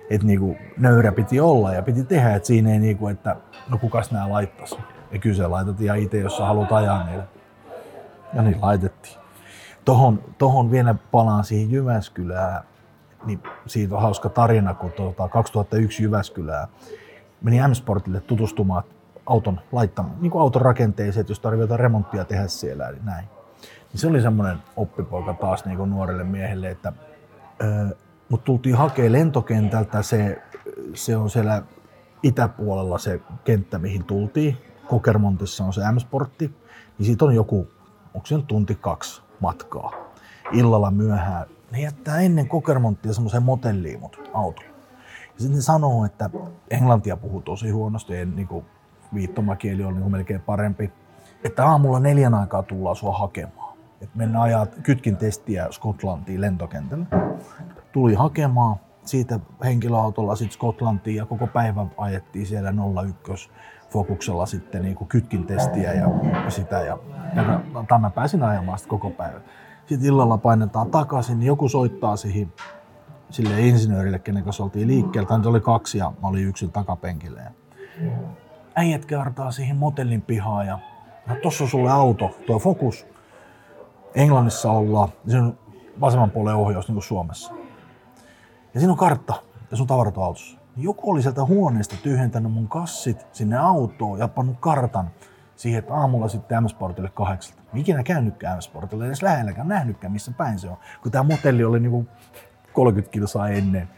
Että 0.10 0.28
niinku 0.28 0.58
nöyrä 0.78 1.12
piti 1.12 1.39
olla 1.39 1.74
ja 1.74 1.82
piti 1.84 2.04
tehdä, 2.04 2.36
että 2.36 2.48
siinä 2.48 2.72
ei 2.72 2.80
niinku, 2.80 3.08
että 3.08 3.36
no 3.70 3.78
kukas 3.78 4.12
nämä 4.12 4.30
laittaisi. 4.30 4.78
Ja 5.12 5.20
kyllä 5.20 5.36
se 5.36 5.48
laitettiin 5.48 5.96
itse, 5.96 6.20
jos 6.20 6.38
sä 6.38 6.46
haluat 6.46 6.72
ajaa 6.72 7.06
niille. 7.06 7.24
Ja 8.34 8.41
niin 8.41 8.58
laitettiin. 8.62 9.22
Tohon, 9.86 10.23
tohon 10.38 10.71
vielä 10.71 10.95
palaan 11.11 11.43
siihen 11.43 11.71
Jyväskylään, 11.71 12.63
niin 13.25 13.39
siitä 13.65 13.95
on 13.95 14.01
hauska 14.01 14.29
tarina, 14.29 14.73
kun 14.73 14.91
tuota 14.91 15.29
2001 15.29 16.03
Jyväskylää 16.03 16.67
meni 17.41 17.67
M-Sportille 17.67 18.19
tutustumaan 18.19 18.84
auton 19.25 19.59
laittamaan, 19.71 20.15
niin 20.21 20.31
kuin 20.31 20.41
auton 20.41 20.61
rakenteeseen, 20.61 21.21
että 21.21 21.31
jos 21.31 21.39
tarvitaan 21.39 21.79
remonttia 21.79 22.25
tehdä 22.25 22.47
siellä, 22.47 22.91
niin 22.91 23.05
näin. 23.05 23.25
Niin 23.61 23.99
se 23.99 24.07
oli 24.07 24.21
semmoinen 24.21 24.57
oppipoika 24.75 25.34
taas 25.34 25.65
niin 25.65 25.77
kuin 25.77 25.89
nuorelle 25.89 26.23
miehelle, 26.23 26.69
että 26.69 26.93
mutta 28.29 28.45
tultiin 28.45 28.75
hakemaan 28.75 29.11
lentokentältä, 29.11 30.01
se, 30.01 30.41
se 30.93 31.17
on 31.17 31.29
siellä 31.29 31.63
itäpuolella 32.23 32.97
se 32.97 33.21
kenttä, 33.43 33.79
mihin 33.79 34.03
tultiin. 34.03 34.57
Kokermontissa 34.88 35.63
on 35.63 35.73
se 35.73 35.91
M-Sportti, 35.91 36.55
niin 36.97 37.05
siitä 37.05 37.25
on 37.25 37.36
joku, 37.36 37.67
onko 38.13 38.27
se 38.27 38.36
tunti 38.47 38.75
kaksi 38.75 39.21
matkaa. 39.44 39.91
Illalla 40.52 40.91
myöhään. 40.91 41.48
Ne 41.72 41.82
jättää 41.82 42.20
ennen 42.20 42.48
Kokermonttia 42.48 43.14
semmoisen 43.14 43.44
motelliin 43.44 44.00
mut 44.00 44.30
autolla. 44.34 44.70
Ja 45.08 45.39
sitten 45.39 45.56
ne 45.56 45.62
sanoo, 45.62 46.06
että 46.06 46.30
englantia 46.70 47.18
puhuu 47.18 47.41
tosi 47.41 47.70
huonosti, 47.70 48.16
ei 48.16 48.26
niin 48.26 48.48
kuin 48.48 48.66
viittomakieli 49.14 49.84
on 49.84 49.94
niin 49.94 50.02
kuin 50.02 50.12
melkein 50.12 50.41
parempi. 50.41 50.91
Että 51.44 51.66
aamulla 51.66 52.00
neljän 52.00 52.34
aikaa 52.34 52.64
tullaan 52.64 52.96
sua 52.96 53.18
hakemaan. 53.18 53.78
Että 54.02 54.18
mennään 54.18 54.44
ajaa 54.44 54.66
kytkin 54.66 55.18
testiä 55.18 55.68
Skotlantiin 55.72 56.41
lentokentällä. 56.41 57.06
Tuli 57.91 58.14
hakemaan 58.14 58.76
siitä 59.06 59.39
henkilöautolla 59.64 60.36
sitten 60.36 60.54
Skotlantiin 60.54 61.16
ja 61.16 61.26
koko 61.26 61.48
päivän 61.48 61.91
ajettiin 61.98 62.46
siellä 62.46 62.74
01 63.32 63.50
fokuksella 63.94 64.46
sitten 64.46 64.82
niin 64.82 64.96
kuin 64.96 65.08
kytkin 65.08 65.46
testiä 65.46 65.94
ja 65.94 66.08
sitä. 66.50 66.82
Ja, 66.82 66.98
ja 67.36 68.00
mä 68.00 68.10
pääsin 68.10 68.44
ajamaan 68.44 68.78
sitten 68.78 69.00
koko 69.00 69.10
päivän. 69.10 69.41
Sitten 69.86 70.08
illalla 70.08 70.38
painetaan 70.38 70.91
takaisin, 70.91 71.39
niin 71.39 71.48
joku 71.48 71.70
soittaa 71.70 72.16
siihen 72.16 72.54
sille 73.30 73.62
insinöörille, 73.62 74.20
kenen 74.20 74.44
kanssa 74.44 74.64
oltiin 74.64 74.88
liikkeellä. 74.88 75.28
Tai 75.28 75.39
oli 75.46 75.60
kaksi 75.60 75.98
ja 75.98 76.12
mä 76.22 76.28
olin 76.28 76.48
yksin 76.48 76.72
takapenkillä. 76.72 77.41
Ja 77.41 77.52
äijät 78.76 79.06
kaartaa 79.06 79.52
siihen 79.52 79.78
motellin 79.78 80.22
pihaan 80.22 80.68
ja 80.68 80.80
no, 81.28 81.36
tossa 81.44 81.64
on 81.64 81.70
sulle 81.70 81.91
auto, 81.91 82.32
tuo 82.46 82.60
Focus. 82.60 83.08
Englannissa 84.16 84.72
ollaan, 84.72 85.10
ja 85.26 85.32
siinä 85.32 85.46
on 85.46 85.58
vasemman 86.02 86.32
puolen 86.32 86.56
ohjaus 86.56 86.88
niin 86.88 86.96
kuin 86.96 87.04
Suomessa. 87.04 87.54
Ja 88.74 88.80
siinä 88.80 88.91
on 88.91 88.98
kartta 88.98 89.34
ja 89.72 89.78
sun 89.78 89.88
tavarat 89.88 90.18
on 90.18 90.24
autossa. 90.24 90.58
Joku 90.78 91.11
oli 91.11 91.21
sieltä 91.21 91.45
huoneesta 91.45 91.95
tyhjentänyt 92.03 92.51
mun 92.51 92.67
kassit 92.67 93.28
sinne 93.32 93.57
autoon 93.57 94.19
ja 94.19 94.28
pannut 94.28 94.57
kartan 94.59 95.09
siihen, 95.55 95.80
että 95.80 95.93
aamulla 95.93 96.28
sitten 96.28 96.63
M-Sportille 96.63 97.09
kahdeksalta. 97.09 97.61
Ikinä 97.74 98.03
käynytkään 98.03 98.57
M-Sportille, 98.57 99.07
edes 99.07 99.21
lähelläkään 99.21 99.67
nähnytkään, 99.67 100.13
missä 100.13 100.32
päin 100.38 100.59
se 100.59 100.69
on. 100.69 100.78
Kun 101.03 101.11
tämä 101.11 101.24
motelli 101.24 101.63
oli 101.63 101.80
niinku 101.80 102.07
30 102.74 103.11
kilsaa 103.11 103.49
ennen 103.49 103.89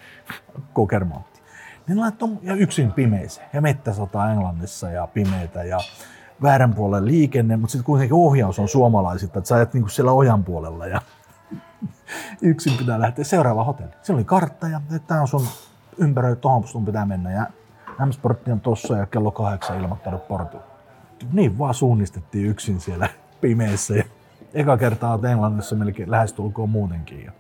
Kokermantti. 0.74 1.42
Niin 1.88 2.00
laittoi 2.00 2.30
ja 2.42 2.54
yksin 2.54 2.92
pimeeseen. 2.92 3.50
Ja 3.54 3.62
mettäsota 3.62 4.32
Englannissa 4.32 4.92
ja 4.92 5.08
pimeitä 5.08 5.64
ja 5.64 5.80
väärän 6.42 6.74
puolen 6.74 7.06
liikenne, 7.06 7.58
mutta 7.58 7.72
sitten 7.72 7.86
kuitenkin 7.86 8.16
ohjaus 8.16 8.60
on 8.60 8.68
suomalaisilta, 8.68 9.40
että 9.40 9.48
sä 9.48 9.56
ajat 9.56 9.74
niinku 9.74 9.90
siellä 9.90 10.12
ojan 10.12 10.44
puolella 10.44 10.88
ja 10.88 11.02
yksin 12.42 12.78
pitää 12.78 13.00
lähteä 13.00 13.26
seuraava 13.26 13.64
hotelli. 13.64 13.94
Se 14.02 14.14
oli 14.14 14.24
kartta 14.24 14.68
ja 14.68 14.82
tämä 15.08 15.22
on 15.22 15.28
sun 15.28 15.48
ympäröi, 15.98 16.36
tuohon 16.36 16.68
sun 16.68 16.86
pitää 16.86 17.06
mennä 17.06 17.32
ja 17.32 17.48
M-Sportti 18.06 18.52
on 18.52 18.62
tossa 18.62 18.98
ja 18.98 19.06
kello 19.06 19.32
kahdeksan 19.32 19.82
ilmoittanut 19.82 20.28
portu. 20.28 20.58
Niin 21.34 21.58
vaan 21.58 21.74
suunnistettiin 21.74 22.46
yksin 22.46 22.80
siellä 22.80 23.10
pimeässä 23.42 23.96
ja 23.96 24.04
eka 24.54 24.78
kertaa 24.78 25.14
olet 25.14 25.26
Englannissa 25.26 25.76
melkein 25.76 26.12
lähestulkoon 26.12 26.70
muutenkin. 26.70 27.26
Ja 27.26 27.32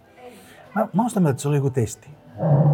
mä, 0.75 0.87
mä 0.93 1.01
oon 1.01 1.09
sitä 1.09 1.19
mieltä, 1.19 1.31
että 1.31 1.41
se 1.41 1.47
oli 1.47 1.55
joku 1.55 1.69
testi. 1.69 2.09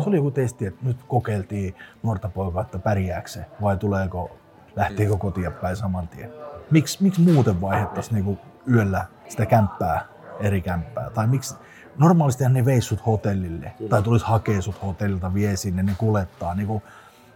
Se 0.04 0.10
oli 0.10 0.16
joku 0.16 0.32
testi, 0.32 0.66
että 0.66 0.86
nyt 0.86 0.98
kokeiltiin 1.08 1.76
nuorta 2.04 2.30
poikaa, 2.30 2.62
että 2.62 2.80
pärjääkö 2.80 3.30
se 3.30 3.46
vai 3.62 3.78
tuleeko, 3.78 4.32
lähteekö 4.76 5.18
kotia 5.18 5.52
päin 5.52 5.76
saman 5.76 6.08
tien. 6.08 6.32
Miksi, 6.72 7.04
miksi 7.04 7.22
muuten 7.22 7.62
vaihdettaisiin 7.62 8.16
niinku 8.16 8.38
yöllä 8.74 9.06
sitä 9.28 9.46
kämppää 9.46 10.06
eri 10.40 10.62
kämppää? 10.62 11.10
Tai 11.10 11.28
miksi, 11.28 11.56
normaalisti 11.98 12.50
ne 12.50 12.66
veisi 12.66 12.88
sut 12.88 13.06
hotellille 13.06 13.74
Kyllä. 13.78 13.90
tai 13.90 14.04
tulisi 14.04 14.26
hakea 14.26 14.62
sut 14.62 14.82
hotellilta, 14.84 15.34
vie 15.34 15.56
sinne, 15.56 15.84
ne 15.84 15.96
kulettaa. 15.98 16.56
Niin 16.56 16.68
kuin, 16.68 16.84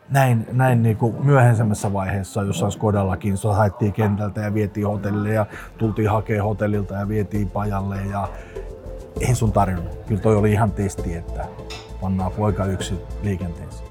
näin, 0.10 0.48
näin 0.52 0.84
niin 0.84 0.98
kuin 0.98 1.26
myöhemmässä 1.26 1.94
vaiheessa 1.94 2.44
jossain 2.44 2.72
Skodallakin, 2.72 3.38
se 3.38 3.48
haettiin 3.48 3.94
kentältä 3.94 4.42
ja 4.42 4.54
vietiin 4.54 4.88
hotellille 4.88 5.34
ja 5.34 5.46
tultiin 5.78 6.10
hakea 6.10 6.44
hotellilta 6.44 6.94
ja 6.94 7.08
vietiin 7.08 7.50
pajalle 7.50 7.98
ja 8.06 8.28
ei 9.20 9.36
sun 9.36 9.52
tarjonnut. 9.52 10.00
Kyllä 10.08 10.22
toi 10.22 10.36
oli 10.36 10.52
ihan 10.52 10.72
testi, 10.72 11.16
että 11.16 11.46
pannaan 12.02 12.32
poika 12.32 12.66
yksi 12.66 12.94
liikenteeseen. 13.24 13.86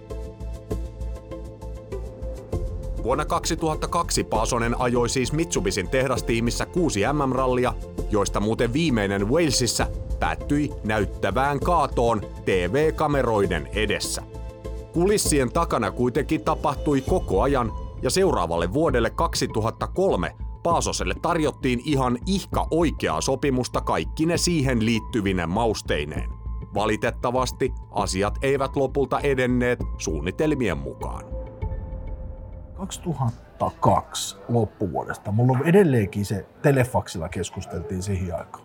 Vuonna 3.03 3.25
2002 3.25 4.25
Paasonen 4.25 4.81
ajoi 4.81 5.09
siis 5.09 5.33
Mitsubisin 5.33 5.89
tehdastiimissä 5.89 6.67
kuusi 6.67 7.01
MM-rallia, 7.13 7.75
joista 8.11 8.41
muuten 8.41 8.73
viimeinen 8.73 9.29
Walesissa 9.29 9.87
päättyi 10.21 10.71
näyttävään 10.85 11.61
kaatoon 11.61 12.21
TV-kameroiden 12.45 13.69
edessä. 13.73 14.23
Kulissien 14.93 15.53
takana 15.53 15.91
kuitenkin 15.91 16.45
tapahtui 16.45 17.01
koko 17.01 17.43
ajan 17.43 17.73
ja 18.03 18.11
seuraavalle 18.11 18.73
vuodelle 18.73 19.11
2003 19.11 20.35
Paasoselle 20.65 21.15
tarjottiin 21.23 21.81
ihan 21.85 22.19
ihka 22.27 22.67
oikeaa 22.71 23.21
sopimusta 23.21 23.81
kaikki 23.81 24.27
ne 24.27 24.37
siihen 24.37 24.85
liittyvinen 24.85 25.49
mausteineen. 25.49 26.31
Valitettavasti 26.75 27.73
asiat 27.91 28.39
eivät 28.43 28.77
lopulta 28.77 29.21
edenneet 29.21 29.79
suunnitelmien 29.99 30.79
mukaan. 30.79 31.25
2002 32.75 34.37
loppuvuodesta. 34.49 35.33
Mulla 35.33 35.53
on 35.53 35.67
edelleenkin 35.67 36.25
se, 36.25 36.47
telefaksilla 36.63 37.29
keskusteltiin 37.29 38.03
siihen 38.03 38.37
aikaan. 38.37 38.64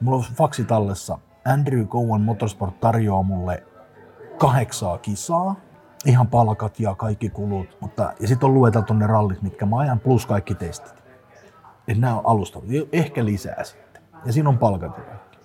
Mulla 0.00 0.16
on 0.16 0.24
faksi 0.34 0.64
tallessa. 0.64 1.18
Andrew 1.44 1.86
Cowan 1.86 2.20
Motorsport 2.20 2.80
tarjoaa 2.80 3.22
mulle 3.22 3.62
kahdeksaa 4.38 4.98
kisaa, 4.98 5.56
ihan 6.06 6.26
palkat 6.26 6.80
ja 6.80 6.94
kaikki 6.94 7.28
kulut, 7.28 7.76
mutta, 7.80 8.12
ja 8.20 8.28
sitten 8.28 8.46
on 8.46 8.54
lueteltu 8.54 8.94
ne 8.94 9.06
rallit, 9.06 9.42
mitkä 9.42 9.66
mä 9.66 9.78
ajan, 9.78 10.00
plus 10.00 10.26
kaikki 10.26 10.54
testit. 10.54 11.04
Et 11.88 11.98
nämä 11.98 12.18
on 12.18 12.26
alustavat, 12.26 12.68
ehkä 12.92 13.24
lisää 13.24 13.64
sitten. 13.64 14.02
Ja 14.24 14.32
siinä 14.32 14.48
on 14.48 14.58
palkat 14.58 14.98
ja 14.98 15.04
kaikki. 15.04 15.38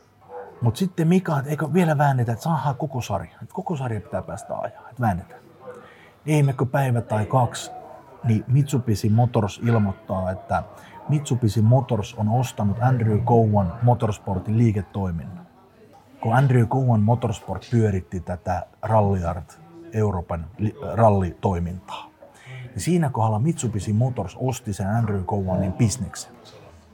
Mutta 0.61 0.77
sitten 0.77 1.07
Mika, 1.07 1.39
että 1.39 1.49
eikö 1.49 1.73
vielä 1.73 1.97
väännetä, 1.97 2.31
että 2.31 2.43
saadaan 2.43 2.75
koko 2.75 3.01
sarja. 3.01 3.31
Että 3.41 3.53
koko 3.53 3.75
sarja 3.75 4.01
pitää 4.01 4.21
päästä 4.21 4.55
ajaa, 4.55 4.89
että 4.89 5.01
väännetään. 5.01 5.41
Eimmekö 6.25 6.65
päivä 6.65 7.01
tai 7.01 7.25
kaksi, 7.25 7.71
niin 8.23 8.45
Mitsubishi 8.47 9.09
Motors 9.09 9.61
ilmoittaa, 9.63 10.31
että 10.31 10.63
Mitsubishi 11.12 11.62
Motors 11.62 12.14
on 12.14 12.30
ostanut 12.30 12.78
Andrew 12.82 13.20
Cowan 13.20 13.74
Motorsportin 13.82 14.57
liiketoiminnan. 14.57 15.47
Kun 16.22 16.34
Andrew 16.34 16.68
Cowan 16.68 17.01
Motorsport 17.01 17.68
pyöritti 17.72 18.20
tätä 18.20 18.66
Rallyard 18.82 19.49
Euroopan 19.93 20.45
rallitoimintaa, 20.93 22.09
niin 22.70 22.80
siinä 22.82 23.09
kohdalla 23.09 23.39
Mitsubishi 23.39 23.93
Motors 23.93 24.38
osti 24.39 24.74
sen 24.74 24.88
Andrew 24.88 25.24
Cowanin 25.24 25.74
bisneksen. 25.74 26.32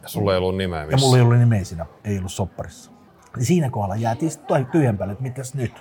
Ja 0.02 0.08
sulla 0.08 0.32
ei 0.32 0.38
ollut 0.38 0.58
nimeä 0.58 0.86
missä? 0.86 0.96
Ja 0.96 1.00
mulla 1.00 1.18
ei 1.18 1.24
ollut 1.24 1.40
nimeä 1.40 1.64
siinä, 1.64 1.86
ei 2.04 2.18
ollut 2.18 2.32
sopparissa. 2.32 2.92
Niin 3.36 3.46
siinä 3.46 3.70
kohdalla 3.70 3.96
jäätiin 3.96 4.32
sitten 4.32 4.66
tyhjän 4.66 4.98
päälle, 4.98 5.12
että 5.12 5.24
mitäs 5.24 5.54
nyt? 5.54 5.74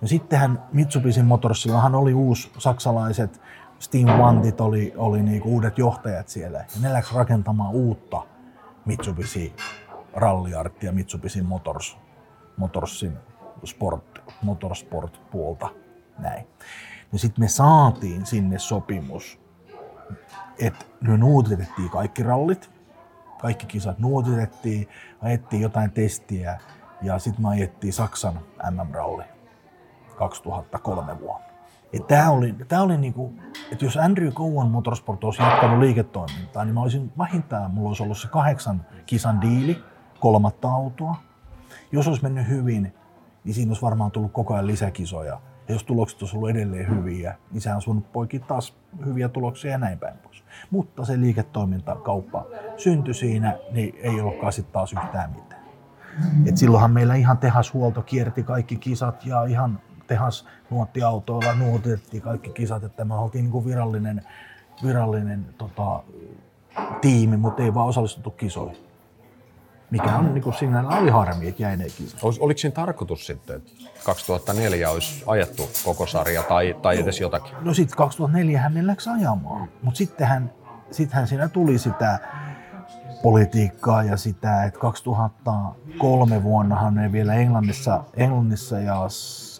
No 0.00 0.08
sittenhän 0.08 0.62
Mitsubishi 0.72 1.22
Motorsillahan 1.22 1.94
oli 1.94 2.14
uusi 2.14 2.50
saksalaiset 2.58 3.40
Steam 3.78 4.08
Wantit 4.08 4.60
oli, 4.60 4.92
oli 4.96 5.22
niinku 5.22 5.48
uudet 5.48 5.78
johtajat 5.78 6.28
siellä. 6.28 6.58
Ja 6.58 6.64
ne 6.80 6.92
läks 6.92 7.12
rakentamaan 7.12 7.74
uutta 7.74 8.22
Mitsubishi 8.84 9.54
Rallyartia, 10.12 10.92
Mitsubishi 10.92 11.42
Motors, 11.42 11.98
Motorsin 12.56 13.18
sport, 13.64 14.22
motorsport-puolta. 14.42 15.68
Näin. 16.18 16.46
Ja 17.12 17.18
sitten 17.18 17.44
me 17.44 17.48
saatiin 17.48 18.26
sinne 18.26 18.58
sopimus, 18.58 19.40
että 20.58 20.84
me 21.00 21.16
nuotitettiin 21.16 21.90
kaikki 21.90 22.22
rallit, 22.22 22.70
kaikki 23.40 23.66
kisat 23.66 23.98
nuotitettiin, 23.98 24.88
ajettiin 25.22 25.62
jotain 25.62 25.90
testiä 25.90 26.60
ja 27.02 27.18
sitten 27.18 27.42
me 27.42 27.48
ajettiin 27.48 27.92
Saksan 27.92 28.40
MM-ralli 28.70 29.24
2003 30.16 31.20
vuonna. 31.20 31.47
Tämä 32.08 32.30
oli, 32.30 32.54
tää 32.68 32.82
oli 32.82 32.96
niinku, 32.96 33.34
että 33.72 33.84
jos 33.84 33.96
Andrew 33.96 34.32
Cowan 34.32 34.70
Motorsport 34.70 35.24
olisi 35.24 35.42
jatkanut 35.42 35.78
liiketoimintaa, 35.78 36.64
niin 36.64 36.74
mä 36.74 36.82
olisin 36.82 37.12
vähintään, 37.18 37.70
mulla 37.70 37.88
olisi 37.88 38.02
ollut 38.02 38.18
se 38.18 38.28
kahdeksan 38.28 38.84
kisan 39.06 39.40
diili, 39.40 39.84
kolmatta 40.20 40.68
autoa. 40.70 41.16
Jos 41.92 42.08
olisi 42.08 42.22
mennyt 42.22 42.48
hyvin, 42.48 42.94
niin 43.44 43.54
siinä 43.54 43.70
olisi 43.70 43.82
varmaan 43.82 44.10
tullut 44.10 44.32
koko 44.32 44.54
ajan 44.54 44.66
lisäkisoja. 44.66 45.40
Ja 45.68 45.74
jos 45.74 45.84
tulokset 45.84 46.22
olisi 46.22 46.36
ollut 46.36 46.50
edelleen 46.50 46.88
hyviä, 46.88 47.34
niin 47.50 47.60
sehän 47.60 47.76
olisi 47.76 47.86
voinut 47.86 48.12
poikia 48.12 48.40
taas 48.40 48.76
hyviä 49.04 49.28
tuloksia 49.28 49.70
ja 49.70 49.78
näin 49.78 49.98
päin 49.98 50.18
pois. 50.18 50.44
Mutta 50.70 51.04
se 51.04 51.20
liiketoimintakauppa 51.20 52.46
syntyi 52.76 53.14
siinä, 53.14 53.58
niin 53.70 53.94
ei 54.02 54.20
ollutkaan 54.20 54.52
sitten 54.52 54.72
taas 54.72 54.92
yhtään 54.92 55.30
mitään. 55.30 55.62
Et 56.46 56.56
silloinhan 56.56 56.90
meillä 56.90 57.14
ihan 57.14 57.38
tehashuolto 57.38 58.02
kierti 58.02 58.42
kaikki 58.42 58.76
kisat 58.76 59.26
ja 59.26 59.44
ihan 59.44 59.80
tehas 60.08 60.46
nuottiautoilla 60.70 61.54
nuotettiin 61.54 62.22
kaikki 62.22 62.50
kisat, 62.50 62.84
että 62.84 63.04
me 63.04 63.14
oltiin 63.14 63.42
niin 63.42 63.52
kuin 63.52 63.64
virallinen, 63.64 64.22
virallinen 64.84 65.46
tota, 65.58 66.02
tiimi, 67.00 67.36
mutta 67.36 67.62
ei 67.62 67.74
vaan 67.74 67.88
osallistuttu 67.88 68.30
kisoihin. 68.30 68.88
Mikä 69.90 70.16
on 70.16 70.34
niin 70.34 70.42
kuin 70.42 70.54
sinällä 70.54 70.98
oli 70.98 71.10
harmi, 71.10 71.48
että 71.48 71.62
jäi 71.62 71.76
ne 71.76 71.84
kisat. 71.84 72.20
Oliko 72.40 72.58
siinä 72.58 72.74
tarkoitus 72.74 73.26
sitten, 73.26 73.56
että 73.56 73.70
2004 74.04 74.90
olisi 74.90 75.24
ajettu 75.26 75.70
koko 75.84 76.06
sarja 76.06 76.42
tai, 76.42 76.76
tai 76.82 76.98
edes 76.98 77.20
jotakin? 77.20 77.54
No 77.60 77.74
sitten 77.74 77.96
2004 77.96 78.60
hän 78.60 78.86
läksi 78.86 79.10
ajamaan, 79.10 79.68
mutta 79.82 79.98
sittenhän, 79.98 80.52
sittenhän 80.90 81.28
siinä 81.28 81.48
tuli 81.48 81.78
sitä 81.78 82.18
politiikkaa 83.22 84.02
ja 84.02 84.16
sitä, 84.16 84.64
että 84.64 84.80
2003 84.80 86.42
vuonnahan 86.42 86.94
ne 86.94 87.12
vielä 87.12 87.34
Englannissa, 87.34 88.04
Englannissa 88.16 88.80
ja 88.80 89.04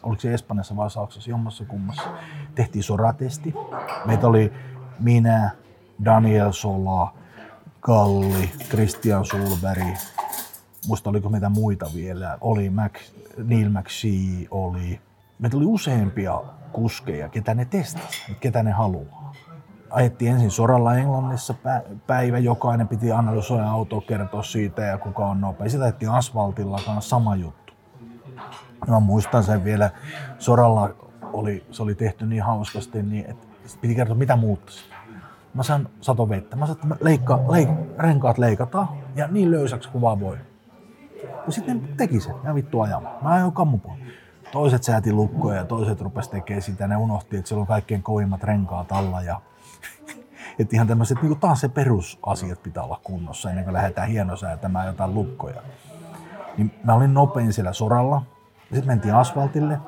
oliko 0.02 0.20
se 0.20 0.34
Espanjassa 0.34 0.76
vai 0.76 0.90
Saksassa, 0.90 1.30
jommassa 1.30 1.64
kummassa, 1.64 2.02
tehtiin 2.54 2.82
soratesti. 2.82 3.54
Meitä 4.04 4.26
oli 4.26 4.52
minä, 4.98 5.50
Daniel 6.04 6.52
Sola, 6.52 7.14
Kalli, 7.80 8.50
Christian 8.68 9.24
Sulberg, 9.24 9.96
muista 10.86 11.10
oliko 11.10 11.28
meitä 11.28 11.48
muita 11.48 11.86
vielä, 11.94 12.38
oli 12.40 12.70
Mac, 12.70 12.92
Neil 13.44 13.70
McShee, 13.70 14.46
oli. 14.50 15.00
Meitä 15.38 15.56
oli 15.56 15.66
useampia 15.66 16.42
kuskeja, 16.72 17.28
ketä 17.28 17.54
ne 17.54 17.64
testasi, 17.64 18.36
ketä 18.40 18.62
ne 18.62 18.70
haluaa. 18.70 19.32
Ajettiin 19.90 20.32
ensin 20.32 20.50
soralla 20.50 20.94
Englannissa 20.94 21.54
päivä, 22.06 22.38
jokainen 22.38 22.88
piti 22.88 23.12
analysoida 23.12 23.70
auto, 23.70 24.00
kertoa 24.00 24.42
siitä 24.42 24.82
ja 24.82 24.98
kuka 24.98 25.26
on 25.26 25.40
nopea. 25.40 25.68
Sitten 25.68 25.82
ajettiin 25.82 26.10
asfaltilla 26.10 26.80
kanssa 26.86 27.08
sama 27.08 27.36
juttu. 27.36 27.67
Mä 28.86 29.00
muistan 29.00 29.44
sen 29.44 29.64
vielä, 29.64 29.90
soralla 30.38 30.90
oli, 31.32 31.66
se 31.70 31.82
oli 31.82 31.94
tehty 31.94 32.26
niin 32.26 32.42
hauskasti, 32.42 33.02
niin 33.02 33.24
että 33.30 33.46
piti 33.80 33.94
kertoa 33.94 34.16
mitä 34.16 34.36
muuttaisi. 34.36 34.84
Mä 35.54 35.62
sain 35.62 35.88
sato 36.00 36.28
vettä. 36.28 36.56
Mä 36.56 36.66
sanoin, 36.66 36.92
että 36.92 37.04
leikka, 37.04 37.40
leik, 37.48 37.68
renkaat 37.98 38.38
leikataan 38.38 38.88
ja 39.16 39.28
niin 39.28 39.50
löysäksi 39.50 39.88
kuin 39.88 40.02
vaan 40.02 40.20
voi. 40.20 40.38
Ja 41.46 41.52
sitten 41.52 41.88
teki 41.96 42.20
sen 42.20 42.34
ja 42.44 42.54
vittu 42.54 42.80
ajamaan. 42.80 43.24
Mä 43.24 43.30
ajoin 43.30 43.52
kammupuolella. 43.52 44.06
Toiset 44.52 44.82
sääti 44.82 45.12
lukkoja 45.12 45.56
ja 45.56 45.64
toiset 45.64 46.00
rupes 46.00 46.28
tekemään 46.28 46.62
sitä. 46.62 46.88
Ne 46.88 46.96
unohti, 46.96 47.36
että 47.36 47.48
siellä 47.48 47.60
on 47.60 47.66
kaikkein 47.66 48.02
kovimmat 48.02 48.44
renkaat 48.44 48.92
alla. 48.92 49.22
Ja, 49.22 49.40
että 50.58 50.76
ihan 50.76 50.86
tämmöiset 50.86 51.22
niin 51.22 51.40
taas 51.40 51.60
se 51.60 51.68
perusasiat 51.68 52.62
pitää 52.62 52.82
olla 52.82 53.00
kunnossa 53.04 53.50
ennen 53.50 53.64
kuin 53.64 53.74
lähdetään 53.74 54.08
hienosäätämään 54.08 54.86
jotain 54.86 55.14
lukkoja. 55.14 55.62
Niin 56.56 56.74
mä 56.84 56.94
olin 56.94 57.14
nopein 57.14 57.52
siellä 57.52 57.72
soralla. 57.72 58.22
Sitten 58.72 58.86
mentiin 58.86 59.14
asfaltille. 59.14 59.80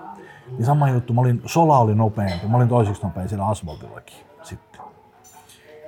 Niin 0.51 0.65
sama 0.65 0.89
juttu, 0.89 1.13
mä 1.13 1.21
olin, 1.21 1.43
Sola 1.47 1.79
oli 1.79 1.95
nopeampi. 1.95 2.47
Mä 2.47 2.57
olin 2.57 2.69
toiseksi 2.69 3.03
nopein 3.03 3.29
siellä 3.29 3.47
asfaltillakin 3.47 4.17
sitten. 4.43 4.81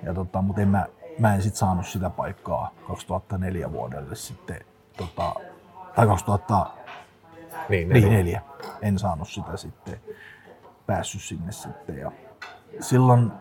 Ja 0.03 0.15
tota, 0.15 0.43
mutta 0.43 0.63
en 0.63 0.69
mä, 0.69 0.87
mä 1.19 1.35
en 1.35 1.43
sit 1.43 1.55
saanut 1.55 1.87
sitä 1.87 2.11
paikkaa 2.11 2.71
2004 2.87 3.73
vuodelle 3.73 4.15
sitten 4.15 4.61
tota, 4.97 5.35
tai 5.95 6.07
2004. 6.07 8.23
Niin, 8.23 8.41
En 8.83 8.99
saanut 8.99 9.29
sitä 9.29 9.57
sitten, 9.57 10.01
päässyt 10.87 11.23
sinne 11.23 11.53
sitten. 11.53 11.99
Ja 11.99 12.13
silloin 12.81 13.33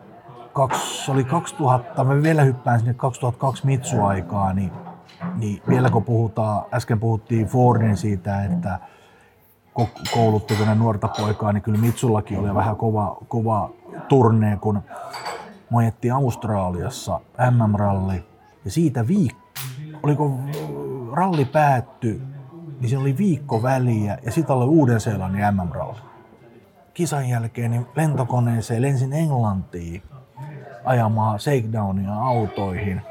kaksi, 0.52 1.10
oli 1.10 1.24
2000, 1.24 2.04
mä 2.04 2.22
vielä 2.22 2.42
hyppään 2.42 2.78
sinne 2.78 2.94
2002 2.94 3.66
Mitsu-aikaa, 3.66 4.52
niin, 4.52 4.72
niin 5.34 5.62
vielä 5.68 5.90
kun 5.90 6.04
puhutaan, 6.04 6.64
äsken 6.74 7.00
puhuttiin 7.00 7.46
Fordin 7.46 7.96
siitä, 7.96 8.44
että 8.44 8.78
kouluttiko 10.14 10.64
ne 10.64 10.74
nuorta 10.74 11.08
poikaa, 11.08 11.52
niin 11.52 11.62
kyllä 11.62 11.78
Mitsullakin 11.78 12.38
oli 12.38 12.54
vähän 12.54 12.76
kova, 12.76 13.18
kova 13.28 13.70
turnee, 14.08 14.56
kun 14.56 14.82
mojettiin 15.70 16.14
Australiassa 16.14 17.20
MM-ralli 17.50 18.24
ja 18.64 18.70
siitä 18.70 19.08
viikko, 19.08 19.40
oliko 20.02 20.38
ralli 21.12 21.44
päättyi 21.44 22.22
niin 22.82 22.88
siinä 22.88 23.00
oli 23.00 23.18
viikko 23.18 23.62
väliä 23.62 24.18
ja 24.22 24.32
sitten 24.32 24.56
oli 24.56 24.66
Uuden-Seelannin 24.66 25.44
MM-ralli. 25.54 25.98
Kisan 26.94 27.28
jälkeen 27.28 27.70
niin 27.70 27.86
lentokoneeseen 27.96 28.82
lensin 28.82 29.12
Englantiin 29.12 30.02
ajamaan 30.84 31.40
shakedownia 31.40 32.14
autoihin. 32.14 33.02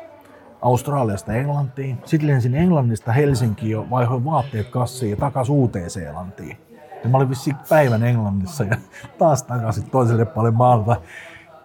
Australiasta 0.61 1.33
Englantiin. 1.33 1.97
Sitten 2.05 2.29
lensin 2.29 2.55
Englannista 2.55 3.11
Helsinkiin 3.11 3.71
jo 3.71 3.87
vaihoin 3.89 4.25
vaatteet 4.25 4.69
kassiin 4.69 5.09
ja 5.09 5.17
takaisin 5.17 5.55
Uuteen-Seelantiin. 5.55 6.57
Ja 7.03 7.09
mä 7.09 7.17
olin 7.17 7.29
vissiin 7.29 7.55
päivän 7.69 8.03
Englannissa 8.03 8.63
ja 8.63 8.77
taas 9.17 9.43
takaisin 9.43 9.89
toiselle 9.89 10.25
puolelle 10.25 10.57
maalta 10.57 11.01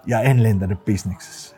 ja 0.07 0.21
en 0.21 0.43
lentänyt 0.43 0.85
bisneksessä. 0.85 1.57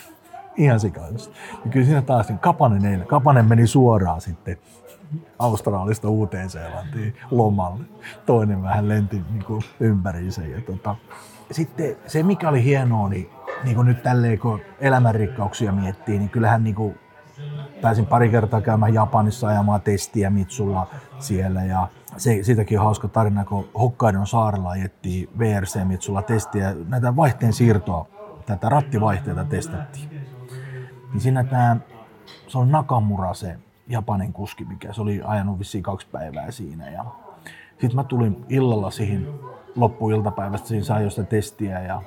Ihan 0.56 0.80
sikaisesti. 0.80 1.34
Ja 1.64 1.70
kyllä 1.70 1.86
siinä 1.86 2.02
taas 2.02 2.28
niin 2.28 2.38
Kapanen, 2.38 3.04
Kapanen 3.06 3.48
meni 3.48 3.66
suoraan 3.66 4.20
sitten 4.20 4.56
Australista 5.38 6.08
Uuteen-Seelantiin 6.08 7.16
lomalle. 7.30 7.84
Toinen 8.26 8.62
vähän 8.62 8.88
lenti 8.88 9.22
niin 9.30 9.44
kuin 9.44 9.62
ympäriinsä. 9.80 10.42
Ja 10.42 10.60
tota, 10.60 10.96
sitten 11.50 11.96
se, 12.06 12.22
mikä 12.22 12.48
oli 12.48 12.64
hienoa, 12.64 13.08
niin, 13.08 13.30
niin 13.64 13.76
kuin 13.76 13.86
nyt 13.86 14.02
tälleen 14.02 14.38
kun 14.38 14.60
elämänrikkauksia 14.80 15.72
miettii, 15.72 16.18
niin 16.18 16.30
kyllähän 16.30 16.64
niin 16.64 16.74
kuin 16.74 16.98
pääsin 17.82 18.06
pari 18.06 18.28
kertaa 18.28 18.60
käymään 18.60 18.94
Japanissa 18.94 19.48
ajamaan 19.48 19.80
testiä 19.80 20.30
Mitsulla 20.30 20.86
siellä 21.18 21.64
ja 21.64 21.88
se, 22.16 22.38
siitäkin 22.42 22.78
on 22.78 22.84
hauska 22.84 23.08
tarina, 23.08 23.44
kun 23.44 23.68
Hokkaidon 23.78 24.26
saarella 24.26 24.70
ajettiin 24.70 25.28
VRC 25.38 25.84
Mitsulla 25.84 26.22
testiä, 26.22 26.74
näitä 26.88 27.16
vaihteen 27.16 27.52
siirtoa, 27.52 28.06
tätä 28.46 28.68
rattivaihteita 28.68 29.44
testattiin. 29.44 30.10
Niin 31.12 31.20
siinä 31.20 31.44
tämä, 31.44 31.76
se 32.46 32.58
on 32.58 32.72
Nakamura 32.72 33.34
se 33.34 33.56
Japanin 33.88 34.32
kuski, 34.32 34.64
mikä 34.64 34.92
se 34.92 35.02
oli 35.02 35.20
ajanut 35.24 35.58
vissiin 35.58 35.82
kaksi 35.82 36.06
päivää 36.12 36.50
siinä. 36.50 36.90
Ja 36.90 37.04
sitten 37.70 37.96
mä 37.96 38.04
tulin 38.04 38.44
illalla 38.48 38.90
siihen 38.90 39.28
loppuiltapäivästä, 39.76 40.68
siinä 40.68 40.84
sai 40.84 41.04
jo 41.04 41.10
sitä 41.10 41.24
testiä 41.24 41.80
ja 41.80 42.02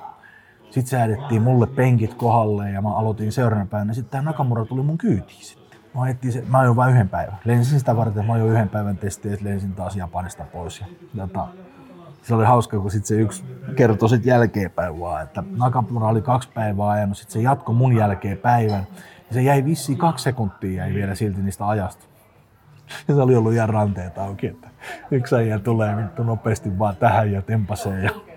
sitten 0.74 0.88
säädettiin 1.00 1.42
mulle 1.42 1.68
penkit 1.68 2.14
kohdalle 2.14 2.72
ja 2.72 2.82
mä 2.82 2.96
aloitin 2.96 3.32
seuraavana 3.32 3.70
päivänä. 3.70 3.94
Sitten 3.94 4.12
tämä 4.12 4.32
Nakamura 4.32 4.66
tuli 4.66 4.84
mun 4.84 4.98
kyytiin 4.98 5.46
sitten. 5.46 5.80
Mä, 5.94 6.32
se, 6.32 6.44
mä 6.48 6.60
ajoin 6.60 6.76
vain 6.76 6.94
yhden 6.94 7.10
päivän. 7.10 7.40
Lensin 7.46 7.80
sitä 7.80 7.98
varten, 7.98 8.22
että 8.22 8.28
mä 8.28 8.34
ajoin 8.34 8.52
yhden 8.52 8.70
päivän 8.70 8.98
testiä 8.98 9.38
lensin 9.42 9.76
taas 9.76 9.96
Japanista 9.96 10.44
pois. 10.44 10.80
Ja, 10.80 10.86
jota, 11.14 11.48
se 12.22 12.36
oli 12.36 12.46
hauska, 12.46 12.80
kun 12.80 12.92
sitten 12.92 13.08
se 13.08 13.16
yksi 13.16 13.44
kertoi 13.76 14.10
sitten 14.10 14.30
jälkeenpäin 14.30 15.00
vaan, 15.00 15.24
että 15.24 15.44
Nakamura 15.58 16.08
oli 16.08 16.22
kaksi 16.22 16.50
päivää 16.54 16.90
ajanut, 16.90 17.18
sitten 17.18 17.34
se 17.34 17.42
jatkoi 17.42 17.76
mun 17.76 17.96
jälkeen 17.96 18.38
päivän. 18.38 18.88
Ja 19.28 19.34
se 19.34 19.42
jäi 19.42 19.66
vissiin 19.66 19.98
kaksi 19.98 20.24
sekuntia 20.24 20.84
jäi 20.84 20.94
vielä 20.94 21.16
silti 21.16 21.42
niistä 21.42 21.68
ajasta. 21.68 22.06
Ja 23.08 23.16
se 23.16 23.22
oli 23.22 23.36
ollut 23.36 23.54
ihan 23.54 23.70
ranteet 23.70 24.18
auki, 24.18 24.48
että 24.48 24.68
yksi 25.12 25.36
äijä 25.36 25.60
tulee 25.60 25.98
vittu 25.98 26.24
nopeasti 26.24 26.80
vaan 26.80 26.96
tähän 26.96 27.32
ja 27.32 27.42
tempasee. 27.42 28.04
Ja... 28.04 28.33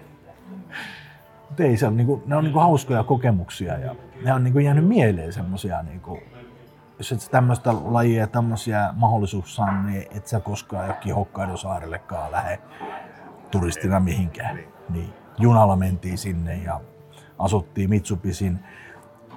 ei, 1.61 1.77
se 1.77 1.87
on, 1.87 1.97
niin 1.97 2.07
kuin, 2.07 2.23
ne 2.27 2.37
on 2.37 2.45
niin 2.45 2.53
kuin 2.53 2.63
hauskoja 2.63 3.05
kokemuksia 3.05 3.79
ja 3.79 3.95
ne 4.25 4.33
on 4.33 4.45
niin 4.45 4.53
kuin 4.53 4.65
jäänyt 4.65 4.89
mieleen 4.89 5.33
semmosia 5.33 5.83
niin 5.83 6.01
kuin, 6.01 6.21
jos 6.99 7.13
et 7.13 7.29
tämmöistä 7.31 7.75
lajia 7.85 8.21
ja 8.21 8.27
tämmöisiä 8.27 8.95
mahdollisuuksia 8.97 9.57
saa, 9.57 9.83
niin 9.83 10.07
et 10.17 10.27
sä 10.27 10.41
koskaan 10.41 10.89
jokin 10.89 11.15
Hokkaidosaarellekaan 11.15 12.33
lähde 12.33 12.59
turistina 13.51 14.01
mihinkään. 14.01 14.59
Niin, 14.89 15.13
junalla 15.39 15.77
mentiin 15.77 16.19
sinne 16.19 16.57
ja 16.57 16.81
asuttiin 17.39 17.91
Mitsubisin 17.91 18.59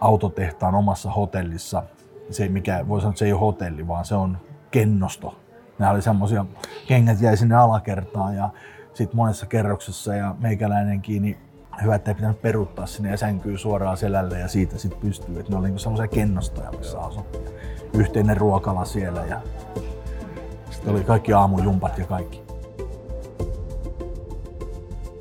autotehtaan 0.01 0.75
omassa 0.75 1.11
hotellissa. 1.11 1.83
Se, 2.29 2.47
mikä, 2.47 2.87
voi 2.87 3.01
sanoa, 3.01 3.09
että 3.09 3.19
se 3.19 3.25
ei 3.25 3.33
ole 3.33 3.39
hotelli, 3.39 3.87
vaan 3.87 4.05
se 4.05 4.15
on 4.15 4.37
kennosto. 4.71 5.39
Nämä 5.79 5.91
oli 5.91 6.01
semmoisia, 6.01 6.45
kengät 6.87 7.21
jäi 7.21 7.37
sinne 7.37 7.55
alakertaan 7.55 8.35
ja 8.35 8.49
sitten 8.93 9.17
monessa 9.17 9.45
kerroksessa 9.45 10.15
ja 10.15 10.35
meikäläinenkin, 10.39 11.21
niin 11.21 11.37
hyvä, 11.83 11.95
että 11.95 12.11
ei 12.11 12.15
pitänyt 12.15 12.41
peruuttaa 12.41 12.85
sinne 12.85 13.09
ja 13.09 13.17
sänkyy 13.17 13.57
suoraan 13.57 13.97
selälle 13.97 14.39
ja 14.39 14.47
siitä 14.47 14.77
sitten 14.77 15.01
pystyy. 15.01 15.39
Että 15.39 15.51
ne 15.51 15.57
oli 15.57 15.65
niinku 15.65 15.79
semmoisia 15.79 16.07
kennostoja, 16.07 16.71
missä 16.71 16.99
asui. 16.99 17.23
Yhteinen 17.93 18.37
ruokala 18.37 18.85
siellä 18.85 19.25
ja 19.25 19.41
sitten 20.71 20.93
oli 20.93 21.03
kaikki 21.03 21.33
aamujumpat 21.33 21.97
ja 21.97 22.05
kaikki. 22.05 22.41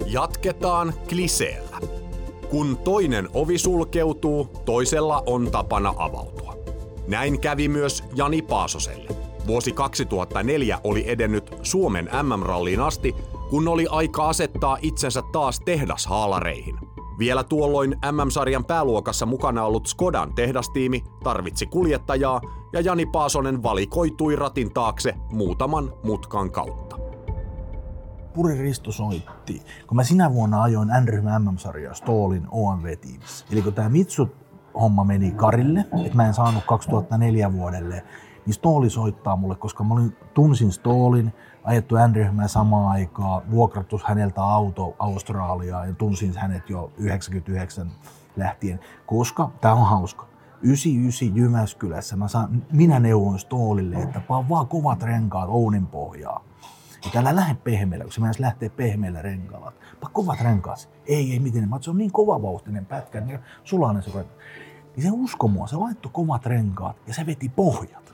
Jatketaan 0.07 0.95
kliseellä. 1.09 1.79
Kun 2.51 2.77
toinen 2.77 3.29
ovi 3.35 3.59
sulkeutuu, 3.59 4.45
toisella 4.65 5.23
on 5.27 5.51
tapana 5.51 5.95
avautua. 5.97 6.57
Näin 7.07 7.41
kävi 7.41 7.69
myös 7.69 8.05
Jani 8.15 8.43
Paasoselle. 8.43 9.09
Vuosi 9.47 9.73
2004 9.73 10.81
oli 10.85 11.11
edennyt 11.11 11.55
Suomen 11.63 12.11
MM-ralliin 12.23 12.81
asti, 12.81 13.17
kun 13.51 13.69
oli 13.69 13.87
aika 13.91 14.29
asettaa 14.29 14.79
itsensä 14.83 15.23
taas 15.33 15.61
tehdashaalareihin. 15.61 16.79
Vielä 17.19 17.45
tuolloin 17.45 17.91
MM-sarjan 17.91 18.65
pääluokassa 18.65 19.27
mukana 19.27 19.65
ollut 19.65 19.87
Skodan 19.87 20.35
tehdastiimi 20.35 21.05
tarvitsi 21.25 21.67
kuljettajaa 21.67 22.41
ja 22.73 22.81
Jani 22.81 23.07
Paasonen 23.07 23.63
valikoitui 23.63 24.37
ratin 24.37 24.75
taakse 24.75 25.15
muutaman 25.33 25.93
mutkan 26.05 26.51
kautta. 26.51 26.99
Puri 28.35 28.59
Risto 28.59 28.93
soitti, 28.93 29.63
kun 29.87 29.97
mä 29.97 30.05
sinä 30.05 30.33
vuonna 30.33 30.63
ajoin 30.63 30.89
N-ryhmän 31.01 31.45
MM-sarjaa 31.45 31.95
Stoolin 31.95 32.47
OMV-tiimissä. 32.51 33.47
Eli 33.53 33.63
kun 33.63 33.75
tämä 33.75 33.89
Mitsut 33.89 34.37
homma 34.81 35.05
meni 35.05 35.31
Karille, 35.31 35.81
että 35.81 36.17
mä 36.17 36.27
en 36.27 36.35
saanut 36.35 36.65
2004 36.65 37.53
vuodelle, 37.53 38.05
niin 38.47 38.55
Stooli 38.55 38.91
soittaa 38.91 39.37
mulle, 39.37 39.57
koska 39.57 39.85
mä 39.85 39.95
olin, 39.95 40.17
tunsin 40.35 40.73
Stoolin, 40.73 41.33
ajettu 41.69 41.95
N-ryhmää 42.09 42.49
samaan 42.49 42.89
aikaan, 42.89 43.51
vuokrattu 43.51 44.01
häneltä 44.05 44.43
auto 44.43 44.97
Australiaan 44.99 45.89
ja 45.89 45.95
tunsin 45.95 46.37
hänet 46.37 46.71
jo 46.71 46.93
99 46.97 47.91
lähtien, 48.37 48.81
koska 49.07 49.51
tämä 49.61 49.75
on 49.75 49.87
hauska. 49.87 50.27
99 50.63 51.37
Jyväskylässä 51.37 52.17
mä 52.17 52.29
saan, 52.29 52.63
minä 52.73 53.01
neuvoin 53.01 53.39
Stoolille, 53.39 53.97
että 53.97 54.21
vaan, 54.29 54.49
vaan 54.49 54.67
kovat 54.67 55.03
renkaat 55.03 55.49
Ounin 55.49 55.87
pohjaa. 55.87 56.45
Eikä 57.05 57.21
älä 57.21 57.37
lähde 57.37 57.55
pehmeällä, 57.55 58.05
kun 58.05 58.13
se 58.13 58.21
mennäisi 58.21 58.43
lähtee 58.43 58.69
pehmeällä 58.69 59.23
renkaalla. 59.23 59.73
Vaan 60.03 60.13
kovat 60.13 60.41
renkaat. 60.41 60.89
Ei, 61.07 61.33
ei 61.33 61.39
miten. 61.39 61.69
Mä 61.69 61.79
se 61.81 61.91
on 61.91 61.99
niin 61.99 62.13
kova 62.13 62.43
vauhtinen 62.43 62.87
pätkä, 62.87 63.21
niin 63.21 63.39
sulainen 63.65 64.03
se 64.03 64.27
Niin 64.97 65.03
se 65.03 65.11
usko 65.13 65.49
mua, 65.49 65.67
se 65.67 65.77
laittoi 65.77 66.13
kovat 66.13 66.47
renkaat 66.47 66.97
ja 67.07 67.15
se 67.15 67.27
veti 67.27 67.49
pohjat. 67.49 68.08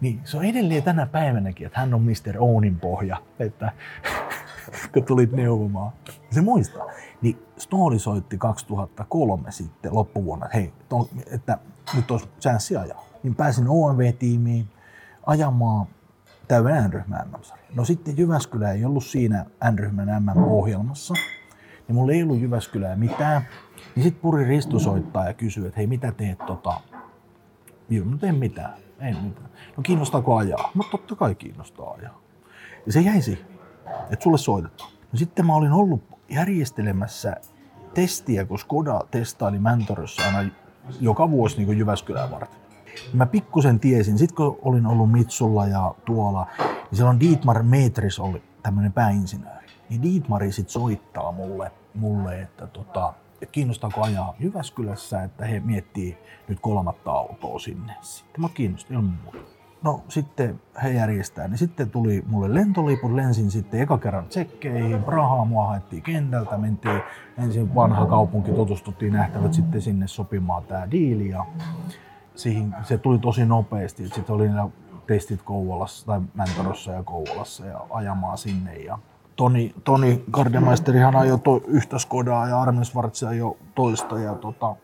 Niin 0.00 0.20
se 0.24 0.36
on 0.36 0.44
edelleen 0.44 0.82
tänä 0.82 1.06
päivänäkin, 1.06 1.66
että 1.66 1.80
hän 1.80 1.94
on 1.94 2.02
Mr. 2.02 2.38
Ounin 2.38 2.76
pohja, 2.76 3.22
että 3.38 3.72
kun 4.92 5.04
tulit 5.04 5.32
neuvomaan. 5.32 5.92
Se 6.30 6.40
muistaa. 6.40 6.86
Niin 7.22 7.38
Story 7.58 7.98
soitti 7.98 8.38
2003 8.38 9.52
sitten 9.52 9.94
loppuvuonna, 9.94 10.48
hei, 10.54 10.72
to, 10.88 11.08
että 11.30 11.58
nyt 11.94 12.10
olisi 12.10 12.28
chanssi 12.40 12.76
ajaa. 12.76 13.04
Niin 13.22 13.34
pääsin 13.34 13.68
OMV-tiimiin 13.68 14.66
ajamaan 15.26 15.86
täyden 16.48 16.84
N-ryhmän 16.84 17.28
MM-sarja. 17.28 17.64
No 17.74 17.84
sitten 17.84 18.18
Jyväskylä 18.18 18.72
ei 18.72 18.84
ollut 18.84 19.04
siinä 19.04 19.46
N-ryhmän 19.72 20.22
MM-ohjelmassa, 20.22 21.14
niin 21.88 21.96
mulla 21.96 22.12
ei 22.12 22.22
ollut 22.22 22.40
Jyväskylää 22.40 22.96
mitään. 22.96 23.42
Niin 23.94 24.04
sitten 24.04 24.22
Puri 24.22 24.44
Risto 24.44 24.78
soittaa 24.78 25.26
ja 25.26 25.34
kysyy, 25.34 25.66
että 25.66 25.76
hei 25.76 25.86
mitä 25.86 26.12
teet 26.12 26.38
tota? 26.46 26.80
Joo, 27.88 28.06
no 28.06 28.16
teen 28.16 28.34
mitään. 28.34 28.85
Ei 29.00 29.14
mitään. 29.22 29.50
No 29.76 29.82
kiinnostaako 29.82 30.36
ajaa? 30.36 30.70
No 30.74 30.84
totta 30.90 31.16
kai 31.16 31.34
kiinnostaa 31.34 31.90
ajaa. 31.90 32.20
Ja 32.86 32.92
se 32.92 33.00
jäi 33.00 33.22
siihen, 33.22 33.46
että 34.10 34.22
sulle 34.22 34.38
soitetaan. 34.38 34.90
No 35.12 35.18
sitten 35.18 35.46
mä 35.46 35.54
olin 35.54 35.72
ollut 35.72 36.02
järjestelemässä 36.28 37.36
testiä, 37.94 38.44
kun 38.44 38.58
Skoda 38.58 39.00
testaili 39.10 39.58
Mäntörössä 39.58 40.22
aina 40.26 40.50
joka 41.00 41.30
vuosi 41.30 41.56
niin 41.56 41.66
kuin 41.66 41.78
Jyväskylään 41.78 42.30
varten. 42.30 42.60
Mä 43.12 43.26
pikkusen 43.26 43.80
tiesin, 43.80 44.18
sitten 44.18 44.36
kun 44.36 44.58
olin 44.62 44.86
ollut 44.86 45.12
Mitsulla 45.12 45.66
ja 45.66 45.94
tuolla, 46.04 46.46
niin 46.58 46.96
siellä 46.96 47.10
on 47.10 47.20
Dietmar 47.20 47.62
Metris 47.62 48.20
oli 48.20 48.42
tämmöinen 48.62 48.92
pääinsinööri. 48.92 49.66
Niin 49.88 50.02
Dietmari 50.02 50.52
sitten 50.52 50.72
soittaa 50.72 51.32
mulle, 51.32 51.72
mulle 51.94 52.42
että 52.42 52.66
tota, 52.66 53.14
että 53.42 53.52
kiinnostaako 53.52 54.02
ajaa 54.02 54.34
Jyväskylässä, 54.38 55.22
että 55.22 55.44
he 55.44 55.60
miettii 55.60 56.18
nyt 56.48 56.60
kolmatta 56.60 57.10
autoa 57.10 57.58
sinne. 57.58 57.92
Sitten 58.00 58.40
mä 58.40 58.48
kiinnostin 58.48 58.96
ilman 58.96 59.18
muuta. 59.24 59.38
No 59.82 60.04
sitten 60.08 60.60
he 60.82 60.90
järjestää, 60.90 61.48
niin 61.48 61.58
sitten 61.58 61.90
tuli 61.90 62.24
mulle 62.26 62.54
lentoliput, 62.54 63.12
lensin 63.12 63.50
sitten 63.50 63.80
eka 63.80 63.98
kerran 63.98 64.26
tsekkeihin, 64.26 65.02
Prahaa 65.04 65.44
mua 65.44 65.66
haettiin 65.66 66.02
kentältä, 66.02 66.58
mentiin 66.58 67.00
ensin 67.38 67.74
vanha 67.74 68.06
kaupunki, 68.06 68.52
tutustuttiin 68.52 69.12
nähtävät 69.12 69.54
sitten 69.54 69.82
sinne 69.82 70.06
sopimaan 70.06 70.62
tämä 70.62 70.90
diili 70.90 71.28
ja 71.28 71.46
siihen, 72.34 72.76
se 72.82 72.98
tuli 72.98 73.18
tosi 73.18 73.46
nopeasti, 73.46 74.08
sitten 74.08 74.34
oli 74.34 74.48
testit 75.06 75.42
Kouvolassa 75.42 76.06
tai 76.06 76.20
Mäntorossa 76.34 76.92
ja 76.92 77.02
Kouvolassa 77.02 77.66
ja 77.66 77.80
ajamaan 77.90 78.38
sinne 78.38 78.76
ja 78.76 78.98
Toni, 79.36 79.74
Toni 79.84 80.24
Gardemeisterihan 80.30 81.16
ajoi 81.16 81.38
to, 81.38 81.60
yhtä 81.66 81.98
Skodaa 81.98 82.48
ja 82.48 82.60
Armin 82.60 82.84
Schwarz 82.84 83.22
jo 83.36 83.56
toista 83.74 84.18
ja 84.18 84.34
tota, 84.34 84.76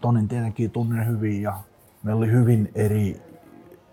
Tonin 0.00 0.28
tietenkin 0.28 0.70
tunnen 0.70 1.06
hyvin 1.06 1.42
ja 1.42 1.58
meillä 2.02 2.18
oli 2.18 2.30
hyvin 2.30 2.70
eri 2.74 3.22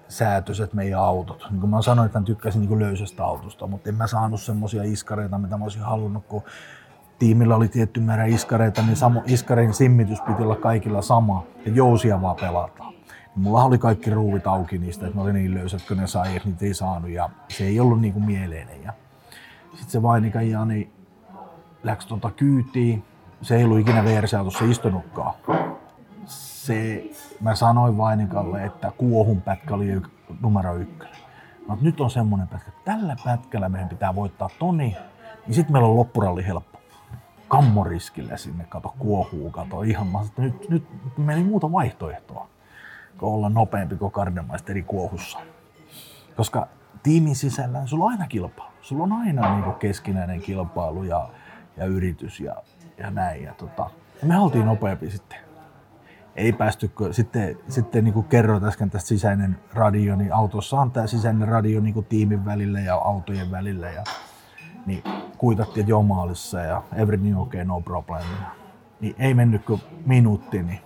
säätöiset 0.07 0.73
meidän 0.73 0.99
autot. 0.99 1.47
Niin 1.49 1.59
kuin 1.59 1.69
mä 1.69 1.81
sanoin, 1.81 2.05
että 2.05 2.19
mä 2.19 2.25
tykkäsin 2.25 2.61
niin 2.61 2.79
löysästä 2.79 3.25
autosta, 3.25 3.67
mutta 3.67 3.89
en 3.89 3.95
mä 3.95 4.07
saanut 4.07 4.41
semmoisia 4.41 4.83
iskareita, 4.83 5.37
mitä 5.37 5.57
mä 5.57 5.65
olisin 5.65 5.81
halunnut, 5.81 6.25
kun 6.25 6.43
tiimillä 7.19 7.55
oli 7.55 7.67
tietty 7.67 7.99
määrä 7.99 8.25
iskareita, 8.25 8.81
niin 8.81 8.95
samo, 8.95 9.23
iskarein 9.25 9.73
simmitys 9.73 10.21
piti 10.21 10.43
olla 10.43 10.55
kaikilla 10.55 11.01
sama, 11.01 11.43
ja 11.65 11.71
jousia 11.71 12.21
vaan 12.21 12.35
pelataan. 12.35 12.93
Niin 13.35 13.43
mulla 13.43 13.63
oli 13.63 13.77
kaikki 13.77 14.09
ruuvit 14.09 14.47
auki 14.47 14.77
niistä, 14.77 15.05
että 15.05 15.17
ne 15.17 15.23
oli 15.23 15.33
niin 15.33 15.53
löysät, 15.53 15.81
kun 15.87 15.97
ne 15.97 16.07
sai, 16.07 16.35
että 16.35 16.49
niitä 16.49 16.65
ei 16.65 16.73
saanut, 16.73 17.09
ja 17.09 17.29
se 17.47 17.63
ei 17.63 17.79
ollut 17.79 18.01
niin 18.01 18.13
kuin 18.13 18.25
mieleinen. 18.25 18.83
Ja 18.83 18.93
sitten 19.79 19.91
se 19.91 20.01
Vainika 20.01 20.41
Jani 20.41 20.91
läks 21.83 22.05
tuota 22.05 22.31
kyytiin, 22.31 23.03
se 23.41 23.55
ei 23.55 23.63
ollut 23.63 23.79
ikinä 23.79 24.03
VR-autossa 24.03 24.65
istunutkaan. 24.65 25.33
Se, 26.25 27.03
mä 27.41 27.55
sanoin 27.55 27.97
Vainikalle, 27.97 28.65
että 28.65 28.91
kuohun 28.97 29.41
pätkä 29.41 29.73
oli 29.73 30.01
numero 30.41 30.75
ykkönen. 30.75 31.15
No, 31.67 31.77
nyt 31.81 32.01
on 32.01 32.09
semmoinen 32.09 32.47
pätkä, 32.47 32.69
että 32.69 32.91
tällä 32.91 33.15
pätkällä 33.25 33.69
meidän 33.69 33.89
pitää 33.89 34.15
voittaa 34.15 34.49
Toni, 34.59 34.97
niin 35.47 35.55
sitten 35.55 35.73
meillä 35.73 35.87
on 35.87 35.95
loppuralli 35.95 36.47
helppo. 36.47 36.79
Kammoriskille 37.47 38.37
sinne, 38.37 38.65
kato 38.69 38.95
kuohuu, 38.99 39.51
kato 39.51 39.81
ihan, 39.81 40.07
mä 40.07 40.21
että 40.21 40.41
nyt, 40.41 40.69
nyt 40.69 40.87
meillä 41.17 41.43
ei 41.43 41.49
muuta 41.49 41.71
vaihtoehtoa 41.71 42.47
kuin 43.17 43.33
olla 43.33 43.49
nopeampi 43.49 43.95
kuin 43.95 44.11
Kardemaisteri 44.11 44.83
kuohussa. 44.83 45.39
Koska 46.37 46.67
tiimin 47.03 47.35
sisällä 47.35 47.85
sulla 47.85 48.05
on 48.05 48.11
aina 48.11 48.27
kilpailu. 48.27 48.68
Sulla 48.89 49.03
on 49.03 49.13
aina 49.13 49.55
niin 49.55 49.75
keskinäinen 49.75 50.41
kilpailu 50.41 51.03
ja, 51.03 51.29
ja 51.77 51.85
yritys 51.85 52.39
ja, 52.39 52.55
ja 52.97 53.11
näin. 53.11 53.43
Ja 53.43 53.53
tota, 53.53 53.89
ja 54.21 54.27
me 54.27 54.39
oltiin 54.39 54.65
nopeampi 54.65 55.11
sitten. 55.11 55.37
Ei 56.35 56.53
päästy, 56.53 56.91
sitten, 57.11 57.57
sitten 57.67 58.03
niin 58.03 58.13
kuin 58.13 58.25
kerroit 58.25 58.63
äsken 58.63 58.89
tästä 58.89 59.07
sisäinen 59.07 59.59
radio, 59.73 60.15
niin 60.15 60.33
autossa 60.33 60.79
on 60.79 60.91
tämä 60.91 61.07
sisäinen 61.07 61.47
radio 61.47 61.79
niin 61.79 61.93
kuin 61.93 62.05
tiimin 62.05 62.45
välillä 62.45 62.79
ja 62.79 62.95
autojen 62.95 63.51
välillä. 63.51 63.89
Ja, 63.89 64.03
niin 64.85 65.03
kuitattiin, 65.37 65.81
että 65.81 65.91
joo 65.91 66.03
maalissa 66.03 66.59
ja 66.59 66.83
everything 66.95 67.41
okay, 67.41 67.65
no 67.65 67.81
problem. 67.81 68.23
Niin 68.99 69.15
ei 69.19 69.33
mennyt 69.33 69.65
kuin 69.65 69.81
minuutti, 70.05 70.63
niin 70.63 70.79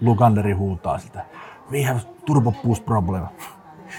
Lukanderi 0.00 0.52
huutaa 0.52 0.98
sitä, 0.98 1.24
we 1.70 1.82
have 1.82 2.00
turbo 2.26 2.52
boost 2.52 2.84
problem 2.84 3.26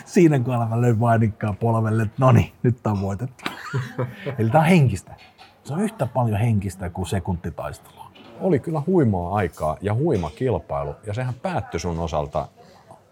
siinä 0.05 0.39
mä 0.69 0.81
löin 0.81 0.99
vainikkaa 0.99 1.53
polvelle, 1.53 2.03
että 2.03 2.15
no 2.17 2.31
niin, 2.31 2.51
nyt 2.63 2.87
on 2.87 3.01
voitettu. 3.01 3.43
Eli 4.39 4.49
tämä 4.49 4.59
on 4.59 4.69
henkistä. 4.69 5.15
Se 5.63 5.73
on 5.73 5.81
yhtä 5.81 6.05
paljon 6.05 6.39
henkistä 6.39 6.89
kuin 6.89 7.07
sekuntitaistelua. 7.07 8.11
Oli 8.41 8.59
kyllä 8.59 8.81
huimaa 8.87 9.35
aikaa 9.35 9.77
ja 9.81 9.93
huima 9.93 10.29
kilpailu. 10.29 10.95
Ja 11.07 11.13
sehän 11.13 11.33
päättyi 11.33 11.79
sun 11.79 11.99
osalta, 11.99 12.47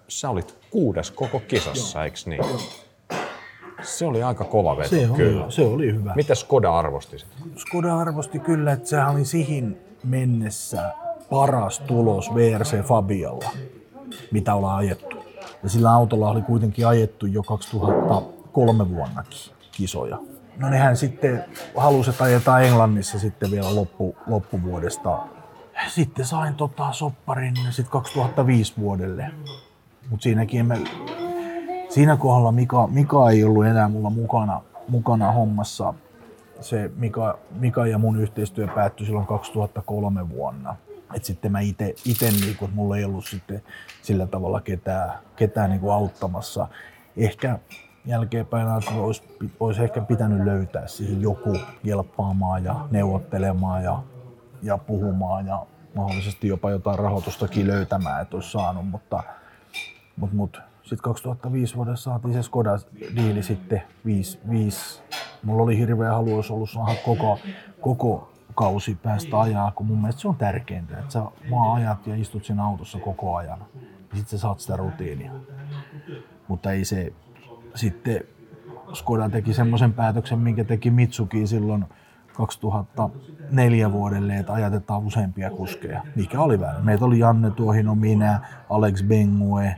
sä 0.08 0.30
olit 0.30 0.60
kuudes 0.72 1.12
koko 1.12 1.40
kisassa, 1.40 2.00
Joo. 2.00 2.04
eikö 2.04 2.18
niin? 2.26 2.38
Joo. 2.38 2.60
Se 3.82 4.06
oli 4.06 4.24
aika 4.24 4.44
kova 4.44 4.78
veto, 4.78 4.90
se 4.90 5.10
kyllä. 5.16 5.44
Oli, 5.44 5.52
se 5.52 5.62
oli 5.62 5.94
hyvä. 5.94 6.14
Miten 6.16 6.36
Skoda 6.36 6.78
arvosti 6.78 7.20
sitä? 7.20 7.32
Skoda 7.56 7.98
arvosti 7.98 8.40
kyllä, 8.40 8.72
että 8.72 8.90
se 8.90 9.04
oli 9.04 9.26
siihen 9.26 9.78
mennessä 10.04 10.94
paras 11.30 11.80
tulos 11.80 12.36
VRC 12.36 12.82
Fabialla, 12.84 13.50
mitä 14.32 14.56
ollaan 14.56 14.78
ajettu. 14.78 15.23
Ja 15.64 15.70
sillä 15.70 15.92
autolla 15.92 16.30
oli 16.30 16.42
kuitenkin 16.42 16.88
ajettu 16.88 17.26
jo 17.26 17.44
2003 17.44 18.90
vuonnakin 18.90 19.40
kisoja. 19.72 20.20
No 20.58 20.70
nehän 20.70 20.98
sitten 20.98 21.46
halusi, 21.78 22.10
että 22.10 22.24
ajetaan 22.24 22.64
Englannissa 22.64 23.20
sitten 23.20 23.52
vielä 23.52 23.76
loppu, 23.76 24.16
loppuvuodesta. 24.28 25.20
Sitten 25.88 26.26
sain 26.26 26.56
tota 26.56 26.92
sopparin 26.92 27.56
sitten 27.70 27.92
2005 27.92 28.74
vuodelle. 28.78 29.32
Mutta 30.10 30.24
siinäkin 30.24 30.66
me, 30.66 30.78
siinä 31.90 32.18
kohdalla 32.18 32.52
Mika, 32.52 32.88
Mika 32.88 33.30
ei 33.30 33.44
ollut 33.44 33.66
enää 33.66 33.88
mulla 33.88 34.10
mukana, 34.10 34.62
mukana 34.88 35.32
hommassa. 35.32 35.94
Se 36.62 36.92
Mika, 36.96 37.38
Mika 37.52 37.88
ja 37.88 37.98
mun 37.98 38.20
yhteistyö 38.20 38.68
päättyi 38.68 39.06
silloin 39.06 39.28
2003 39.28 40.30
vuonna. 40.30 40.76
Et 41.14 41.24
sitten 41.24 41.52
mä 41.52 41.60
itse, 41.60 42.32
niin 42.32 42.58
kun 42.58 42.70
mulla 42.74 42.98
ei 42.98 43.04
ollut 43.04 43.26
sitten 43.26 43.62
sillä 44.02 44.28
tavalla 44.28 44.62
ketään, 44.62 45.20
ketään 45.36 45.70
niin 45.70 45.80
kuin 45.80 45.94
auttamassa. 45.94 46.68
Ehkä 47.18 47.60
jälkeenpäin 48.06 48.68
olisi, 48.98 49.24
olisi 49.60 49.84
ehkä 49.84 50.02
pitänyt 50.02 50.46
löytää 50.46 50.88
siihen 50.88 51.22
joku 51.22 51.58
jelppaamaan 51.84 52.64
ja 52.64 52.88
neuvottelemaan 52.92 53.84
ja, 53.84 54.04
ja 54.62 54.78
puhumaan 54.78 55.48
ja 55.48 55.66
mahdollisesti 55.96 56.48
jopa 56.48 56.72
jotain 56.72 57.00
rahoitustakin 57.00 57.68
löytämään, 57.68 58.22
että 58.22 58.38
olisi 58.38 58.52
saanut, 58.52 58.88
mutta, 58.88 59.24
mutta, 60.16 60.36
mutta 60.36 60.62
sitten 60.82 61.04
2005 61.04 61.76
vuodessa 61.76 62.04
saatiin 62.04 62.34
se 62.34 62.44
Skoda 62.44 62.72
diili 63.16 63.44
sitten 63.44 63.84
5, 64.06 64.40
5. 64.50 65.02
Mulla 65.44 65.64
oli 65.64 65.78
hirveä 65.78 66.12
halu, 66.12 66.36
olisi 66.36 66.54
ollut 66.54 66.70
saada 66.70 66.96
koko, 67.06 67.40
koko 67.82 68.33
kausi 68.56 68.96
päästä 68.96 69.40
ajaa, 69.40 69.72
kun 69.72 69.86
mun 69.86 70.02
mielestä 70.02 70.22
se 70.22 70.28
on 70.28 70.36
tärkeintä, 70.36 71.00
että 71.00 71.12
sä 71.12 71.24
vaan 71.52 71.74
ajat 71.74 72.08
ja 72.08 72.16
istut 72.16 72.46
siinä 72.46 72.66
autossa 72.66 73.00
koko 73.00 73.36
ajan. 73.36 73.60
Ja 73.80 74.18
sitten 74.18 74.30
sä 74.30 74.38
saat 74.38 74.60
sitä 74.60 74.78
rutiinia. 74.78 75.32
Mutta 76.48 76.72
ei 76.72 76.86
se, 76.86 77.14
sitten 77.76 78.22
Skoda 78.94 79.30
teki 79.30 79.54
semmoisen 79.54 79.94
päätöksen, 79.94 80.40
minkä 80.40 80.64
teki 80.64 80.92
Mitsuki 80.92 81.48
silloin 81.48 81.86
2004 82.34 83.92
vuodelle, 83.92 84.38
että 84.38 84.54
ajatetaan 84.54 85.06
useampia 85.06 85.50
kuskeja, 85.50 86.04
mikä 86.16 86.42
oli 86.42 86.60
väärin. 86.60 86.86
Meitä 86.86 87.06
oli 87.06 87.20
Janne 87.20 87.52
Tuohino, 87.52 87.96
minä, 87.96 88.40
Alex 88.70 89.04
Bengue, 89.04 89.76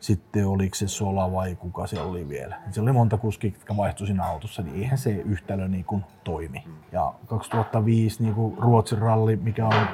sitten 0.00 0.46
oliko 0.46 0.74
se 0.74 0.88
Sola 0.88 1.32
vai 1.32 1.54
kuka 1.54 1.86
se 1.86 2.00
oli 2.00 2.28
vielä. 2.28 2.56
Se 2.70 2.80
oli 2.80 2.92
monta 2.92 3.18
kuskia, 3.18 3.50
jotka 3.50 3.76
vaihtui 3.76 4.06
siinä 4.06 4.24
autossa, 4.24 4.62
niin 4.62 4.76
eihän 4.76 4.98
se 4.98 5.10
yhtälö 5.10 5.68
niin 5.68 5.84
kuin 5.84 6.04
toimi. 6.24 6.64
Ja 6.92 7.12
2005 7.26 8.22
niin 8.22 8.34
kuin 8.34 8.58
Ruotsin 8.58 8.98
ralli, 8.98 9.36
mikä 9.36 9.66
on, 9.66 9.86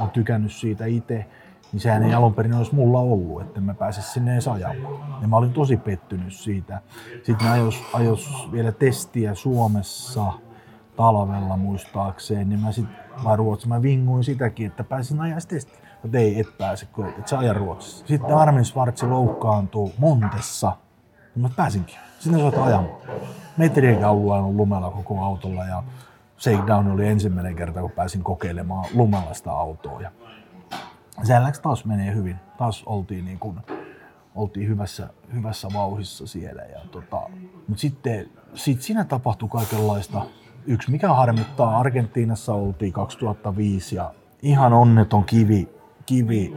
on 0.00 0.10
tykännyt 0.10 0.52
siitä 0.52 0.86
itse, 0.86 1.26
niin 1.72 1.80
sehän 1.80 2.02
ei 2.02 2.14
alun 2.14 2.34
perin 2.34 2.54
olisi 2.54 2.74
mulla 2.74 3.00
ollut, 3.00 3.42
että 3.42 3.60
mä 3.60 3.74
pääse 3.74 4.02
sinne 4.02 4.32
edes 4.32 4.48
ajamaan. 4.48 5.22
Ja 5.22 5.28
mä 5.28 5.36
olin 5.36 5.52
tosi 5.52 5.76
pettynyt 5.76 6.32
siitä. 6.32 6.80
Sitten 7.22 7.46
mä 7.46 7.52
ajos, 7.52 7.82
ajos 7.92 8.48
vielä 8.52 8.72
testiä 8.72 9.34
Suomessa 9.34 10.32
talvella 10.96 11.56
muistaakseen, 11.56 12.48
niin 12.48 12.60
mä 12.60 12.72
sitten, 12.72 12.96
vai 13.24 13.36
Ruotsi, 13.36 13.68
mä 13.68 13.82
vinguin 13.82 14.24
sitäkin, 14.24 14.66
että 14.66 14.84
pääsin 14.84 15.20
ajaa 15.20 15.38
testiä. 15.48 15.81
Mutta 16.02 16.18
ei, 16.18 16.40
et 16.40 16.58
pääse, 16.58 16.86
kun 16.86 17.08
et 17.18 17.28
sä 17.28 17.38
aja 17.38 17.52
Ruotsissa. 17.52 18.06
Sitten 18.06 18.36
Armin 18.36 18.64
Schwarzi 18.64 19.06
loukkaantuu 19.06 19.92
Montessa, 19.98 20.76
niin 21.34 21.42
mä 21.42 21.48
pääsinkin. 21.56 21.96
Sitten 22.18 22.52
sä 22.52 22.64
ajamaan. 22.64 22.96
Metriäkään 23.56 24.12
ollut 24.12 24.56
lumella 24.56 24.90
koko 24.90 25.20
autolla 25.20 25.64
ja 25.64 25.82
Shakedown 26.38 26.90
oli 26.90 27.08
ensimmäinen 27.08 27.56
kerta, 27.56 27.80
kun 27.80 27.90
pääsin 27.90 28.22
kokeilemaan 28.22 28.84
lumella 28.94 29.52
autoa. 29.52 30.00
Ja 30.00 30.10
sehän 31.22 31.52
taas 31.62 31.84
menee 31.84 32.14
hyvin. 32.14 32.36
Taas 32.58 32.82
oltiin, 32.86 33.24
niin 33.24 33.38
kuin, 33.38 33.56
oltiin 34.34 34.68
hyvässä, 34.68 35.08
hyvässä 35.34 35.68
vauhissa 35.74 36.26
siellä. 36.26 36.62
Ja 36.62 36.80
tota, 36.90 37.20
mutta 37.68 37.80
sitten 37.80 38.30
sit 38.54 38.82
siinä 38.82 39.04
tapahtui 39.04 39.48
kaikenlaista. 39.48 40.22
Yksi 40.66 40.90
mikä 40.90 41.08
harmittaa, 41.08 41.78
Argentiinassa 41.78 42.54
oltiin 42.54 42.92
2005 42.92 43.96
ja 43.96 44.14
ihan 44.42 44.72
onneton 44.72 45.24
kivi, 45.24 45.68
kivi 46.12 46.56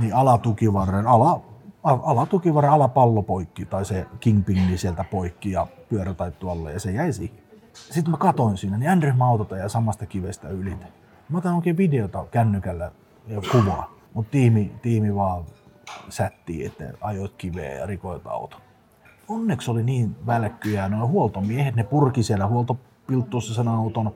niin 0.00 0.14
alatukivarren, 0.14 1.06
ala, 1.06 1.40
alatukivarren 1.82 2.72
alapallo 2.72 3.22
poikki 3.22 3.66
tai 3.66 3.84
se 3.84 4.06
kingpin 4.20 4.56
niin 4.56 4.78
sieltä 4.78 5.04
poikki 5.04 5.50
ja 5.50 5.66
pyörä 5.88 6.14
taittu 6.14 6.48
alle 6.48 6.72
ja 6.72 6.80
se 6.80 6.90
jäi 6.90 7.12
siihen. 7.12 7.38
Sitten 7.72 8.10
mä 8.10 8.16
katoin 8.16 8.56
siinä, 8.56 8.78
niin 8.78 8.90
Andre 8.90 9.12
Mautota 9.12 9.56
ja 9.56 9.68
samasta 9.68 10.06
kivestä 10.06 10.48
yli. 10.48 10.76
Mä 11.28 11.38
otan 11.38 11.54
oikein 11.54 11.76
videota 11.76 12.24
kännykällä 12.30 12.90
ja 13.28 13.40
kuvaa. 13.52 13.90
Mutta 14.14 14.30
tiimi, 14.30 14.72
tiimi 14.82 15.14
vaan 15.14 15.44
sätti, 16.08 16.66
että 16.66 16.84
ajoit 17.00 17.32
kiveä 17.38 17.74
ja 17.74 17.86
rikoit 17.86 18.26
auto. 18.26 18.56
Onneksi 19.28 19.70
oli 19.70 19.82
niin 19.82 20.16
välkkyjä, 20.26 20.88
noin 20.88 21.10
huoltomiehet, 21.10 21.74
ne 21.74 21.84
purki 21.84 22.22
siellä 22.22 22.46
huoltopilttuussa 22.46 23.54
sen 23.54 23.68
auton, 23.68 24.14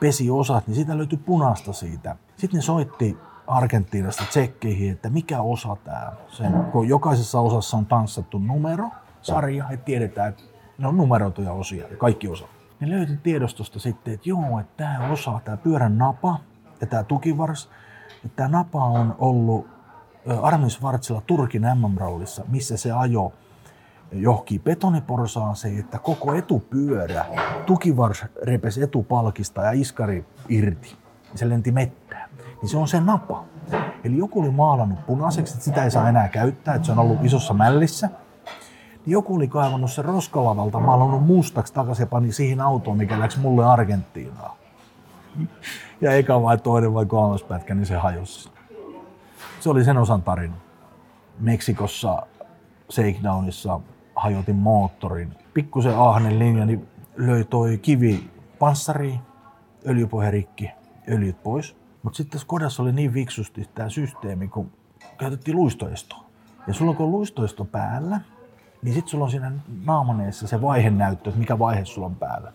pesi 0.00 0.30
osat, 0.30 0.66
niin 0.66 0.74
siitä 0.74 0.98
löytyi 0.98 1.18
punasta 1.18 1.72
siitä. 1.72 2.16
Sitten 2.36 2.58
ne 2.58 2.62
soitti 2.62 3.18
Argentiinasta 3.52 4.24
tsekkeihin, 4.24 4.92
että 4.92 5.10
mikä 5.10 5.40
osa 5.40 5.76
tämä 5.84 6.12
sen, 6.28 6.64
kun 6.72 6.88
jokaisessa 6.88 7.40
osassa 7.40 7.76
on 7.76 7.86
tanssattu 7.86 8.38
numero, 8.38 8.90
sarja, 9.22 9.70
että 9.70 9.84
tiedetään, 9.84 10.28
että 10.28 10.42
ne 10.78 10.88
on 10.88 10.96
numeroituja 10.96 11.52
osia, 11.52 11.86
kaikki 11.98 12.28
osat. 12.28 12.48
Ne 12.80 12.90
löytyi 12.90 13.16
tiedostosta 13.16 13.78
sitten, 13.78 14.14
että 14.14 14.28
joo, 14.28 14.60
että 14.60 14.72
tämä 14.76 15.08
osa, 15.08 15.40
tämä 15.44 15.56
pyörän 15.56 15.98
napa 15.98 16.38
ja 16.80 16.86
tämä 16.86 17.04
tukivars, 17.04 17.70
että 18.24 18.36
tämä 18.36 18.48
napa 18.48 18.84
on 18.84 19.14
ollut 19.18 19.66
Armin 20.42 20.70
Schwarzilla 20.70 21.22
Turkin 21.26 21.62
MM-rallissa, 21.62 22.44
missä 22.48 22.76
se 22.76 22.92
ajo 22.92 23.32
johonkin 24.12 24.60
betoniporsaaseen, 24.60 25.78
että 25.78 25.98
koko 25.98 26.34
etupyörä, 26.34 27.24
tukivars 27.66 28.24
repesi 28.42 28.82
etupalkista 28.82 29.62
ja 29.62 29.72
iskari 29.72 30.24
irti. 30.48 30.96
Se 31.34 31.48
lenti 31.48 31.72
mettään. 31.72 32.01
Niin 32.62 32.70
se 32.70 32.76
on 32.76 32.88
se 32.88 33.00
napa. 33.00 33.44
Eli 34.04 34.16
joku 34.16 34.40
oli 34.40 34.50
maalannut 34.50 35.06
punaiseksi, 35.06 35.52
että 35.54 35.64
sitä 35.64 35.84
ei 35.84 35.90
saa 35.90 36.08
enää 36.08 36.28
käyttää, 36.28 36.74
että 36.74 36.86
se 36.86 36.92
on 36.92 36.98
ollut 36.98 37.24
isossa 37.24 37.54
mällissä. 37.54 38.10
Niin 39.06 39.12
joku 39.12 39.34
oli 39.34 39.48
kaivannut 39.48 39.92
sen 39.92 40.04
roskalavalta, 40.04 40.80
maalannut 40.80 41.26
mustaksi 41.26 41.74
takaisin 41.74 42.02
ja 42.02 42.06
pani 42.06 42.32
siihen 42.32 42.60
autoon, 42.60 42.96
mikä 42.96 43.20
läksi 43.20 43.40
mulle 43.40 43.66
Argentiinaan. 43.66 44.56
Ja 46.00 46.12
eikä 46.12 46.42
vai 46.42 46.58
toinen 46.58 46.94
vai 46.94 47.06
kolmas 47.06 47.42
pätkä, 47.42 47.74
niin 47.74 47.86
se 47.86 47.96
hajosi. 47.96 48.50
Se 49.60 49.70
oli 49.70 49.84
sen 49.84 49.98
osan 49.98 50.22
tarina. 50.22 50.54
Meksikossa 51.40 52.22
Shakedownissa 52.92 53.80
hajotin 54.16 54.56
moottorin. 54.56 55.34
Pikkusen 55.54 55.98
ahnen 55.98 56.38
linja, 56.38 56.66
niin 56.66 56.88
löi 57.16 57.44
toi 57.44 57.78
kivi 57.78 58.30
panssariin, 58.58 59.20
öljypohja 59.88 60.30
rikki, 60.30 60.70
öljyt 61.08 61.42
pois. 61.42 61.81
Mutta 62.02 62.16
sitten 62.16 62.40
Skodassa 62.40 62.82
oli 62.82 62.92
niin 62.92 63.14
viksusti 63.14 63.68
tämä 63.74 63.88
systeemi, 63.88 64.48
kun 64.48 64.70
käytettiin 65.18 65.56
luistoestoa. 65.56 66.24
Ja 66.66 66.74
sulla 66.74 66.94
kun 66.94 67.06
on 67.06 67.12
luistoesto 67.12 67.64
päällä, 67.64 68.20
niin 68.82 68.94
sitten 68.94 69.10
sulla 69.10 69.24
on 69.24 69.30
siinä 69.30 69.52
naamaneessa 69.84 70.46
se 70.46 70.62
vaihenäyttö, 70.62 71.30
että 71.30 71.40
mikä 71.40 71.58
vaihe 71.58 71.84
sulla 71.84 72.06
on 72.06 72.16
päällä. 72.16 72.52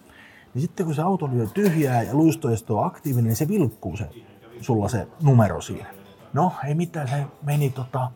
Niin 0.53 0.61
sitten 0.61 0.85
kun 0.85 0.95
se 0.95 1.01
auto 1.01 1.29
lyö 1.31 1.47
tyhjää 1.53 2.03
ja 2.03 2.13
luistoesto 2.13 2.79
on 2.79 2.85
aktiivinen, 2.85 3.25
niin 3.25 3.35
se 3.35 3.47
vilkkuu 3.47 3.97
se, 3.97 4.09
sulla 4.61 4.87
se 4.87 5.07
numero 5.21 5.61
siinä. 5.61 5.87
No, 6.33 6.53
ei 6.67 6.75
mitään, 6.75 7.07
se 7.07 7.25
meni, 7.41 7.69
tota, 7.69 8.11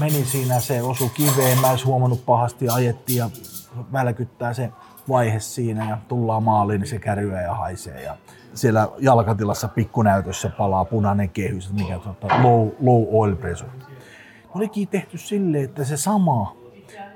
meni 0.00 0.24
siinä, 0.24 0.60
se 0.60 0.82
osu 0.82 1.08
kiveen, 1.08 1.60
mä 1.60 1.70
en 1.70 1.78
huomannut 1.84 2.26
pahasti, 2.26 2.68
ajettiin 2.68 3.18
ja 3.18 3.30
välkyttää 3.92 4.54
se 4.54 4.70
vaihe 5.08 5.40
siinä 5.40 5.88
ja 5.88 5.98
tullaan 6.08 6.42
maaliin, 6.42 6.80
niin 6.80 6.88
se 6.88 6.98
kärryää 6.98 7.42
ja 7.42 7.54
haisee. 7.54 8.02
Ja 8.02 8.16
siellä 8.56 8.88
jalkatilassa 8.98 9.68
pikkunäytössä 9.68 10.50
palaa 10.58 10.84
punainen 10.84 11.30
kehys, 11.30 11.72
mikä 11.72 11.98
tota, 11.98 12.42
low, 12.42 12.68
low 12.80 13.04
oil 13.10 13.36
pressure. 13.36 13.70
Olikin 14.54 14.88
tehty 14.88 15.18
silleen, 15.18 15.64
että 15.64 15.84
se 15.84 15.96
sama, 15.96 16.56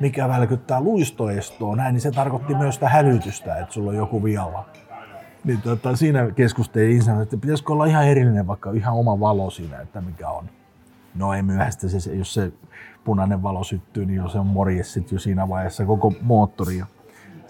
mikä 0.01 0.29
välkyttää 0.29 0.81
luistoestoa, 0.81 1.77
näin, 1.77 1.93
niin 1.93 2.01
se 2.01 2.11
tarkoitti 2.11 2.55
myös 2.55 2.75
sitä 2.75 2.89
hälytystä, 2.89 3.57
että 3.57 3.75
sulla 3.75 3.91
on 3.91 3.97
joku 3.97 4.25
vialla. 4.25 4.65
Niin 5.45 5.63
tota, 5.63 5.97
siinä 5.97 6.31
keskustelin 6.31 6.91
insinööri, 6.91 7.23
että 7.23 7.37
pitäisikö 7.37 7.73
olla 7.73 7.87
ihan 7.87 8.07
erillinen, 8.07 8.47
vaikka 8.47 8.71
ihan 8.71 8.95
oma 8.95 9.21
valo 9.21 9.51
siinä, 9.51 9.81
että 9.81 10.01
mikä 10.01 10.29
on. 10.29 10.45
No 11.15 11.35
ei 11.35 11.43
myöhäistä, 11.43 11.89
se, 11.89 12.15
jos 12.15 12.35
se 12.35 12.53
punainen 13.05 13.43
valo 13.43 13.65
syttyy, 13.65 14.07
niin 14.07 14.17
jo 14.17 14.29
se 14.29 14.39
on 14.39 14.47
morjes 14.47 14.99
jo 15.13 15.19
siinä 15.19 15.49
vaiheessa 15.49 15.85
koko 15.85 16.13
moottori. 16.21 16.83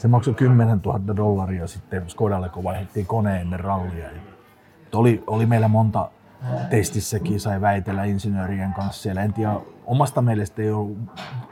Se 0.00 0.08
maksoi 0.08 0.34
10 0.34 0.80
000 0.84 1.16
dollaria 1.16 1.66
sitten 1.66 2.10
Skodalle, 2.10 2.48
kun 2.48 2.64
vaihdettiin 2.64 3.06
koneen 3.06 3.40
ennen 3.40 3.60
rallia. 3.60 4.08
Oli, 4.92 5.24
oli 5.26 5.46
meillä 5.46 5.68
monta 5.68 6.10
testissäkin, 6.70 7.40
sai 7.40 7.60
väitellä 7.60 8.04
insinöörien 8.04 8.72
kanssa 8.72 9.02
siellä. 9.02 9.22
En 9.22 9.32
tiedä, 9.32 9.56
omasta 9.86 10.22
mielestä 10.22 10.62
ei 10.62 10.70
ollut 10.70 10.98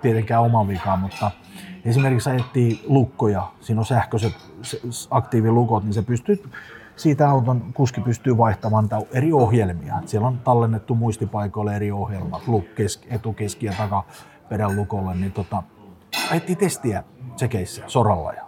tietenkään 0.03 0.43
oma 0.43 0.69
vika, 0.69 0.97
mutta 0.97 1.31
esimerkiksi 1.85 2.31
ajettiin 2.31 2.81
lukkoja, 2.87 3.47
siinä 3.61 3.81
on 3.81 3.87
sähköiset 3.87 4.33
aktiivilukot, 5.11 5.85
niin 5.85 5.95
se 5.95 6.03
pystyy 6.03 6.51
siitä 6.97 7.31
auton 7.31 7.73
kuski 7.75 8.01
pystyy 8.01 8.39
vaihtamaan 8.39 8.89
eri 9.13 9.33
ohjelmia. 9.33 9.95
Siellä 10.07 10.29
on 10.29 10.39
tallennettu 10.39 10.95
muistipaikoille 10.95 11.77
eri 11.77 11.93
ohjelmat, 11.93 12.43
etu, 13.11 13.33
keski 13.33 13.67
ja 13.67 13.73
takaperän 13.73 14.77
lukolle, 14.77 15.15
niin 15.15 15.33
tota, 15.33 15.63
ajettiin 16.31 16.59
testiä 16.59 17.05
tsekeissä 17.39 17.83
soralla. 17.87 18.33
Ja 18.33 18.45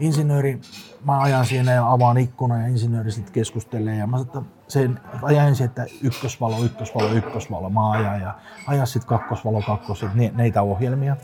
insinööri, 0.00 0.60
mä 1.04 1.20
ajan 1.20 1.46
siinä 1.46 1.72
ja 1.72 1.92
avaan 1.92 2.18
ikkuna 2.18 2.60
ja 2.60 2.66
insinööri 2.66 3.10
sitten 3.10 3.32
keskustelee 3.32 3.96
ja 3.96 4.06
mä 4.06 4.20
että 4.20 4.42
sen 4.68 5.00
ajan 5.22 5.48
ensin, 5.48 5.66
että 5.66 5.86
ykkösvalo, 6.02 6.64
ykkösvalo, 6.64 7.12
ykkösvalo, 7.12 7.70
mä 7.70 7.90
ajan 7.90 8.20
ja 8.20 8.34
ajan 8.66 8.86
sitten 8.86 9.08
kakkosvalo, 9.08 9.62
kakkos, 9.66 10.04
ne, 10.14 10.32
neitä 10.34 10.62
ohjelmia. 10.62 11.16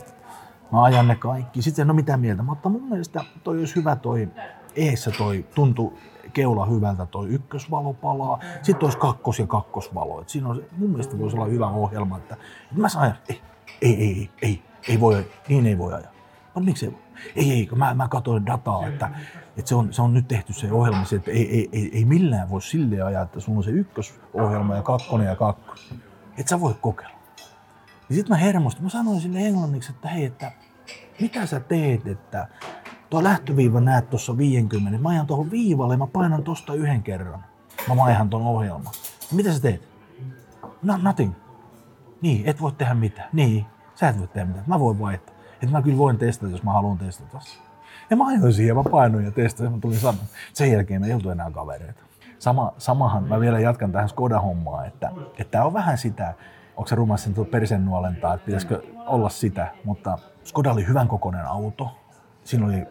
Mä 0.71 0.83
ajan 0.83 1.07
ne 1.07 1.15
kaikki. 1.15 1.61
Sitten 1.61 1.87
no 1.87 1.93
mitä 1.93 2.17
mieltä, 2.17 2.43
mutta 2.43 2.69
mun 2.69 2.89
mielestä 2.89 3.23
toi 3.43 3.59
olisi 3.59 3.75
hyvä 3.75 3.95
toi, 3.95 4.29
eessä 4.75 5.11
toi 5.11 5.45
tuntuu 5.55 5.99
keula 6.33 6.65
hyvältä, 6.65 7.05
toi 7.05 7.27
ykkösvalo 7.27 7.93
palaa, 7.93 8.39
sitten 8.61 8.85
olisi 8.85 8.97
kakkos- 8.97 9.39
ja 9.39 9.47
kakkosvalo. 9.47 10.21
Et 10.21 10.29
siinä 10.29 10.49
on, 10.49 10.63
mun 10.77 10.89
mielestä 10.89 11.19
voisi 11.19 11.35
olla 11.35 11.45
hyvä 11.45 11.67
ohjelma, 11.67 12.17
että, 12.17 12.35
että 12.63 12.81
mä 12.81 12.89
saan, 12.89 13.13
ei, 13.29 13.41
ei, 13.81 13.95
ei, 13.99 14.29
ei, 14.41 14.63
ei 14.87 14.99
voi, 14.99 15.25
niin 15.47 15.65
ei 15.65 15.77
voi 15.77 15.93
ajaa. 15.93 16.14
No 16.55 16.61
miksi 16.61 16.97
ei, 17.35 17.51
ei, 17.51 17.67
kun 17.67 17.77
mä, 17.77 17.93
mä 17.93 18.07
katsoin 18.07 18.45
dataa, 18.45 18.87
että, 18.87 19.09
että 19.57 19.69
se, 19.69 19.75
on, 19.75 19.93
se 19.93 20.01
on 20.01 20.13
nyt 20.13 20.27
tehty 20.27 20.53
se 20.53 20.71
ohjelma, 20.71 21.03
että 21.15 21.31
ei, 21.31 21.51
ei, 21.51 21.69
ei, 21.71 21.91
ei 21.93 22.05
millään 22.05 22.49
voi 22.49 22.61
silleen 22.61 23.05
ajaa, 23.05 23.23
että 23.23 23.39
sulla 23.39 23.57
on 23.57 23.63
se 23.63 23.71
ykkösohjelma 23.71 24.75
ja 24.75 24.81
kakkonen 24.81 25.27
ja 25.27 25.35
kakkos. 25.35 25.93
Et 26.37 26.47
sä 26.47 26.59
voi 26.59 26.75
kokeilla. 26.81 27.15
Ja 28.09 28.15
sitten 28.15 28.37
mä 28.37 28.37
hermostin, 28.37 28.83
mä 28.83 28.89
sanoin 28.89 29.21
sille 29.21 29.39
englanniksi, 29.39 29.91
että 29.91 30.07
hei, 30.07 30.25
että 30.25 30.51
mitä 31.21 31.45
sä 31.45 31.59
teet, 31.59 32.07
että 32.07 32.47
tuo 33.09 33.23
lähtöviiva 33.23 33.81
näet 33.81 34.09
tuossa 34.09 34.37
50, 34.37 34.99
mä 34.99 35.09
ajan 35.09 35.27
tuohon 35.27 35.51
viivalle 35.51 35.93
ja 35.93 35.97
mä 35.97 36.07
painan 36.07 36.43
tosta 36.43 36.73
yhden 36.73 37.03
kerran. 37.03 37.43
Mä 37.87 37.95
vaihan 37.95 38.29
ton 38.29 38.41
ohjelman. 38.41 38.93
Mitä 39.31 39.53
sä 39.53 39.59
teet? 39.59 39.89
No, 40.81 40.97
nothing. 40.97 41.33
Niin, 42.21 42.45
et 42.45 42.61
voi 42.61 42.71
tehdä 42.71 42.93
mitään. 42.93 43.29
Niin, 43.33 43.65
sä 43.95 44.09
et 44.09 44.19
voi 44.19 44.27
tehdä 44.27 44.45
mitään. 44.45 44.65
Mä 44.67 44.79
voin 44.79 44.99
vaihtaa. 44.99 45.34
Että 45.65 45.77
mä 45.77 45.81
kyllä 45.81 45.97
voin 45.97 46.17
testata, 46.17 46.51
jos 46.51 46.63
mä 46.63 46.73
haluan 46.73 46.97
testata. 46.97 47.39
Ja 48.09 48.17
mä 48.17 48.27
ajoin 48.27 48.53
siihen, 48.53 48.75
mä 48.75 48.83
painoin 48.91 49.25
ja 49.25 49.31
testasin, 49.31 49.71
mä 49.71 49.77
tulin 49.81 49.99
sanoa. 49.99 50.23
Sen 50.53 50.71
jälkeen 50.71 51.01
me 51.01 51.07
ei 51.07 51.13
oltu 51.13 51.29
enää 51.29 51.51
kavereita. 51.51 52.01
Sama, 52.39 52.73
samahan, 52.77 53.23
mä 53.23 53.39
vielä 53.39 53.59
jatkan 53.59 53.91
tähän 53.91 54.09
Skoda-hommaan, 54.09 54.87
että, 54.87 55.11
että 55.37 55.65
on 55.65 55.73
vähän 55.73 55.97
sitä, 55.97 56.33
onko 56.77 56.87
se 56.87 56.95
rumassa 56.95 57.29
tuo 57.29 57.45
persen 57.45 57.85
nuolentaa, 57.85 58.33
että 58.33 58.45
pitäisikö 58.45 58.81
olla 59.07 59.29
sitä, 59.29 59.67
mutta 59.83 60.17
Skoda 60.43 60.71
oli 60.71 60.87
hyvän 60.87 61.07
kokoinen 61.07 61.45
auto. 61.45 61.97
Siinä 62.43 62.65
oli 62.65 62.85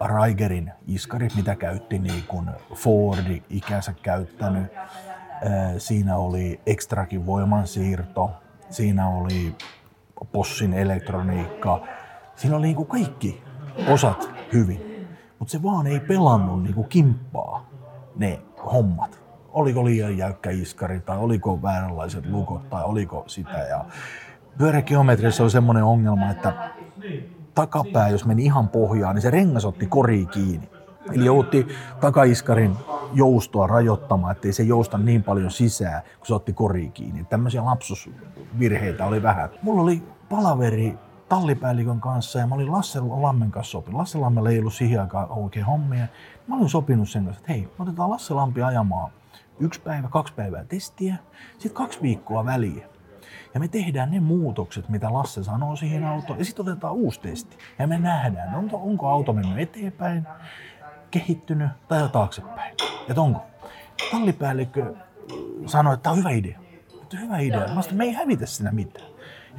Raigerin 0.00 0.72
iskari, 0.86 1.28
mitä 1.36 1.56
käytti 1.56 1.98
niin 1.98 2.24
kuin 2.28 2.50
Fordi 2.74 3.42
ikänsä 3.50 3.94
käyttänyt. 4.02 4.72
Siinä 5.78 6.16
oli 6.16 6.60
Extrakin 6.66 7.26
voimansiirto, 7.26 8.30
siinä 8.70 9.08
oli 9.08 9.54
Possin 10.32 10.74
elektroniikka. 10.74 11.86
Siinä 12.36 12.56
oli 12.56 12.66
niin 12.66 12.76
kuin 12.76 12.88
kaikki 12.88 13.42
osat 13.88 14.30
hyvin, 14.52 15.08
mutta 15.38 15.52
se 15.52 15.62
vaan 15.62 15.86
ei 15.86 16.00
pelannut 16.00 16.62
niin 16.62 16.74
kuin 16.74 16.88
kimppaa 16.88 17.66
ne 18.16 18.40
hommat. 18.72 19.20
Oliko 19.52 19.84
liian 19.84 20.18
jäykkä 20.18 20.50
iskari 20.50 21.00
tai 21.00 21.18
oliko 21.18 21.62
vääränlaiset 21.62 22.26
lukot 22.26 22.70
tai 22.70 22.84
oliko 22.84 23.24
sitä. 23.26 23.58
Ja 23.58 23.84
pyörägeometriassa 24.58 25.42
oli 25.42 25.50
semmoinen 25.50 25.84
ongelma, 25.84 26.30
että 26.30 26.70
takapää, 27.54 28.08
jos 28.08 28.24
meni 28.24 28.44
ihan 28.44 28.68
pohjaan, 28.68 29.14
niin 29.14 29.22
se 29.22 29.30
rengas 29.30 29.64
otti 29.64 29.86
kori 29.86 30.26
kiinni. 30.26 30.68
Eli 31.12 31.24
joutui 31.24 31.66
takaiskarin 32.00 32.76
joustoa 33.12 33.66
rajoittamaan, 33.66 34.32
ettei 34.32 34.52
se 34.52 34.62
jousta 34.62 34.98
niin 34.98 35.22
paljon 35.22 35.50
sisään, 35.50 36.02
kun 36.18 36.26
se 36.26 36.34
otti 36.34 36.52
kori 36.52 36.88
kiinni. 36.88 37.24
Tämmöisiä 37.24 37.64
lapsusvirheitä 37.64 39.06
oli 39.06 39.22
vähän. 39.22 39.48
Mulla 39.62 39.82
oli 39.82 40.02
palaveri 40.28 40.98
tallipäällikön 41.28 42.00
kanssa 42.00 42.38
ja 42.38 42.46
mä 42.46 42.54
olin 42.54 42.72
Lasse 42.72 43.00
Lammen 43.00 43.50
kanssa 43.50 43.70
sopinut. 43.70 43.98
Lasse 43.98 44.18
Lammella 44.18 44.50
ei 44.50 44.58
ollut 44.58 44.74
siihen 44.74 45.00
aikaan 45.00 45.30
oikein 45.30 45.66
hommia. 45.66 46.06
Mä 46.46 46.56
olin 46.56 46.68
sopinut 46.68 47.08
sen 47.08 47.24
kanssa, 47.24 47.40
että 47.40 47.52
hei, 47.52 47.68
otetaan 47.78 48.10
Lasse 48.10 48.34
Lampi 48.34 48.62
ajamaan 48.62 49.10
yksi 49.60 49.80
päivä, 49.80 50.08
kaksi 50.08 50.34
päivää 50.34 50.64
testiä, 50.64 51.16
sitten 51.52 51.72
kaksi 51.72 52.02
viikkoa 52.02 52.44
väliä. 52.44 52.88
Ja 53.54 53.60
me 53.60 53.68
tehdään 53.68 54.10
ne 54.10 54.20
muutokset, 54.20 54.88
mitä 54.88 55.12
Lasse 55.12 55.44
sanoo 55.44 55.76
siihen 55.76 56.04
autoon, 56.04 56.38
ja 56.38 56.44
sitten 56.44 56.68
otetaan 56.68 56.94
uusi 56.94 57.20
testi. 57.20 57.56
Ja 57.78 57.86
me 57.86 57.98
nähdään, 57.98 58.54
onko, 58.54 58.76
onko 58.76 59.08
auto 59.08 59.32
mennyt 59.32 59.58
eteenpäin, 59.58 60.26
kehittynyt 61.10 61.70
tai 61.88 62.08
taaksepäin. 62.08 62.74
Että 63.08 63.20
onko. 63.20 63.46
Tallipäällikkö 64.10 64.94
sanoi, 65.66 65.94
että 65.94 66.02
tämä 66.02 66.12
on 66.12 66.18
hyvä 66.18 66.30
idea. 66.30 66.58
Että 67.02 67.16
hyvä 67.16 67.38
idea. 67.38 67.60
Mä 67.60 67.82
sanoin, 67.82 67.96
me 67.96 68.04
ei 68.04 68.12
hävitä 68.12 68.46
siinä 68.46 68.72
mitään. 68.72 69.15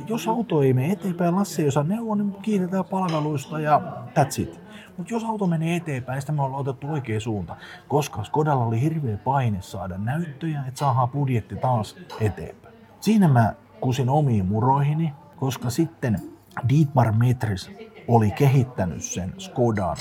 Jos 0.07 0.27
auto 0.27 0.61
ei 0.61 0.73
mene 0.73 0.91
eteenpäin, 0.91 1.35
Lassi 1.35 1.61
ei 1.61 1.67
osaa 1.67 1.83
neuvoa, 1.83 2.15
niin 2.15 2.33
kiitetään 2.41 2.85
palveluista 2.85 3.59
ja 3.59 3.81
that's 4.05 4.41
it. 4.41 4.61
Mutta 4.97 5.13
jos 5.13 5.23
auto 5.23 5.47
menee 5.47 5.75
eteenpäin, 5.75 6.21
sitä 6.21 6.31
me 6.31 6.41
ollaan 6.41 6.61
otettu 6.61 6.87
oikea 6.87 7.19
suunta, 7.19 7.55
koska 7.87 8.23
Skodalla 8.23 8.65
oli 8.65 8.81
hirveä 8.81 9.17
paine 9.17 9.61
saada 9.61 9.97
näyttöjä, 9.97 10.63
että 10.67 10.79
saadaan 10.79 11.09
budjetti 11.09 11.55
taas 11.55 11.95
eteenpäin. 12.21 12.75
Siinä 12.99 13.27
mä 13.27 13.53
kusin 13.81 14.09
omiin 14.09 14.45
muroihini, 14.45 15.13
koska 15.35 15.69
sitten 15.69 16.21
Dietmar 16.69 17.11
Metris 17.11 17.71
oli 18.07 18.31
kehittänyt 18.31 19.03
sen 19.03 19.33
Skodan 19.37 19.97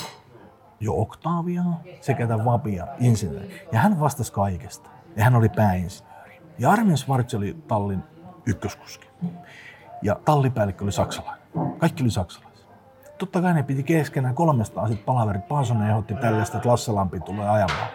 jo 0.79 0.93
Octavia 1.01 1.63
sekä 2.01 2.27
tämän 2.27 2.45
Vapia 2.45 2.87
insinööri. 2.99 3.67
Ja 3.71 3.79
hän 3.79 3.99
vastasi 3.99 4.33
kaikesta. 4.33 4.89
Ja 5.15 5.23
hän 5.23 5.35
oli 5.35 5.49
pääinsinööri. 5.49 6.41
Ja 6.59 6.71
Armin 6.71 6.97
Schwarz 6.97 7.33
oli 7.33 7.57
tallin 7.67 8.03
ykköskuski. 8.45 9.07
Ja 10.01 10.15
tallipäällikkö 10.25 10.83
oli 10.83 10.91
saksalainen. 10.91 11.47
Kaikki 11.77 12.03
oli 12.03 12.11
saksalaisia. 12.11 12.67
Totta 13.17 13.41
kai 13.41 13.53
ne 13.53 13.63
piti 13.63 13.83
keskenään 13.83 14.35
kolmestaan 14.35 14.87
sitten 14.87 15.05
palaverit. 15.05 15.47
Paasonen 15.47 15.89
ehdotti 15.89 16.15
tällaista, 16.15 16.57
että 16.57 16.69
Lasse 16.69 16.91
Lampi 16.91 17.19
tulee 17.19 17.49
ajamaan. 17.49 17.87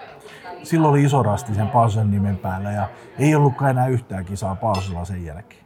Silloin 0.62 0.92
oli 0.92 1.05
iso 1.05 1.22
rasti 1.22 1.55
sen 1.55 1.68
Paasosen 1.68 2.11
nimen 2.11 2.36
päällä 2.36 2.72
ja 2.72 2.88
ei 3.18 3.34
ollutkaan 3.34 3.70
enää 3.70 3.86
yhtään 3.86 4.24
kisaa 4.24 4.55
Paasosella 4.55 5.05
sen 5.05 5.24
jälkeen. 5.24 5.62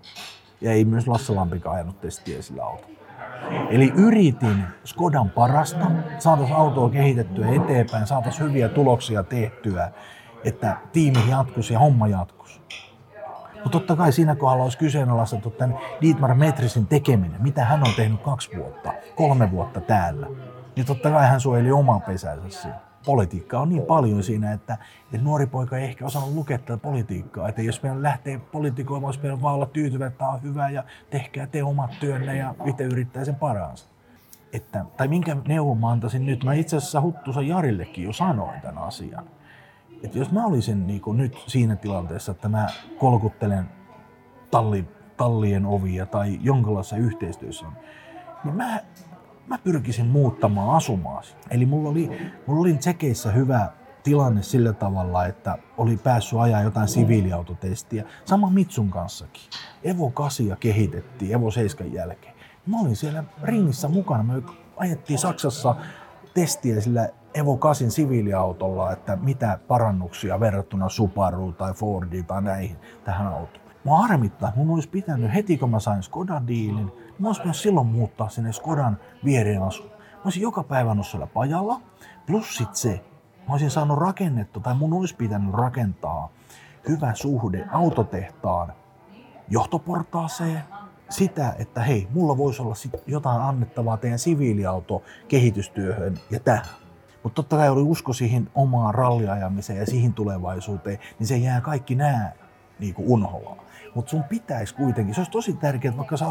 Ja 0.61 0.73
ei 0.73 0.85
myös 0.85 1.09
Lasse 1.09 1.33
Lampikaan 1.33 1.75
ajanut 1.75 2.01
testiä 2.01 2.43
sillä 2.43 2.65
autolla. 2.65 2.97
Eli 3.71 3.93
yritin 3.97 4.65
Skodan 4.85 5.31
parasta, 5.31 5.91
saataisiin 6.19 6.57
autoa 6.59 6.91
kehitettyä 6.91 7.49
eteenpäin, 7.49 8.07
saataisiin 8.07 8.49
hyviä 8.49 8.69
tuloksia 8.69 9.23
tehtyä, 9.23 9.91
että 10.45 10.77
tiimi 10.93 11.31
jatkuisi 11.31 11.73
ja 11.73 11.79
homma 11.79 12.09
jatkuisi. 12.09 12.61
Mutta 13.67 13.79
totta 13.79 13.97
kai 13.97 14.13
siinä 14.13 14.37
kohdalla 14.37 14.63
olisi 14.63 14.79
kyseenalaistettu 14.79 15.51
tämän 15.51 15.79
Dietmar 16.03 16.35
Metrisin 16.35 16.87
tekeminen, 16.87 17.43
mitä 17.43 17.65
hän 17.65 17.83
on 17.83 17.95
tehnyt 17.97 18.21
kaksi 18.21 18.51
vuotta, 18.57 18.93
kolme 19.17 19.51
vuotta 19.51 19.81
täällä. 19.81 20.27
Niin 20.77 20.87
totta 20.87 21.11
kai 21.11 21.27
hän 21.27 21.41
suojeli 21.41 21.71
omaa 21.71 22.01
pesänsä 22.01 22.61
siinä. 22.61 22.81
Politiikka 23.07 23.61
on 23.61 23.69
niin 23.69 23.83
paljon 23.83 24.23
siinä, 24.23 24.53
että, 24.53 24.79
että 25.13 25.25
nuori 25.25 25.47
poika 25.47 25.79
ei 25.79 25.85
ehkä 25.85 26.07
osannut 26.07 26.35
lukea 26.35 26.59
tätä 26.59 26.77
politiikkaa. 26.77 27.49
Että 27.49 27.63
jos 27.63 27.83
meidän 27.83 28.03
lähtee 28.03 28.39
politikoimaan, 28.39 29.09
olisi 29.09 29.21
meidän 29.21 29.43
vaan 29.43 29.55
olla 29.55 29.67
tyytyväinen, 29.67 30.13
että 30.13 30.19
tämä 30.19 30.31
on 30.31 30.43
hyvä 30.43 30.71
ja 30.71 30.85
tehkää 31.11 31.47
te 31.47 31.63
omat 31.63 31.91
työnne 32.01 32.37
ja 32.37 32.55
itse 32.65 32.85
yrittää 32.85 33.25
sen 33.25 33.35
paransa. 33.35 33.89
Että, 34.53 34.85
tai 34.97 35.09
minkä 35.09 35.37
neuvon 35.49 35.79
mä 35.79 35.91
antaisin 35.91 36.27
nyt? 36.27 36.45
Mä 36.45 36.55
itse 36.55 36.77
asiassa 36.77 37.01
Huttusa 37.01 37.43
Jarillekin 37.43 38.05
jo 38.05 38.13
sanoin 38.13 38.61
tämän 38.61 38.79
asian 38.79 39.36
että 40.03 40.19
jos 40.19 40.33
mä 40.33 40.47
olisin 40.47 40.87
niin 40.87 41.01
kuin 41.01 41.17
nyt 41.17 41.37
siinä 41.47 41.77
tilanteessa, 41.77 42.33
että 42.33 42.49
mä 42.49 42.67
kolkuttelen 42.99 43.69
talli, 44.51 44.85
tallien 45.17 45.67
ovia 45.67 46.07
tai 46.07 46.39
jonkinlaisessa 46.43 46.97
yhteistyössä, 46.97 47.67
niin 48.45 48.55
mä, 48.55 48.81
mä 49.47 49.59
pyrkisin 49.59 50.07
muuttamaan 50.07 50.77
asumaan. 50.77 51.25
Eli 51.51 51.67
mulla 51.67 51.89
oli, 51.89 52.11
mulla 52.47 52.61
oli 52.61 52.75
Tsekeissä 52.75 53.33
hyvä 53.33 53.69
tilanne 54.03 54.43
sillä 54.43 54.73
tavalla, 54.73 55.27
että 55.27 55.59
oli 55.77 55.97
päässyt 55.97 56.39
ajaa 56.39 56.63
jotain 56.63 56.89
siviiliautotestiä. 56.89 58.05
Sama 58.25 58.51
Mitsun 58.51 58.91
kanssakin. 58.91 59.43
Evo 59.85 60.11
8 60.11 60.47
kehitettiin 60.61 61.33
Evo 61.33 61.51
7 61.51 61.93
jälkeen. 61.93 62.35
Mä 62.67 62.81
olin 62.81 62.97
siellä 62.97 63.25
ringissä 63.43 63.89
mukana. 63.89 64.23
Me 64.23 64.43
ajettiin 64.77 65.19
Saksassa 65.19 65.77
testiä 66.35 66.81
sillä 66.81 67.09
Evo 67.37 67.57
8 67.57 67.91
siviiliautolla, 67.91 68.93
että 68.93 69.17
mitä 69.17 69.59
parannuksia 69.69 70.41
verrattuna 70.41 70.89
Subaruun 70.89 71.55
tai 71.55 71.75
Fordiin 71.75 72.27
tai 72.27 72.43
näihin 72.43 72.77
tähän 73.05 73.27
autoon. 73.27 73.65
Mä 73.85 73.97
harmittaa, 73.97 74.53
mun 74.57 74.71
olisi 74.71 74.89
pitänyt 74.89 75.35
heti 75.35 75.59
kun 75.59 75.71
mä 75.71 75.81
sain 75.81 76.03
Skoda-diilin, 76.03 76.93
mä 77.19 77.29
olisi 77.29 77.45
myös 77.45 77.63
silloin 77.63 77.87
muuttaa 77.87 78.29
sinne 78.29 78.53
Skodan 78.53 78.99
viereen 79.25 79.63
asuun. 79.63 79.91
Mä 79.91 80.21
olisin 80.25 80.43
joka 80.43 80.63
päivä 80.63 80.91
ollut 80.91 81.07
siellä 81.07 81.27
pajalla, 81.27 81.81
plus 82.27 82.57
sit 82.57 82.75
se, 82.75 83.05
mä 83.49 83.55
olisin 83.55 83.71
saanut 83.71 83.99
rakennettu, 83.99 84.61
tai 84.61 84.75
mun 84.75 84.93
olisi 84.93 85.17
pitänyt 85.17 85.55
rakentaa 85.55 86.29
hyvä 86.89 87.15
suhde 87.15 87.67
autotehtaan 87.73 88.73
johtoportaaseen, 89.49 90.63
sitä, 91.09 91.55
että 91.59 91.81
hei, 91.81 92.09
mulla 92.11 92.37
voisi 92.37 92.63
olla 92.63 92.75
sit 92.75 92.93
jotain 93.07 93.41
annettavaa 93.41 93.97
teidän 93.97 94.19
siviiliauto 94.19 95.03
kehitystyöhön 95.29 96.15
ja 96.31 96.41
tähän. 96.41 96.86
Mutta 97.27 97.43
totta 97.43 97.57
kai 97.57 97.69
oli 97.69 97.83
usko 97.83 98.13
siihen 98.13 98.51
omaan 98.55 98.95
ralliajamiseen 98.95 99.79
ja 99.79 99.87
siihen 99.87 100.13
tulevaisuuteen, 100.13 100.99
niin 101.19 101.27
se 101.27 101.37
jää 101.37 101.61
kaikki 101.61 101.95
nämä 101.95 102.31
niin 102.79 102.95
unholaan. 102.99 103.59
Mutta 103.95 104.11
sun 104.11 104.25
pitäisi 104.25 104.75
kuitenkin, 104.75 105.15
se 105.15 105.21
olisi 105.21 105.31
tosi 105.31 105.53
tärkeää, 105.53 105.97
vaikka 105.97 106.17
sä 106.17 106.27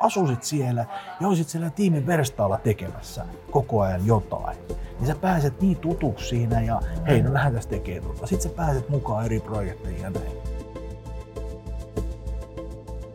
asuisit 0.00 0.42
siellä 0.42 0.86
ja 1.20 1.28
olisit 1.28 1.48
siellä 1.48 1.70
tiimin 1.70 2.06
verstaalla 2.06 2.58
tekemässä 2.58 3.26
koko 3.50 3.80
ajan 3.80 4.06
jotain, 4.06 4.58
niin 4.98 5.06
sä 5.06 5.14
pääset 5.14 5.60
niin 5.60 5.76
tutuksi 5.76 6.28
siinä 6.28 6.60
ja 6.60 6.80
hei, 7.06 7.22
no 7.22 7.34
lähdetään 7.34 7.68
tekemään 7.68 8.12
tota. 8.12 8.26
Sitten 8.26 8.50
sä 8.50 8.56
pääset 8.56 8.88
mukaan 8.88 9.26
eri 9.26 9.40
projekteihin 9.40 10.02
ja 10.02 10.10
näin. 10.10 10.49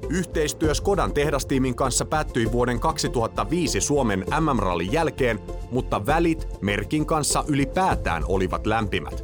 Yhteistyö 0.09 0.73
Skodan 0.73 1.13
tehdastiimin 1.13 1.75
kanssa 1.75 2.05
päättyi 2.05 2.51
vuoden 2.51 2.79
2005 2.79 3.81
Suomen 3.81 4.19
MM-rallin 4.19 4.91
jälkeen, 4.91 5.39
mutta 5.71 6.05
välit 6.05 6.47
merkin 6.61 7.05
kanssa 7.05 7.43
ylipäätään 7.47 8.23
olivat 8.27 8.67
lämpimät. 8.67 9.23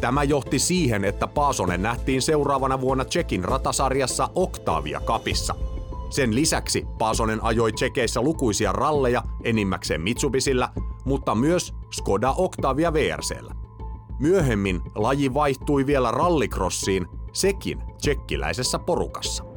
Tämä 0.00 0.22
johti 0.22 0.58
siihen, 0.58 1.04
että 1.04 1.26
Paasonen 1.26 1.82
nähtiin 1.82 2.22
seuraavana 2.22 2.80
vuonna 2.80 3.04
Tsekin 3.04 3.44
ratasarjassa 3.44 4.30
Octavia 4.34 5.00
Kapissa. 5.00 5.54
Sen 6.10 6.34
lisäksi 6.34 6.86
Paasonen 6.98 7.44
ajoi 7.44 7.72
Tsekeissä 7.72 8.20
lukuisia 8.22 8.72
ralleja 8.72 9.22
enimmäkseen 9.44 10.00
Mitsubisillä, 10.00 10.68
mutta 11.04 11.34
myös 11.34 11.74
Skoda 11.92 12.34
Octavia 12.36 12.92
VRCllä. 12.92 13.54
Myöhemmin 14.18 14.80
laji 14.94 15.34
vaihtui 15.34 15.86
vielä 15.86 16.10
rallikrossiin, 16.10 17.06
sekin 17.32 17.82
tsekkiläisessä 18.00 18.78
porukassa. 18.78 19.47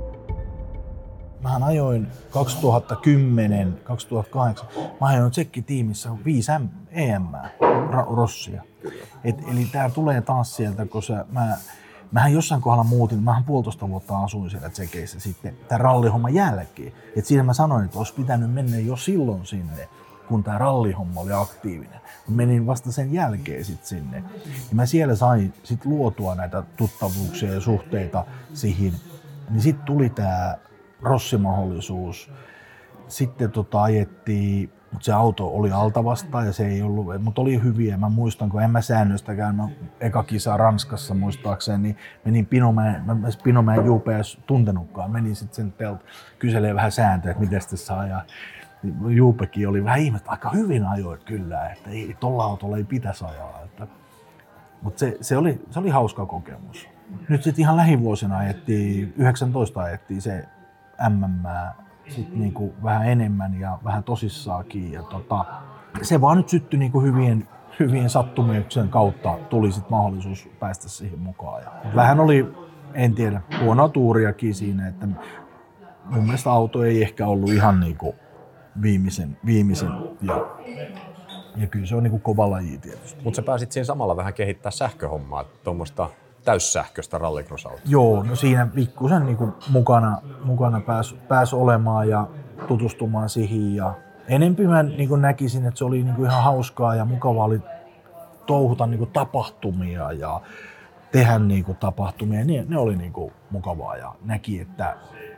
Mä 1.44 1.60
ajoin 1.66 2.08
2010, 2.32 3.80
2008, 3.84 4.68
mä 5.02 5.08
ajoin 5.08 5.32
tsekkitiimissä 5.32 6.10
5 6.26 6.52
EM 6.92 7.28
Rossia. 8.16 8.64
Et, 9.24 9.36
eli 9.52 9.66
tää 9.72 9.90
tulee 9.90 10.22
taas 10.22 10.56
sieltä, 10.56 10.86
kun 10.86 11.04
se, 11.04 11.14
mä, 11.32 11.58
mähän 12.12 12.34
jossain 12.34 12.62
kohdalla 12.62 12.84
muutin, 12.84 13.24
mähän 13.24 13.44
puolitoista 13.44 13.90
vuotta 13.90 14.20
asuin 14.20 14.50
siellä 14.50 14.70
tsekeissä 14.70 15.20
sitten 15.20 15.58
tämän 15.68 15.82
rallihomman 15.82 16.34
jälkeen. 16.34 16.94
Et 17.16 17.26
siinä 17.26 17.44
mä 17.44 17.54
sanoin, 17.54 17.86
että 17.86 17.98
olisi 17.98 18.14
pitänyt 18.14 18.54
mennä 18.54 18.78
jo 18.78 18.96
silloin 18.96 19.46
sinne, 19.46 19.90
kun 20.28 20.44
tämä 20.44 20.58
rallihomma 20.58 21.22
oli 21.22 21.34
aktiivinen. 21.34 22.02
Mä 22.28 22.36
menin 22.36 22.68
vasta 22.68 22.92
sen 22.92 23.14
jälkeen 23.14 23.66
sitten 23.66 23.88
sinne. 23.88 24.24
Ja 24.46 24.76
mä 24.76 24.86
siellä 24.86 25.16
sain 25.16 25.54
sit 25.64 25.86
luotua 25.86 26.36
näitä 26.36 26.64
tuttavuuksia 26.78 27.54
ja 27.54 27.62
suhteita 27.62 28.26
siihen. 28.54 28.94
Niin 29.50 29.62
sitten 29.62 29.86
tuli 29.86 30.10
tämä 30.10 30.58
rossimahdollisuus. 31.02 32.32
Sitten 33.08 33.52
tota 33.52 33.84
ajettiin, 33.84 34.72
mutta 34.92 35.06
se 35.06 35.14
auto 35.14 35.48
oli 35.48 35.72
alta 35.72 36.04
vastaan 36.04 36.46
ja 36.46 36.54
se 36.54 36.68
ei 36.68 36.82
ollut, 36.82 37.22
mutta 37.22 37.42
oli 37.42 37.64
hyviä. 37.64 37.98
Mä 37.98 38.10
muistan, 38.10 38.50
kun 38.50 38.62
en 38.62 38.72
mä 38.72 38.82
säännöstäkään, 38.82 39.56
mä 39.56 39.68
eka 40.00 40.24
kisa 40.24 40.58
Ranskassa 40.58 41.14
muistaakseni, 41.14 41.84
niin 41.84 41.98
menin 42.26 42.46
Pinomäen, 42.46 43.04
mä 43.06 43.16
Pinomäen 43.44 43.90
UPS 43.90 44.40
tuntenutkaan, 44.48 45.12
menin 45.12 45.36
sitten 45.36 45.56
sen 45.56 45.72
teltä 45.72 46.04
kyselee 46.40 46.76
vähän 46.76 46.92
sääntöjä, 46.92 47.32
että 47.32 47.44
miten 47.44 47.62
sitä 47.62 47.78
saa. 47.78 48.08
Ja 48.08 48.22
Juupekin 49.08 49.68
oli 49.68 49.84
vähän 49.84 50.00
ihmettä, 50.00 50.32
aika 50.32 50.50
hyvin 50.50 50.86
ajoit 50.86 51.24
kyllä, 51.24 51.70
että 51.70 51.90
ei, 51.90 52.16
tuolla 52.20 52.44
autolla 52.44 52.78
ei 52.78 52.84
pitäisi 52.84 53.26
ajaa. 53.26 53.62
Että, 53.66 53.88
mutta 54.82 55.00
se, 55.00 55.18
se, 55.22 55.38
oli, 55.38 55.62
se 55.70 55.80
oli 55.80 55.90
hauska 55.90 56.26
kokemus. 56.26 56.90
Nyt 57.30 57.44
sitten 57.44 57.62
ihan 57.62 57.78
lähivuosina 57.78 58.38
ajettiin, 58.38 59.14
19 59.18 59.82
ajettiin 59.82 60.22
se 60.22 60.46
MM 61.10 61.48
sit 62.10 62.36
niinku 62.36 62.74
vähän 62.84 63.08
enemmän 63.08 63.60
ja 63.60 63.80
vähän 63.84 64.04
tosissaakin. 64.04 64.92
Ja 64.92 65.04
tota, 65.04 65.46
se 66.02 66.22
vaan 66.22 66.38
nyt 66.38 66.50
syttyi 66.50 66.80
niinku 66.80 67.02
hyvien, 67.02 67.48
hyvien 67.80 68.10
sattumuksen 68.10 68.90
kautta 68.90 69.38
tuli 69.50 69.72
sit 69.72 69.90
mahdollisuus 69.90 70.50
päästä 70.60 70.90
siihen 70.90 71.20
mukaan. 71.20 71.64
Ja 71.64 71.72
vähän 71.96 72.20
oli, 72.20 72.54
en 72.94 73.16
tiedä, 73.16 73.42
huonoa 73.64 73.90
tuuriakin 73.90 74.56
siinä, 74.56 74.88
että 74.88 75.08
mun 76.06 76.24
mielestä 76.24 76.52
auto 76.52 76.84
ei 76.84 77.02
ehkä 77.02 77.28
ollut 77.28 77.50
ihan 77.50 77.80
niinku 77.80 78.16
viimeisen, 78.82 79.38
viimeisen 79.46 79.90
ja, 80.22 80.46
ja 81.56 81.68
kyllä 81.68 81.86
se 81.86 81.96
on 81.96 82.04
niinku 82.04 82.20
kova 82.20 82.50
laji 82.50 82.78
tietysti. 82.78 83.24
Mutta 83.24 83.36
sä 83.36 83.42
pääsit 83.42 83.72
siinä 83.72 83.86
samalla 83.86 84.16
vähän 84.16 84.34
kehittää 84.34 84.72
sähköhommaa, 84.72 85.44
tuommoista 85.64 86.10
täyssähköistä 86.44 87.18
rallycross 87.18 87.68
Joo, 87.86 88.24
no 88.24 88.36
siinä 88.36 88.68
pikkusen 88.76 89.26
niin 89.26 89.54
mukana, 89.70 90.18
mukana 90.44 90.82
pääsi 90.82 91.16
pääs 91.16 91.54
olemaan 91.54 92.10
ja 92.10 92.28
tutustumaan 92.68 93.30
siihen. 93.30 93.76
Ja 93.76 93.94
enempi 94.28 94.68
mä 94.68 94.84
niin 94.84 95.22
näkisin, 95.22 95.66
että 95.66 95.78
se 95.78 95.86
oli 95.86 96.04
niin 96.04 96.26
ihan 96.26 96.44
hauskaa 96.44 96.96
ja 96.96 97.06
mukavaa 97.06 97.46
oli 97.46 97.60
touhuta 98.46 98.88
niin 98.88 99.08
tapahtumia 99.14 100.12
ja 100.12 100.42
tehdä 101.12 101.40
niin 101.40 101.66
tapahtumia. 101.80 102.46
Ne, 102.46 102.66
ne 102.68 102.78
oli 102.78 102.96
niin 102.96 103.14
mukavaa 103.50 103.98
ja 103.98 104.16
näki, 104.26 104.60
että 104.60 104.98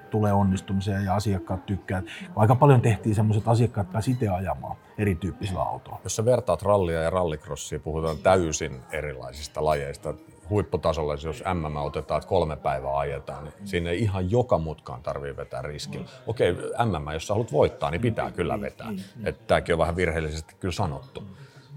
tulee 0.09 0.33
onnistumisia 0.33 0.99
ja 0.99 1.15
asiakkaat 1.15 1.65
tykkää. 1.65 2.01
Aika 2.35 2.55
paljon 2.55 2.81
tehtiin 2.81 3.15
semmoiset 3.15 3.47
asiakkaat 3.47 3.91
pääsi 3.91 4.11
itse 4.11 4.29
ajamaan 4.29 4.75
erityyppisillä 4.97 5.61
autoilla. 5.61 6.01
Jos 6.03 6.15
sä 6.15 6.25
vertaat 6.25 6.61
rallia 6.61 7.01
ja 7.01 7.09
rallycrossia, 7.09 7.79
puhutaan 7.79 8.17
täysin 8.17 8.81
erilaisista 8.91 9.65
lajeista 9.65 10.13
huipputasolla, 10.49 11.13
jos 11.13 11.43
MM 11.53 11.75
otetaan, 11.75 12.17
että 12.17 12.29
kolme 12.29 12.55
päivää 12.55 12.97
ajetaan, 12.97 13.43
niin 13.43 13.53
siinä 13.67 13.89
ei 13.89 14.01
ihan 14.01 14.31
joka 14.31 14.57
mutkaan 14.57 15.03
tarvii 15.03 15.37
vetää 15.37 15.61
riskillä. 15.61 16.05
Okei, 16.27 16.53
MM, 16.53 17.13
jos 17.13 17.27
sä 17.27 17.33
haluat 17.33 17.51
voittaa, 17.51 17.91
niin 17.91 18.01
pitää 18.01 18.31
kyllä 18.31 18.61
vetää. 18.61 18.93
Että 19.25 19.43
tämäkin 19.47 19.75
on 19.75 19.79
vähän 19.79 19.95
virheellisesti 19.95 20.55
kyllä 20.59 20.71
sanottu. 20.71 21.23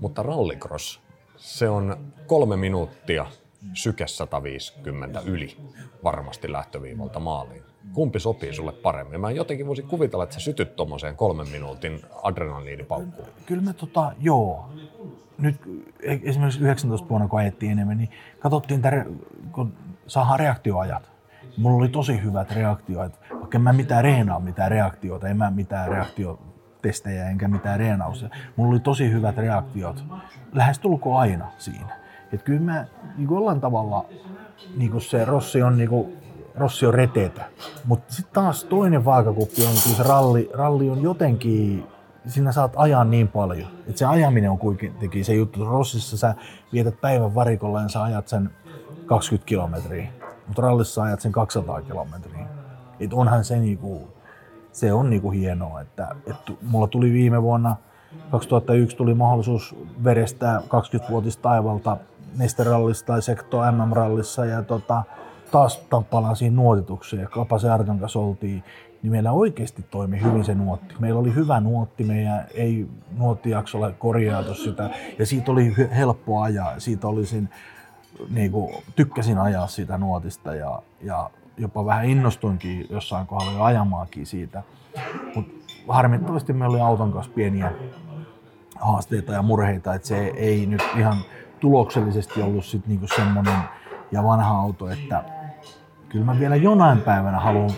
Mutta 0.00 0.22
rallycross, 0.22 1.00
se 1.36 1.68
on 1.68 1.96
kolme 2.26 2.56
minuuttia 2.56 3.26
syke 3.74 4.06
150 4.06 5.20
yli 5.20 5.56
varmasti 6.04 6.52
lähtöviivalta 6.52 7.20
maaliin. 7.20 7.64
Kumpi 7.92 8.20
sopii 8.20 8.54
sulle 8.54 8.72
paremmin? 8.72 9.20
Mä 9.20 9.30
jotenkin 9.30 9.66
voisin 9.66 9.86
kuvitella, 9.86 10.24
että 10.24 10.34
sä 10.34 10.40
sytyt 10.40 10.76
tuommoiseen 10.76 11.16
kolmen 11.16 11.48
minuutin 11.48 12.00
adrenaliinipaukkuun. 12.22 13.28
Kyllä 13.46 13.62
mä 13.62 13.72
tota, 13.72 14.12
joo 14.20 14.68
nyt 15.38 15.56
esimerkiksi 16.22 16.60
19 16.60 17.08
vuonna, 17.08 17.28
kun 17.28 17.38
ajettiin 17.38 17.72
enemmän, 17.72 17.98
niin 17.98 18.10
katsottiin, 18.38 18.86
että 18.86 19.04
kun 19.52 19.72
saadaan 20.06 20.38
reaktioajat. 20.38 21.10
Mulla 21.56 21.76
oli 21.76 21.88
tosi 21.88 22.22
hyvät 22.22 22.50
reaktioajat, 22.50 23.20
vaikka 23.30 23.58
en 23.58 23.62
mä 23.62 23.72
mitään 23.72 24.04
reenaa 24.04 24.40
mitään 24.40 24.70
reaktioita, 24.70 25.28
en 25.28 25.36
mä 25.36 25.50
mitään 25.50 25.88
reaktiotestejä 25.88 27.30
enkä 27.30 27.48
mitään 27.48 27.78
reenausta. 27.78 28.28
Mulla 28.56 28.70
oli 28.70 28.80
tosi 28.80 29.10
hyvät 29.10 29.36
reaktiot, 29.36 30.04
lähes 30.52 30.78
tulko 30.78 31.16
aina 31.16 31.46
siinä. 31.58 31.98
Et 32.32 32.42
kyllä 32.42 32.60
mä 32.60 32.86
niin 33.16 33.28
jollain 33.30 33.60
tavalla, 33.60 34.06
niin 34.76 35.00
se 35.00 35.24
Rossi 35.24 35.62
on, 35.62 35.78
niin 35.78 35.90
Rossi 36.56 36.86
on 36.86 36.94
retetä. 36.94 37.44
Mutta 37.84 38.14
sitten 38.14 38.34
taas 38.34 38.64
toinen 38.64 39.04
vaakakuppi 39.04 39.62
on, 39.62 39.72
kun 39.82 39.94
se 39.96 40.02
ralli, 40.02 40.50
ralli 40.54 40.90
on 40.90 41.02
jotenkin 41.02 41.86
sinä 42.26 42.52
saat 42.52 42.72
ajaa 42.76 43.04
niin 43.04 43.28
paljon. 43.28 43.68
Että 43.86 43.98
se 43.98 44.04
ajaminen 44.04 44.50
on 44.50 44.58
kuitenkin 44.58 45.24
se 45.24 45.34
juttu. 45.34 45.64
Rossissa 45.64 46.16
sä 46.16 46.34
vietät 46.72 47.00
päivän 47.00 47.34
varikolla 47.34 47.82
ja 47.82 47.88
sä 47.88 48.02
ajat 48.02 48.28
sen 48.28 48.50
20 49.06 49.46
kilometriä. 49.46 50.08
Mutta 50.46 50.62
rallissa 50.62 51.02
ajat 51.02 51.20
sen 51.20 51.32
200 51.32 51.82
kilometriä. 51.82 52.46
Et 53.00 53.12
onhan 53.12 53.44
se 53.44 53.56
niinku, 53.56 54.08
se 54.72 54.92
on 54.92 55.10
niinku 55.10 55.30
hienoa, 55.30 55.80
että, 55.80 56.08
että 56.26 56.52
mulla 56.62 56.86
tuli 56.86 57.12
viime 57.12 57.42
vuonna 57.42 57.76
2001 58.30 58.96
tuli 58.96 59.14
mahdollisuus 59.14 59.76
verestää 60.04 60.58
20-vuotista 60.58 61.42
taivalta 61.42 61.96
nesterallissa 62.36 63.06
tai 63.06 63.22
sekto 63.22 63.72
MM-rallissa 63.72 64.46
ja 64.46 64.62
tota, 64.62 65.02
taas 65.50 65.80
palaan 66.10 66.36
siihen 66.36 66.56
nuotitukseen 66.56 67.22
ja 67.22 67.28
Kapasen 67.28 67.72
Arton 67.72 67.98
kanssa 67.98 68.18
oltiin 68.18 68.64
niin 69.02 69.12
meillä 69.12 69.32
oikeasti 69.32 69.84
toimi 69.90 70.22
hyvin 70.22 70.44
se 70.44 70.54
nuotti. 70.54 70.94
Meillä 70.98 71.20
oli 71.20 71.34
hyvä 71.34 71.60
nuotti, 71.60 72.04
meidän 72.04 72.46
ei 72.54 72.86
nuottijaksolla 73.18 73.90
korjaatu 73.90 74.54
sitä 74.54 74.90
ja 75.18 75.26
siitä 75.26 75.52
oli 75.52 75.74
helppo 75.96 76.40
ajaa. 76.40 76.80
Siitä 76.80 77.08
olisin, 77.08 77.48
niin 78.30 78.52
kuin, 78.52 78.74
tykkäsin 78.96 79.38
ajaa 79.38 79.66
siitä 79.66 79.98
nuotista 79.98 80.54
ja, 80.54 80.82
ja 81.02 81.30
jopa 81.58 81.84
vähän 81.84 82.04
innostuinkin 82.04 82.86
jossain 82.90 83.26
kohdalla 83.26 83.52
jo 83.52 83.62
ajamaakin 83.62 84.26
siitä. 84.26 84.62
Mutta 85.34 85.52
harmittavasti 85.88 86.52
meillä 86.52 86.74
oli 86.74 86.80
auton 86.80 87.12
kanssa 87.12 87.32
pieniä 87.34 87.72
haasteita 88.80 89.32
ja 89.32 89.42
murheita, 89.42 89.94
että 89.94 90.08
se 90.08 90.32
ei 90.36 90.66
nyt 90.66 90.82
ihan 90.98 91.16
tuloksellisesti 91.60 92.42
ollut 92.42 92.64
sit 92.64 92.86
niinku 92.86 93.06
semmoinen 93.16 93.58
ja 94.12 94.24
vanha 94.24 94.58
auto, 94.58 94.90
että 94.90 95.24
kyllä 96.08 96.24
mä 96.24 96.38
vielä 96.38 96.56
jonain 96.56 97.00
päivänä 97.00 97.40
haluan 97.40 97.70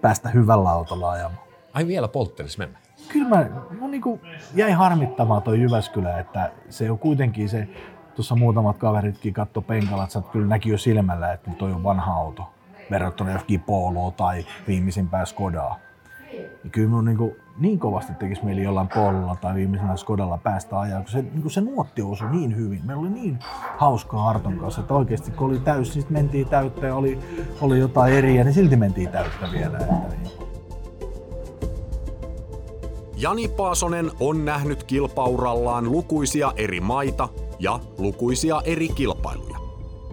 päästä 0.00 0.28
hyvällä 0.28 0.70
autolla 0.70 1.10
ajamaan. 1.10 1.48
Ai 1.74 1.86
vielä 1.86 2.08
polttelis 2.08 2.58
mennä? 2.58 2.78
Kyllä 3.08 3.28
mä, 3.28 3.46
no 3.80 3.88
niin 3.88 4.02
kuin 4.02 4.20
jäi 4.54 4.72
harmittamaan 4.72 5.42
toi 5.42 5.60
Jyväskylä, 5.60 6.18
että 6.18 6.50
se 6.68 6.90
on 6.90 6.98
kuitenkin 6.98 7.48
se, 7.48 7.68
tuossa 8.14 8.36
muutamat 8.36 8.78
kaveritkin 8.78 9.34
katto 9.34 9.62
penkalla, 9.62 10.04
että 10.04 10.22
kyllä 10.32 10.46
näki 10.46 10.68
jo 10.68 10.78
silmällä, 10.78 11.32
että 11.32 11.50
toi 11.50 11.72
on 11.72 11.84
vanha 11.84 12.12
auto 12.12 12.50
verrattuna 12.90 13.30
johonkin 13.30 13.60
Poloa 13.60 14.10
tai 14.10 14.46
viimeisimpään 14.66 15.26
Skodaa. 15.26 15.78
Ja 16.64 16.70
kyllä 16.70 16.88
mun 16.88 17.04
niin, 17.04 17.18
kuin, 17.18 17.36
niin 17.58 17.78
kovasti 17.78 18.14
tekisi 18.14 18.44
mieli 18.44 18.62
jollain 18.62 18.88
Pololla 18.94 19.36
tai 19.36 19.54
viimeisenä 19.54 19.96
Skodalla 19.96 20.38
päästä 20.38 20.80
ajaa, 20.80 21.00
kun 21.00 21.10
se, 21.10 21.22
niin 21.22 21.42
kuin 21.42 21.52
se 21.52 21.60
nuotti 21.60 22.02
osui 22.02 22.30
niin 22.30 22.56
hyvin. 22.56 22.80
Meillä 22.84 23.00
oli 23.00 23.10
niin 23.10 23.38
hauskaa 23.76 24.22
Harton 24.22 24.58
kanssa, 24.58 24.80
että 24.80 24.94
oikeasti 24.94 25.30
kun 25.30 25.46
oli 25.46 25.58
täys, 25.58 25.94
niin 25.94 26.06
mentiin 26.10 26.48
täyttä 26.48 26.86
ja 26.86 26.94
oli, 26.94 27.18
oli 27.60 27.78
jotain 27.78 28.14
eriä, 28.14 28.44
niin 28.44 28.54
silti 28.54 28.76
mentiin 28.76 29.08
täyttä 29.08 29.48
vielä. 29.52 29.78
Että 29.78 29.94
niin. 29.94 30.48
Jani 33.16 33.48
Paasonen 33.48 34.10
on 34.20 34.44
nähnyt 34.44 34.84
kilpaurallaan 34.84 35.92
lukuisia 35.92 36.52
eri 36.56 36.80
maita 36.80 37.28
ja 37.58 37.80
lukuisia 37.98 38.60
eri 38.64 38.88
kilpailuja. 38.88 39.58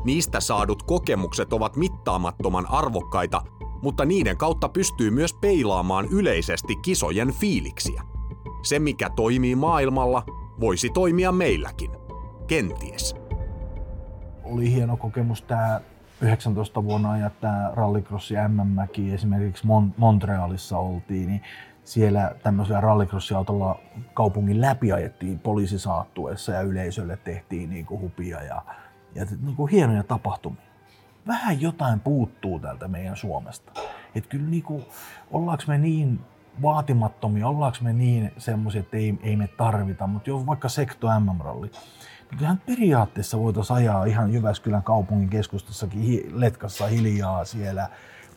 Niistä 0.03 0.39
saadut 0.39 0.83
kokemukset 0.83 1.53
ovat 1.53 1.75
mittaamattoman 1.75 2.65
arvokkaita 2.69 3.41
mutta 3.85 4.05
niiden 4.05 4.37
kautta 4.37 4.69
pystyy 4.69 5.11
myös 5.11 5.33
peilaamaan 5.33 6.05
yleisesti 6.11 6.75
kisojen 6.75 7.33
fiiliksiä. 7.33 8.01
Se, 8.63 8.79
mikä 8.79 9.09
toimii 9.09 9.55
maailmalla, 9.55 10.23
voisi 10.59 10.89
toimia 10.89 11.31
meilläkin. 11.31 11.91
Kenties. 12.47 13.15
Oli 14.43 14.73
hieno 14.73 14.97
kokemus 14.97 15.41
tämä 15.41 15.81
19 16.21 16.83
vuonna 16.83 17.11
ajat 17.11 17.39
tämä 17.41 17.71
rallycross 17.73 18.31
ja 18.31 18.47
MM-mäki 18.47 19.13
esimerkiksi 19.13 19.63
Mon- 19.67 19.93
Montrealissa 19.97 20.77
oltiin, 20.77 21.27
niin 21.27 21.41
siellä 21.83 22.35
tämmöisellä 22.43 22.81
rallycrossiautolla 22.81 23.79
kaupungin 24.13 24.61
läpi 24.61 24.91
ajettiin 24.91 25.39
poliisisaattuessa 25.39 26.51
ja 26.51 26.61
yleisölle 26.61 27.17
tehtiin 27.17 27.69
niin 27.69 27.85
kuin 27.85 28.01
hupia 28.01 28.43
ja, 28.43 28.61
ja 29.15 29.25
niin 29.41 29.55
kuin 29.55 29.71
hienoja 29.71 30.03
tapahtumia. 30.03 30.64
Vähän 31.27 31.61
jotain 31.61 31.99
puuttuu 31.99 32.59
täältä 32.59 32.87
meidän 32.87 33.15
Suomesta. 33.15 33.71
Että 34.15 34.29
kyllä 34.29 34.49
niin 34.49 34.63
kuin, 34.63 34.85
ollaanko 35.31 35.63
me 35.67 35.77
niin 35.77 36.19
vaatimattomia, 36.61 37.47
ollaanko 37.47 37.77
me 37.81 37.93
niin 37.93 38.31
semmoisia, 38.37 38.79
että 38.79 38.97
ei, 38.97 39.19
ei 39.23 39.35
me 39.35 39.47
tarvita, 39.47 40.07
mutta 40.07 40.29
jo 40.29 40.45
vaikka 40.45 40.69
Sekto 40.69 41.07
MM-ralli, 41.19 41.67
niin 41.67 42.37
kyllähän 42.37 42.61
periaatteessa 42.65 43.39
voitaisiin 43.39 43.77
ajaa 43.77 44.05
ihan 44.05 44.33
Jyväskylän 44.33 44.83
kaupungin 44.83 45.29
keskustassakin 45.29 46.39
letkassa 46.39 46.87
hiljaa 46.87 47.45
siellä. 47.45 47.89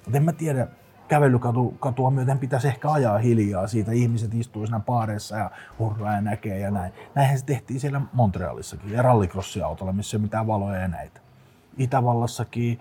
Mutta 0.05 0.17
en 0.17 0.25
mä 0.25 0.33
tiedä, 0.33 0.67
kävelykatua 1.09 2.11
myöten 2.11 2.39
pitäisi 2.39 2.69
ehkä 2.69 2.93
ajaa 2.93 3.19
hiljaa 3.19 3.67
siitä. 3.67 3.93
Ihmiset 3.93 4.35
istuu 4.35 4.67
siinä 4.67 4.81
paareissa 4.81 5.37
ja 5.37 5.51
hurraa 5.79 6.15
ja 6.15 6.21
näkee 6.21 6.59
ja 6.59 6.71
näin. 6.71 6.93
Näinhän 7.15 7.39
se 7.39 7.45
tehtiin 7.45 7.81
siellä 7.81 8.01
Montrealissakin 8.13 8.93
ja 8.93 9.03
rallycrossiautolla, 9.03 9.93
missä 9.93 10.17
ei 10.17 10.19
ole 10.19 10.23
mitään 10.23 10.47
valoja 10.47 10.81
ja 10.81 10.89
näitä. 10.89 11.28
Itävallassakin 11.79 12.79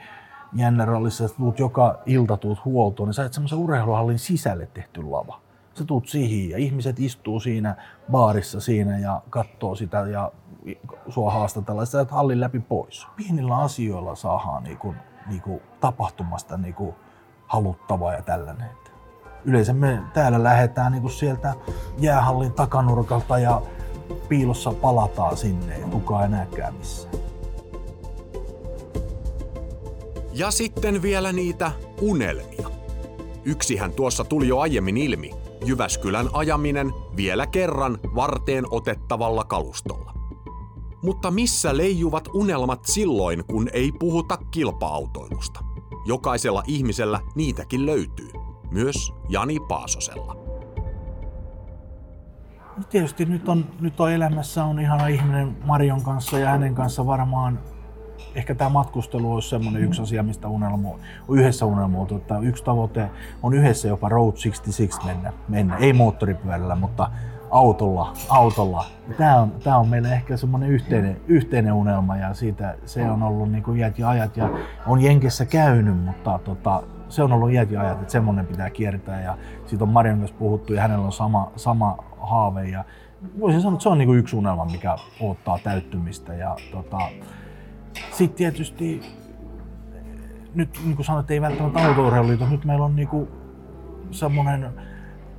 jännärallissa, 0.54 1.26
että 1.26 1.38
tuut 1.38 1.60
joka 1.60 2.00
ilta 2.06 2.38
tuut 2.38 2.66
huoltoon, 2.66 3.08
niin 3.08 3.14
sä 3.14 3.26
et 3.26 3.34
semmoisen 3.34 3.60
urheiluhallin 3.60 4.20
sisälle 4.20 4.68
tehty 4.74 5.04
lava. 5.04 5.40
Sä 5.74 5.86
tuut 5.86 6.08
siihen 6.08 6.50
ja 6.50 6.58
ihmiset 6.58 7.00
istuu 7.00 7.40
siinä 7.40 7.76
baarissa 8.12 8.60
siinä 8.60 8.98
ja 8.98 9.22
katsoo 9.30 9.76
sitä 9.76 9.98
ja 9.98 10.32
sua 11.10 11.32
haastatellaan, 11.32 11.88
sä 11.88 12.02
et 12.02 12.12
hallin 12.12 12.40
läpi 12.40 12.60
pois. 12.60 13.08
Pienillä 13.16 13.58
asioilla 13.58 14.16
saadaan 14.16 14.64
niinku, 14.64 14.96
niinku 15.28 15.62
tapahtumasta 15.80 16.58
niinku 16.58 16.96
haluttavaa 17.48 18.14
ja 18.14 18.22
tällainen. 18.22 18.70
Yleensä 19.46 19.74
me 19.74 20.00
täällä 20.14 20.44
lähdetään 20.44 20.92
niinku 20.92 21.10
sieltä 21.10 21.54
jäähallin 21.98 22.54
takanurkalta 22.54 23.40
ja 23.40 23.62
piilossa 24.30 24.74
palataan 24.74 25.38
sinne, 25.38 25.76
ei 25.76 25.84
kukaan 25.84 26.24
ei 26.24 26.30
näkään 26.30 26.74
missään. 26.74 27.27
Ja 30.38 30.52
sitten 30.52 31.02
vielä 31.02 31.32
niitä 31.34 31.72
unelmia. 32.02 32.70
Yksihän 33.46 33.92
tuossa 33.92 34.24
tuli 34.24 34.48
jo 34.48 34.60
aiemmin 34.60 34.98
ilmi, 34.98 35.32
Jyväskylän 35.66 36.30
ajaminen 36.34 36.92
vielä 37.16 37.48
kerran 37.48 38.00
varteen 38.16 38.66
otettavalla 38.72 39.44
kalustolla. 39.44 40.14
Mutta 41.04 41.32
missä 41.32 41.78
leijuvat 41.78 42.28
unelmat 42.34 42.86
silloin, 42.86 43.46
kun 43.46 43.70
ei 43.74 43.92
puhuta 43.92 44.38
kilpa-autoilusta? 44.52 45.60
Jokaisella 46.06 46.64
ihmisellä 46.68 47.20
niitäkin 47.36 47.86
löytyy, 47.86 48.30
myös 48.72 49.14
Jani 49.30 49.60
Paasosella. 49.60 50.36
No 52.78 52.84
tietysti 52.90 53.26
nyt 53.26 53.50
on, 53.50 53.66
nyt 53.80 54.00
on 54.00 54.12
elämässä 54.12 54.66
on 54.66 54.80
ihana 54.80 55.08
ihminen 55.08 55.58
Marion 55.66 56.04
kanssa 56.04 56.40
ja 56.40 56.50
hänen 56.50 56.76
kanssa 56.76 57.06
varmaan 57.06 57.60
ehkä 58.36 58.56
tämä 58.56 58.70
matkustelu 58.70 59.34
olisi 59.34 59.50
semmoinen 59.50 59.84
yksi 59.84 60.02
asia, 60.02 60.24
mistä 60.24 60.48
unelmo, 60.48 61.00
yhdessä 61.30 61.66
unelmoitu. 61.66 62.16
Että 62.16 62.40
yksi 62.40 62.64
tavoite 62.64 63.10
on 63.44 63.54
yhdessä 63.54 63.88
jopa 63.88 64.10
Road 64.10 64.32
66 64.32 65.00
mennä, 65.06 65.34
mennä. 65.48 65.78
ei 65.78 65.94
moottoripyörällä, 65.94 66.76
mutta 66.76 67.10
autolla. 67.52 68.14
autolla. 68.30 68.86
Tämä 69.18 69.40
on, 69.40 69.52
tämä 69.64 69.78
on 69.78 69.88
meille 69.88 70.14
ehkä 70.14 70.38
semmoinen 70.38 70.70
yhteinen, 70.70 71.22
yhteinen 71.28 71.74
unelma 71.74 72.18
ja 72.18 72.34
siitä 72.34 72.76
se 72.86 73.10
on 73.10 73.24
ollut 73.24 73.52
niin 73.52 73.64
kuin 73.64 73.80
iät 73.80 74.00
ja 74.00 74.10
ajat 74.10 74.38
ja 74.38 74.50
on 74.88 75.02
Jenkessä 75.02 75.46
käynyt, 75.46 75.98
mutta 76.06 76.40
tota, 76.44 76.84
se 77.10 77.24
on 77.24 77.34
ollut 77.34 77.52
iät 77.52 77.72
ja 77.72 77.82
ajat, 77.82 78.02
että 78.02 78.12
semmoinen 78.12 78.46
pitää 78.46 78.70
kiertää 78.70 79.22
ja 79.22 79.38
siitä 79.66 79.84
on 79.84 79.90
Marian 79.90 80.18
myös 80.18 80.32
puhuttu 80.32 80.74
ja 80.74 80.82
hänellä 80.82 81.06
on 81.06 81.12
sama, 81.12 81.52
sama 81.56 81.98
haave 82.20 82.70
ja 82.70 82.86
voisin 83.40 83.62
sanoa, 83.62 83.74
että 83.74 83.84
se 83.84 83.90
on 83.90 83.98
niin 83.98 84.08
kuin 84.08 84.20
yksi 84.20 84.36
unelma, 84.36 84.66
mikä 84.66 84.96
odottaa 85.20 85.60
täyttymistä 85.64 86.34
ja 86.34 86.56
tota, 86.72 86.98
sitten 87.94 88.38
tietysti 88.38 89.02
nyt 90.56 90.80
niin 90.84 90.96
kuin 90.96 91.06
sanoit, 91.06 91.32
ei 91.32 91.42
välttämättä 91.42 91.88
autourheiluliitto, 91.88 92.50
nyt 92.50 92.66
meillä 92.66 92.86
on 92.86 92.96
niin 92.96 93.08
kuin 93.08 93.28
semmoinen 94.12 94.70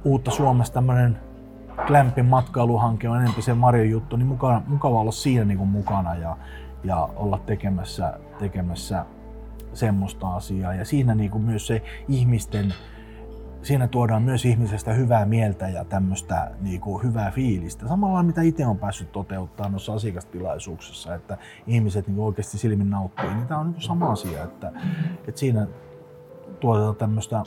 uutta 0.05 0.31
Suomessa 0.31 0.73
tämmöinen 0.73 1.19
Klämpin 1.87 2.27
matkailuhanke 2.27 3.09
on 3.09 3.17
enemmän 3.17 3.43
se 3.43 3.55
Marion 3.55 3.91
juttu, 3.91 4.17
niin 4.17 4.27
mukava, 4.27 4.63
mukava 4.67 5.01
olla 5.01 5.13
siinä 5.13 5.45
niin 5.45 5.59
kuin 5.59 5.71
mukana 5.71 6.15
ja, 6.15 6.37
ja 6.85 7.09
olla 7.17 7.39
tekemässä, 7.47 8.19
tekemässä 8.39 9.05
semmoista 9.75 10.35
asiaa. 10.35 10.75
Ja 10.75 10.85
siinä 10.85 11.15
niin 11.15 11.31
kuin 11.31 11.45
myös 11.45 11.67
se 11.67 11.83
ihmisten, 12.09 12.75
siinä 13.63 13.89
tuodaan 13.89 14.23
myös 14.23 14.45
ihmisestä 14.45 14.93
hyvää 14.93 15.27
mieltä 15.27 15.69
ja 15.69 15.85
tämmöistä 15.85 16.51
niin 16.61 16.81
kuin 16.81 17.03
hyvää 17.03 17.31
fiilistä. 17.31 17.89
Samalla 17.89 18.23
mitä 18.23 18.43
itse 18.43 18.67
on 18.67 18.79
päässyt 18.79 19.13
toteuttaa 19.13 19.69
noissa 19.69 19.95
asiakastilaisuuksissa, 19.95 21.15
että 21.15 21.39
ihmiset 21.67 22.07
niin 22.07 22.17
kuin 22.17 22.27
oikeasti 22.27 22.59
silmin 22.59 22.91
nauttii, 22.91 23.35
niin 23.35 23.47
tämä 23.47 23.61
on 23.61 23.71
niin 23.71 23.83
sama 23.83 24.11
asia, 24.11 24.45
että, 24.45 24.73
että 25.29 25.41
siinä 25.41 25.67
tuotetaan 26.61 26.97
tämmöistä 26.97 27.43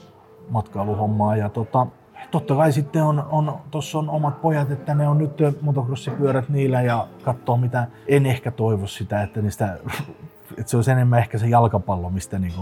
matkailuhommaa 0.49 1.35
ja 1.35 1.49
tota, 1.49 1.87
totta 2.31 2.55
kai 2.55 2.71
sitten 2.71 3.03
on, 3.03 3.23
on 3.31 3.59
tuossa 3.71 3.99
on 3.99 4.09
omat 4.09 4.41
pojat, 4.41 4.71
että 4.71 4.95
ne 4.95 5.07
on 5.07 5.17
nyt 5.17 5.31
motocrossipyörät 5.61 6.49
niillä 6.49 6.81
ja 6.81 7.07
katsoo 7.23 7.57
mitä, 7.57 7.87
en 8.07 8.25
ehkä 8.25 8.51
toivo 8.51 8.87
sitä, 8.87 9.21
että 9.21 9.41
niistä, 9.41 9.77
että 10.57 10.71
se 10.71 10.77
olisi 10.77 10.91
enemmän 10.91 11.19
ehkä 11.19 11.37
se 11.37 11.47
jalkapallo, 11.47 12.09
mistä 12.09 12.39
niin 12.39 12.53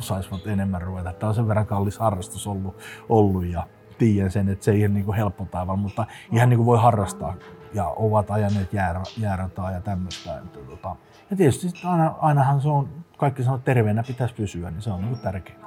saisivat 0.00 0.46
enemmän 0.46 0.82
ruveta. 0.82 1.12
Tämä 1.12 1.28
on 1.28 1.34
sen 1.34 1.48
verran 1.48 1.66
kallis 1.66 1.98
harrastus 1.98 2.46
ollut, 2.46 2.76
ollut 3.08 3.44
ja 3.44 3.66
tiedän 3.98 4.30
sen, 4.30 4.48
että 4.48 4.64
se 4.64 4.72
ei 4.72 4.82
ole 4.82 4.88
niin 4.88 5.14
helppo 5.14 5.46
taival, 5.50 5.76
mutta 5.76 6.06
ihan 6.32 6.48
niin 6.48 6.58
kuin 6.58 6.66
voi 6.66 6.78
harrastaa 6.78 7.34
ja 7.74 7.88
ovat 7.88 8.30
ajaneet 8.30 8.72
jäärä, 8.72 9.02
jäärataa 9.18 9.70
ja 9.70 9.80
tämmöistä. 9.80 10.38
Että, 10.38 10.58
tota. 10.58 10.96
Ja 11.30 11.36
tietysti 11.36 11.86
aina, 11.86 12.14
ainahan 12.20 12.60
se 12.60 12.68
on, 12.68 12.88
kaikki 13.16 13.42
sanoo, 13.42 13.56
että 13.56 13.64
terveenä 13.64 14.02
pitäisi 14.02 14.34
pysyä, 14.34 14.70
niin 14.70 14.82
se 14.82 14.90
on 14.90 15.02
niin 15.02 15.18
tärkeää. 15.18 15.59